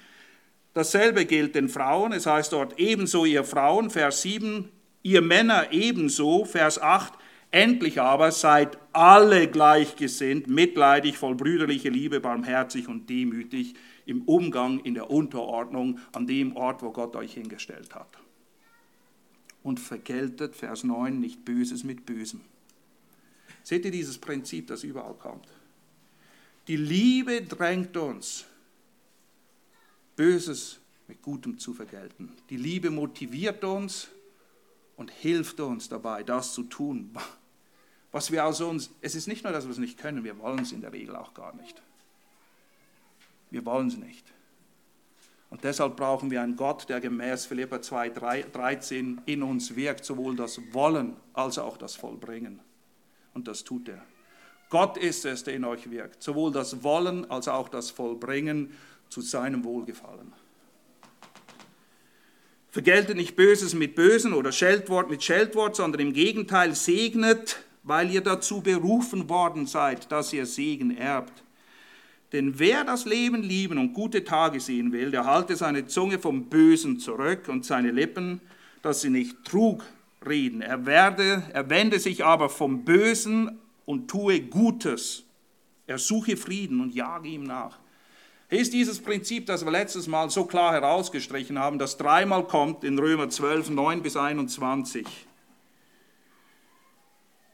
Dasselbe 0.72 1.24
gilt 1.24 1.56
den 1.56 1.68
Frauen, 1.68 2.12
es 2.12 2.26
heißt 2.26 2.52
dort 2.52 2.78
ebenso 2.78 3.24
ihr 3.24 3.42
Frauen, 3.42 3.90
Vers 3.90 4.22
7, 4.22 4.68
ihr 5.02 5.20
Männer 5.20 5.72
ebenso, 5.72 6.44
Vers 6.44 6.80
8, 6.80 7.12
endlich 7.50 8.00
aber 8.00 8.30
seid 8.30 8.78
alle 8.92 9.48
gleichgesinnt, 9.48 10.46
mitleidig, 10.46 11.18
voll 11.18 11.34
brüderlicher 11.34 11.90
Liebe, 11.90 12.20
barmherzig 12.20 12.86
und 12.86 13.10
demütig 13.10 13.74
im 14.06 14.22
Umgang, 14.22 14.78
in 14.78 14.94
der 14.94 15.10
Unterordnung 15.10 15.98
an 16.12 16.28
dem 16.28 16.54
Ort, 16.54 16.82
wo 16.82 16.92
Gott 16.92 17.16
euch 17.16 17.34
hingestellt 17.34 17.96
hat. 17.96 18.19
Und 19.62 19.78
vergeltet, 19.78 20.56
Vers 20.56 20.84
9, 20.84 21.20
nicht 21.20 21.44
Böses 21.44 21.84
mit 21.84 22.06
Bösem. 22.06 22.40
Seht 23.62 23.84
ihr 23.84 23.90
dieses 23.90 24.18
Prinzip, 24.18 24.68
das 24.68 24.84
überall 24.84 25.14
kommt? 25.14 25.46
Die 26.66 26.76
Liebe 26.76 27.42
drängt 27.42 27.96
uns, 27.96 28.44
Böses 30.16 30.78
mit 31.08 31.20
Gutem 31.22 31.58
zu 31.58 31.74
vergelten. 31.74 32.32
Die 32.48 32.56
Liebe 32.56 32.90
motiviert 32.90 33.64
uns, 33.64 34.08
und 35.00 35.10
hilft 35.10 35.58
uns 35.60 35.88
dabei, 35.88 36.22
das 36.22 36.52
zu 36.52 36.62
tun, 36.62 37.16
was 38.12 38.30
wir 38.30 38.44
aus 38.44 38.60
uns, 38.60 38.90
es 39.00 39.14
ist 39.14 39.28
nicht 39.28 39.44
nur, 39.44 39.52
dass 39.54 39.64
wir 39.64 39.70
es 39.70 39.78
nicht 39.78 39.96
können, 39.96 40.24
wir 40.24 40.38
wollen 40.38 40.58
es 40.58 40.72
in 40.72 40.82
der 40.82 40.92
Regel 40.92 41.16
auch 41.16 41.32
gar 41.32 41.56
nicht. 41.56 41.80
Wir 43.50 43.64
wollen 43.64 43.88
es 43.88 43.96
nicht. 43.96 44.30
Und 45.50 45.64
deshalb 45.64 45.96
brauchen 45.96 46.30
wir 46.30 46.42
einen 46.42 46.56
Gott, 46.56 46.88
der 46.88 47.00
gemäß 47.00 47.46
Philippa 47.46 47.82
2, 47.82 48.10
13 48.52 49.20
in 49.26 49.42
uns 49.42 49.74
wirkt, 49.74 50.04
sowohl 50.04 50.36
das 50.36 50.60
Wollen 50.72 51.16
als 51.32 51.58
auch 51.58 51.76
das 51.76 51.96
Vollbringen. 51.96 52.60
Und 53.34 53.48
das 53.48 53.64
tut 53.64 53.88
er. 53.88 54.02
Gott 54.68 54.96
ist 54.96 55.24
es, 55.24 55.42
der 55.42 55.54
in 55.54 55.64
euch 55.64 55.90
wirkt, 55.90 56.22
sowohl 56.22 56.52
das 56.52 56.84
Wollen 56.84 57.28
als 57.30 57.48
auch 57.48 57.68
das 57.68 57.90
Vollbringen 57.90 58.72
zu 59.08 59.20
seinem 59.20 59.64
Wohlgefallen. 59.64 60.32
Vergeltet 62.70 63.16
nicht 63.16 63.34
Böses 63.34 63.74
mit 63.74 63.96
Bösen 63.96 64.32
oder 64.32 64.52
Scheltwort 64.52 65.10
mit 65.10 65.24
Scheltwort, 65.24 65.74
sondern 65.74 66.00
im 66.00 66.12
Gegenteil 66.12 66.76
segnet 66.76 67.64
weil 67.82 68.10
ihr 68.10 68.20
dazu 68.20 68.60
berufen 68.60 69.28
worden 69.28 69.66
seid, 69.66 70.10
dass 70.12 70.32
ihr 70.32 70.46
Segen 70.46 70.96
erbt. 70.96 71.42
Denn 72.32 72.58
wer 72.58 72.84
das 72.84 73.06
Leben 73.06 73.42
lieben 73.42 73.78
und 73.78 73.92
gute 73.92 74.24
Tage 74.24 74.60
sehen 74.60 74.92
will, 74.92 75.10
der 75.10 75.24
halte 75.24 75.56
seine 75.56 75.86
Zunge 75.86 76.18
vom 76.18 76.48
Bösen 76.48 77.00
zurück 77.00 77.48
und 77.48 77.64
seine 77.64 77.90
Lippen, 77.90 78.40
dass 78.82 79.00
sie 79.00 79.10
nicht 79.10 79.44
Trug 79.44 79.84
reden. 80.26 80.62
Er, 80.62 80.86
werde, 80.86 81.42
er 81.52 81.68
wende 81.70 81.98
sich 81.98 82.24
aber 82.24 82.48
vom 82.48 82.84
Bösen 82.84 83.58
und 83.84 84.08
tue 84.08 84.40
Gutes. 84.40 85.24
Er 85.86 85.98
suche 85.98 86.36
Frieden 86.36 86.80
und 86.80 86.94
jage 86.94 87.28
ihm 87.28 87.42
nach. 87.42 87.78
Hier 88.48 88.60
ist 88.60 88.72
dieses 88.72 89.00
Prinzip, 89.00 89.46
das 89.46 89.64
wir 89.64 89.72
letztes 89.72 90.06
Mal 90.06 90.30
so 90.30 90.44
klar 90.44 90.72
herausgestrichen 90.72 91.58
haben, 91.58 91.78
das 91.78 91.96
dreimal 91.96 92.46
kommt 92.46 92.84
in 92.84 92.98
Römer 92.98 93.28
12, 93.28 93.70
9 93.70 94.02
bis 94.02 94.16
21. 94.16 95.06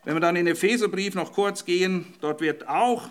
Wenn 0.04 0.14
wir 0.14 0.20
dann 0.20 0.36
in 0.36 0.46
den 0.46 0.54
Epheserbrief 0.54 1.14
noch 1.14 1.32
kurz 1.32 1.64
gehen, 1.64 2.06
dort 2.20 2.40
wird 2.40 2.68
auch 2.68 3.08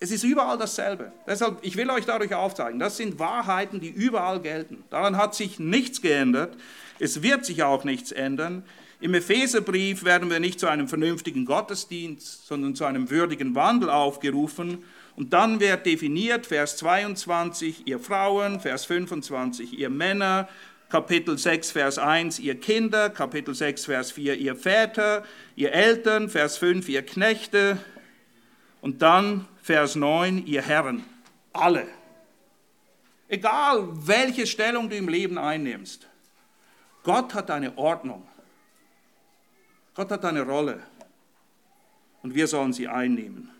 es 0.00 0.10
ist 0.10 0.22
überall 0.22 0.58
dasselbe. 0.58 1.12
Deshalb, 1.26 1.58
ich 1.62 1.76
will 1.76 1.90
euch 1.90 2.04
dadurch 2.04 2.34
aufzeigen, 2.34 2.78
das 2.78 2.96
sind 2.96 3.18
Wahrheiten, 3.18 3.80
die 3.80 3.88
überall 3.88 4.40
gelten. 4.40 4.84
Daran 4.90 5.16
hat 5.16 5.34
sich 5.34 5.58
nichts 5.58 6.00
geändert. 6.02 6.56
Es 7.00 7.22
wird 7.22 7.44
sich 7.44 7.62
auch 7.62 7.84
nichts 7.84 8.12
ändern. 8.12 8.62
Im 9.00 9.14
Epheserbrief 9.14 10.04
werden 10.04 10.30
wir 10.30 10.40
nicht 10.40 10.58
zu 10.58 10.66
einem 10.66 10.88
vernünftigen 10.88 11.44
Gottesdienst, 11.44 12.46
sondern 12.46 12.74
zu 12.74 12.84
einem 12.84 13.10
würdigen 13.10 13.54
Wandel 13.54 13.90
aufgerufen. 13.90 14.84
Und 15.16 15.32
dann 15.32 15.60
wird 15.60 15.86
definiert, 15.86 16.46
Vers 16.46 16.76
22, 16.76 17.86
ihr 17.86 17.98
Frauen, 17.98 18.60
Vers 18.60 18.84
25, 18.84 19.78
ihr 19.78 19.90
Männer, 19.90 20.48
Kapitel 20.90 21.36
6, 21.36 21.72
Vers 21.72 21.98
1, 21.98 22.38
ihr 22.38 22.58
Kinder, 22.58 23.10
Kapitel 23.10 23.54
6, 23.54 23.84
Vers 23.84 24.12
4, 24.12 24.36
ihr 24.36 24.56
Väter, 24.56 25.24
ihr 25.54 25.72
Eltern, 25.72 26.28
Vers 26.28 26.56
5, 26.56 26.88
ihr 26.88 27.02
Knechte, 27.02 27.78
und 28.80 29.02
dann 29.02 29.46
Vers 29.62 29.96
9, 29.96 30.46
ihr 30.46 30.62
Herren, 30.62 31.04
alle. 31.52 31.86
Egal 33.28 33.88
welche 34.06 34.46
Stellung 34.46 34.88
du 34.88 34.96
im 34.96 35.08
Leben 35.08 35.36
einnimmst, 35.38 36.06
Gott 37.02 37.34
hat 37.34 37.50
eine 37.50 37.76
Ordnung. 37.76 38.26
Gott 39.94 40.10
hat 40.10 40.24
eine 40.24 40.42
Rolle. 40.42 40.82
Und 42.22 42.34
wir 42.34 42.46
sollen 42.46 42.72
sie 42.72 42.88
einnehmen. 42.88 43.50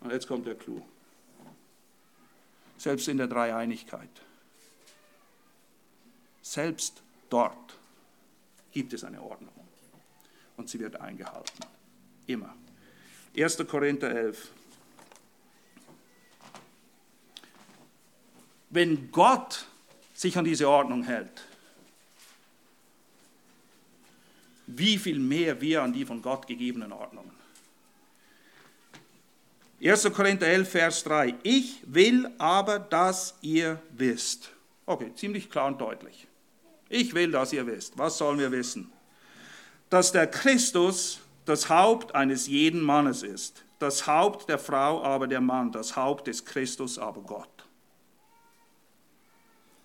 Und 0.00 0.12
jetzt 0.12 0.26
kommt 0.26 0.46
der 0.46 0.54
Clou. 0.54 0.82
Selbst 2.78 3.08
in 3.08 3.18
der 3.18 3.26
Dreieinigkeit. 3.26 4.08
Selbst 6.42 7.02
dort 7.28 7.78
gibt 8.72 8.92
es 8.92 9.04
eine 9.04 9.20
Ordnung. 9.22 9.52
Und 10.56 10.68
sie 10.68 10.80
wird 10.80 11.00
eingehalten. 11.00 11.64
Immer. 12.26 12.54
1. 13.36 13.58
Korinther 13.68 14.10
11. 14.10 14.48
Wenn 18.70 19.10
Gott 19.10 19.66
sich 20.14 20.36
an 20.36 20.44
diese 20.44 20.68
Ordnung 20.68 21.02
hält, 21.02 21.44
wie 24.66 24.98
viel 24.98 25.18
mehr 25.18 25.60
wir 25.60 25.82
an 25.82 25.92
die 25.92 26.04
von 26.04 26.22
Gott 26.22 26.46
gegebenen 26.46 26.92
Ordnungen. 26.92 27.32
1. 29.82 30.12
Korinther 30.12 30.46
11, 30.46 30.68
Vers 30.68 31.04
3. 31.04 31.34
Ich 31.42 31.80
will 31.86 32.30
aber, 32.38 32.78
dass 32.78 33.34
ihr 33.40 33.80
wisst. 33.90 34.50
Okay, 34.86 35.12
ziemlich 35.14 35.50
klar 35.50 35.68
und 35.68 35.80
deutlich. 35.80 36.26
Ich 36.88 37.14
will, 37.14 37.30
dass 37.30 37.52
ihr 37.52 37.66
wisst. 37.66 37.96
Was 37.96 38.18
sollen 38.18 38.38
wir 38.38 38.52
wissen? 38.52 38.92
Dass 39.88 40.12
der 40.12 40.26
Christus 40.26 41.19
das 41.44 41.68
Haupt 41.68 42.14
eines 42.14 42.46
jeden 42.46 42.80
Mannes 42.80 43.22
ist, 43.22 43.64
das 43.78 44.06
Haupt 44.06 44.48
der 44.48 44.58
Frau 44.58 45.02
aber 45.02 45.26
der 45.26 45.40
Mann, 45.40 45.72
das 45.72 45.96
Haupt 45.96 46.26
des 46.26 46.44
Christus 46.44 46.98
aber 46.98 47.22
Gott. 47.22 47.48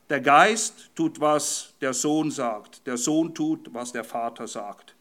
Der 0.09 0.21
Geist 0.21 0.91
tut, 0.93 1.19
was 1.19 1.73
der 1.81 1.93
Sohn 1.93 2.29
sagt, 2.29 2.85
der 2.85 2.97
Sohn 2.97 3.33
tut, 3.33 3.73
was 3.73 3.91
der 3.91 4.03
Vater 4.03 4.47
sagt. 4.47 4.95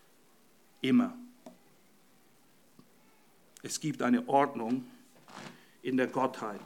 Immer. 0.81 1.15
Es 3.63 3.81
gibt 3.81 4.01
eine 4.01 4.27
Ordnung 4.29 4.87
in 5.83 5.97
der 5.97 6.07
Gottheit. 6.07 6.61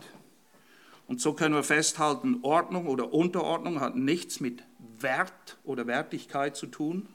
Und 1.09 1.21
so 1.21 1.33
können 1.33 1.55
wir 1.55 1.65
festhalten, 1.65 2.41
Ordnung 2.43 2.87
oder 2.87 3.13
Unterordnung 3.13 3.81
hat 3.81 3.97
nichts 3.97 4.41
mit 4.41 4.63
Wert 5.01 5.57
oder 5.65 5.87
Wertigkeit 5.87 6.55
zu 6.57 6.67
tun, 6.67 7.09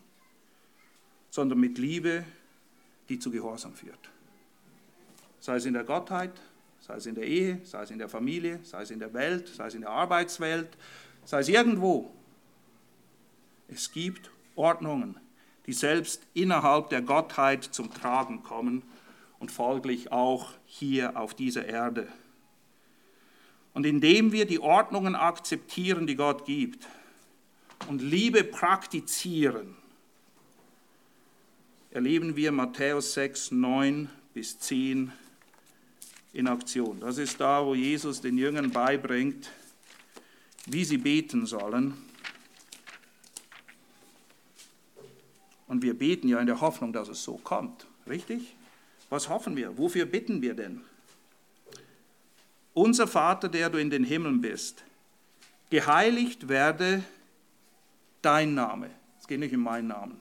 sondern 1.29 1.59
mit 1.59 1.77
Liebe, 1.77 2.25
die 3.09 3.19
zu 3.19 3.31
Gehorsam 3.31 3.73
führt. 3.73 4.09
Sei 5.39 5.55
es 5.55 5.65
in 5.65 5.73
der 5.73 5.83
Gottheit, 5.83 6.31
sei 6.79 6.95
es 6.95 7.05
in 7.05 7.15
der 7.15 7.25
Ehe, 7.25 7.59
sei 7.63 7.83
es 7.83 7.91
in 7.91 7.99
der 7.99 8.09
Familie, 8.09 8.59
sei 8.63 8.81
es 8.81 8.91
in 8.91 8.99
der 8.99 9.13
Welt, 9.13 9.47
sei 9.47 9.67
es 9.67 9.75
in 9.75 9.81
der 9.81 9.89
Arbeitswelt, 9.89 10.77
sei 11.25 11.39
es 11.39 11.49
irgendwo. 11.49 12.11
Es 13.67 13.91
gibt 13.91 14.31
Ordnungen, 14.55 15.17
die 15.65 15.73
selbst 15.73 16.21
innerhalb 16.33 16.89
der 16.89 17.01
Gottheit 17.01 17.63
zum 17.63 17.93
Tragen 17.93 18.43
kommen 18.43 18.83
und 19.39 19.51
folglich 19.51 20.11
auch 20.11 20.51
hier 20.65 21.17
auf 21.17 21.33
dieser 21.33 21.65
Erde. 21.65 22.07
Und 23.73 23.85
indem 23.85 24.31
wir 24.31 24.45
die 24.45 24.59
Ordnungen 24.59 25.15
akzeptieren, 25.15 26.05
die 26.05 26.15
Gott 26.15 26.45
gibt, 26.45 26.87
und 27.87 28.01
Liebe 28.01 28.43
praktizieren, 28.43 29.75
erleben 31.93 32.35
wir 32.35 32.51
Matthäus 32.51 33.13
6, 33.13 33.51
9 33.51 34.09
bis 34.33 34.57
10 34.57 35.11
in 36.33 36.47
Aktion. 36.47 36.99
Das 36.99 37.19
ist 37.19 37.39
da, 37.39 37.63
wo 37.63 37.75
Jesus 37.75 38.19
den 38.19 38.35
Jüngern 38.35 38.71
beibringt, 38.71 39.51
wie 40.65 40.83
sie 40.85 40.97
beten 40.97 41.45
sollen. 41.45 41.93
Und 45.67 45.83
wir 45.83 45.93
beten 45.93 46.27
ja 46.27 46.39
in 46.39 46.47
der 46.47 46.61
Hoffnung, 46.61 46.93
dass 46.93 47.09
es 47.09 47.23
so 47.23 47.37
kommt. 47.37 47.85
Richtig? 48.09 48.55
Was 49.11 49.29
hoffen 49.29 49.55
wir? 49.55 49.77
Wofür 49.77 50.05
bitten 50.05 50.41
wir 50.41 50.55
denn? 50.55 50.81
Unser 52.73 53.05
Vater, 53.05 53.49
der 53.49 53.69
du 53.69 53.77
in 53.77 53.91
den 53.91 54.03
Himmeln 54.03 54.41
bist, 54.41 54.83
geheiligt 55.69 56.47
werde 56.49 57.03
dein 58.23 58.55
Name. 58.55 58.89
Es 59.19 59.27
geht 59.27 59.39
nicht 59.39 59.53
um 59.53 59.61
meinen 59.61 59.89
Namen, 59.89 60.19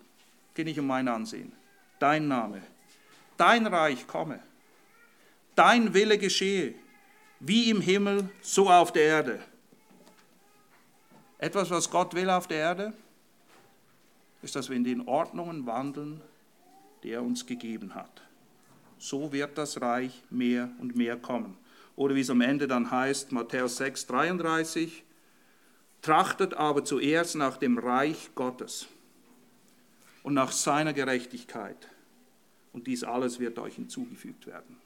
es 0.50 0.54
geht 0.54 0.66
nicht 0.66 0.78
um 0.78 0.86
mein 0.86 1.08
Ansehen 1.08 1.52
dein 2.02 2.26
Name, 2.26 2.60
dein 3.36 3.66
Reich 3.66 4.06
komme, 4.08 4.40
dein 5.54 5.94
Wille 5.94 6.18
geschehe, 6.18 6.74
wie 7.38 7.70
im 7.70 7.80
Himmel, 7.80 8.28
so 8.40 8.68
auf 8.68 8.92
der 8.92 9.04
Erde. 9.04 9.40
Etwas, 11.38 11.70
was 11.70 11.90
Gott 11.90 12.14
will 12.14 12.28
auf 12.28 12.48
der 12.48 12.58
Erde, 12.58 12.92
ist, 14.42 14.56
dass 14.56 14.68
wir 14.68 14.76
in 14.76 14.84
den 14.84 15.06
Ordnungen 15.06 15.64
wandeln, 15.66 16.20
die 17.02 17.10
er 17.10 17.22
uns 17.22 17.46
gegeben 17.46 17.94
hat. 17.94 18.22
So 18.98 19.32
wird 19.32 19.56
das 19.56 19.80
Reich 19.80 20.22
mehr 20.30 20.70
und 20.80 20.96
mehr 20.96 21.16
kommen. 21.16 21.56
Oder 21.94 22.14
wie 22.14 22.20
es 22.20 22.30
am 22.30 22.40
Ende 22.40 22.66
dann 22.66 22.90
heißt, 22.90 23.32
Matthäus 23.32 23.76
6, 23.76 24.06
33, 24.06 25.04
trachtet 26.00 26.54
aber 26.54 26.84
zuerst 26.84 27.36
nach 27.36 27.58
dem 27.58 27.78
Reich 27.78 28.30
Gottes 28.34 28.88
und 30.22 30.34
nach 30.34 30.50
seiner 30.50 30.92
Gerechtigkeit 30.92 31.76
und 32.72 32.86
dies 32.86 33.04
alles 33.04 33.38
wird 33.38 33.58
euch 33.58 33.74
hinzugefügt 33.76 34.46
werden. 34.46 34.76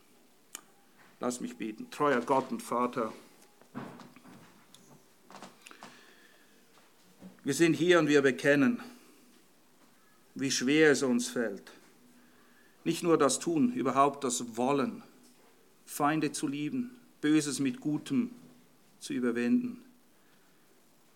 Lass 1.21 1.41
mich 1.41 1.57
beten. 1.57 1.91
Treuer 1.91 2.21
Gott 2.21 2.51
und 2.51 2.63
Vater, 2.63 3.13
wir 7.45 7.55
sind 7.55 7.75
hier 7.75 7.99
und 7.99 8.09
wir 8.09 8.23
bekennen, 8.23 8.81
wie 10.35 10.51
schwer 10.51 10.91
es 10.91 11.03
uns 11.03 11.29
fällt. 11.29 11.73
Nicht 12.85 13.03
nur 13.03 13.17
das 13.19 13.39
Tun, 13.39 13.73
überhaupt 13.73 14.25
das 14.25 14.57
Wollen, 14.57 15.03
Feinde 15.85 16.33
zu 16.33 16.47
lieben, 16.47 16.99
Böses 17.21 17.59
mit 17.61 17.81
Gutem 17.81 18.31
zu 19.01 19.13
überwinden, 19.13 19.83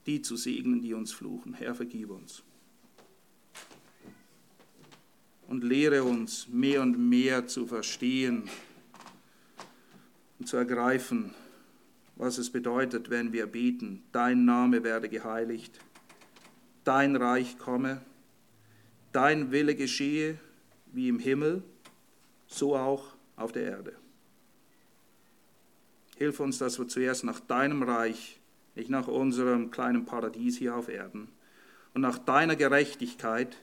die 0.06 0.22
zu 0.22 0.36
segnen, 0.36 0.80
die 0.80 0.94
uns 0.94 1.12
fluchen. 1.12 1.54
Herr, 1.54 1.74
vergib 1.74 2.10
uns 2.10 2.42
und 5.50 5.64
lehre 5.64 6.04
uns 6.04 6.48
mehr 6.48 6.80
und 6.80 6.96
mehr 6.96 7.48
zu 7.48 7.66
verstehen 7.66 8.48
und 10.38 10.46
zu 10.46 10.56
ergreifen, 10.56 11.34
was 12.14 12.38
es 12.38 12.50
bedeutet, 12.50 13.10
wenn 13.10 13.32
wir 13.32 13.46
beten, 13.46 14.04
dein 14.12 14.44
Name 14.44 14.84
werde 14.84 15.08
geheiligt, 15.08 15.80
dein 16.84 17.16
Reich 17.16 17.58
komme, 17.58 18.00
dein 19.10 19.50
Wille 19.50 19.74
geschehe 19.74 20.38
wie 20.92 21.08
im 21.08 21.18
Himmel, 21.18 21.64
so 22.46 22.76
auch 22.76 23.14
auf 23.34 23.50
der 23.50 23.64
Erde. 23.64 23.96
Hilf 26.16 26.38
uns, 26.38 26.58
dass 26.58 26.78
wir 26.78 26.86
zuerst 26.86 27.24
nach 27.24 27.40
deinem 27.40 27.82
Reich, 27.82 28.38
nicht 28.76 28.90
nach 28.90 29.08
unserem 29.08 29.72
kleinen 29.72 30.04
Paradies 30.04 30.58
hier 30.58 30.76
auf 30.76 30.88
Erden, 30.88 31.26
und 31.92 32.02
nach 32.02 32.18
deiner 32.18 32.54
Gerechtigkeit, 32.54 33.56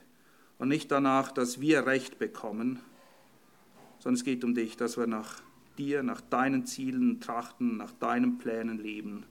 und 0.58 0.68
nicht 0.68 0.90
danach, 0.90 1.32
dass 1.32 1.60
wir 1.60 1.86
Recht 1.86 2.18
bekommen, 2.18 2.80
sondern 3.98 4.14
es 4.14 4.24
geht 4.24 4.44
um 4.44 4.54
dich, 4.54 4.76
dass 4.76 4.96
wir 4.96 5.06
nach 5.06 5.40
dir, 5.78 6.02
nach 6.02 6.20
deinen 6.20 6.66
Zielen 6.66 7.20
trachten, 7.20 7.76
nach 7.76 7.92
deinen 7.92 8.38
Plänen 8.38 8.78
leben, 8.78 9.24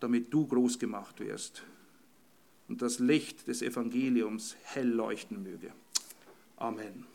damit 0.00 0.32
du 0.32 0.46
groß 0.46 0.78
gemacht 0.78 1.20
wirst 1.20 1.62
und 2.68 2.82
das 2.82 2.98
Licht 2.98 3.48
des 3.48 3.62
Evangeliums 3.62 4.56
hell 4.62 4.88
leuchten 4.88 5.42
möge. 5.42 5.72
Amen. 6.56 7.11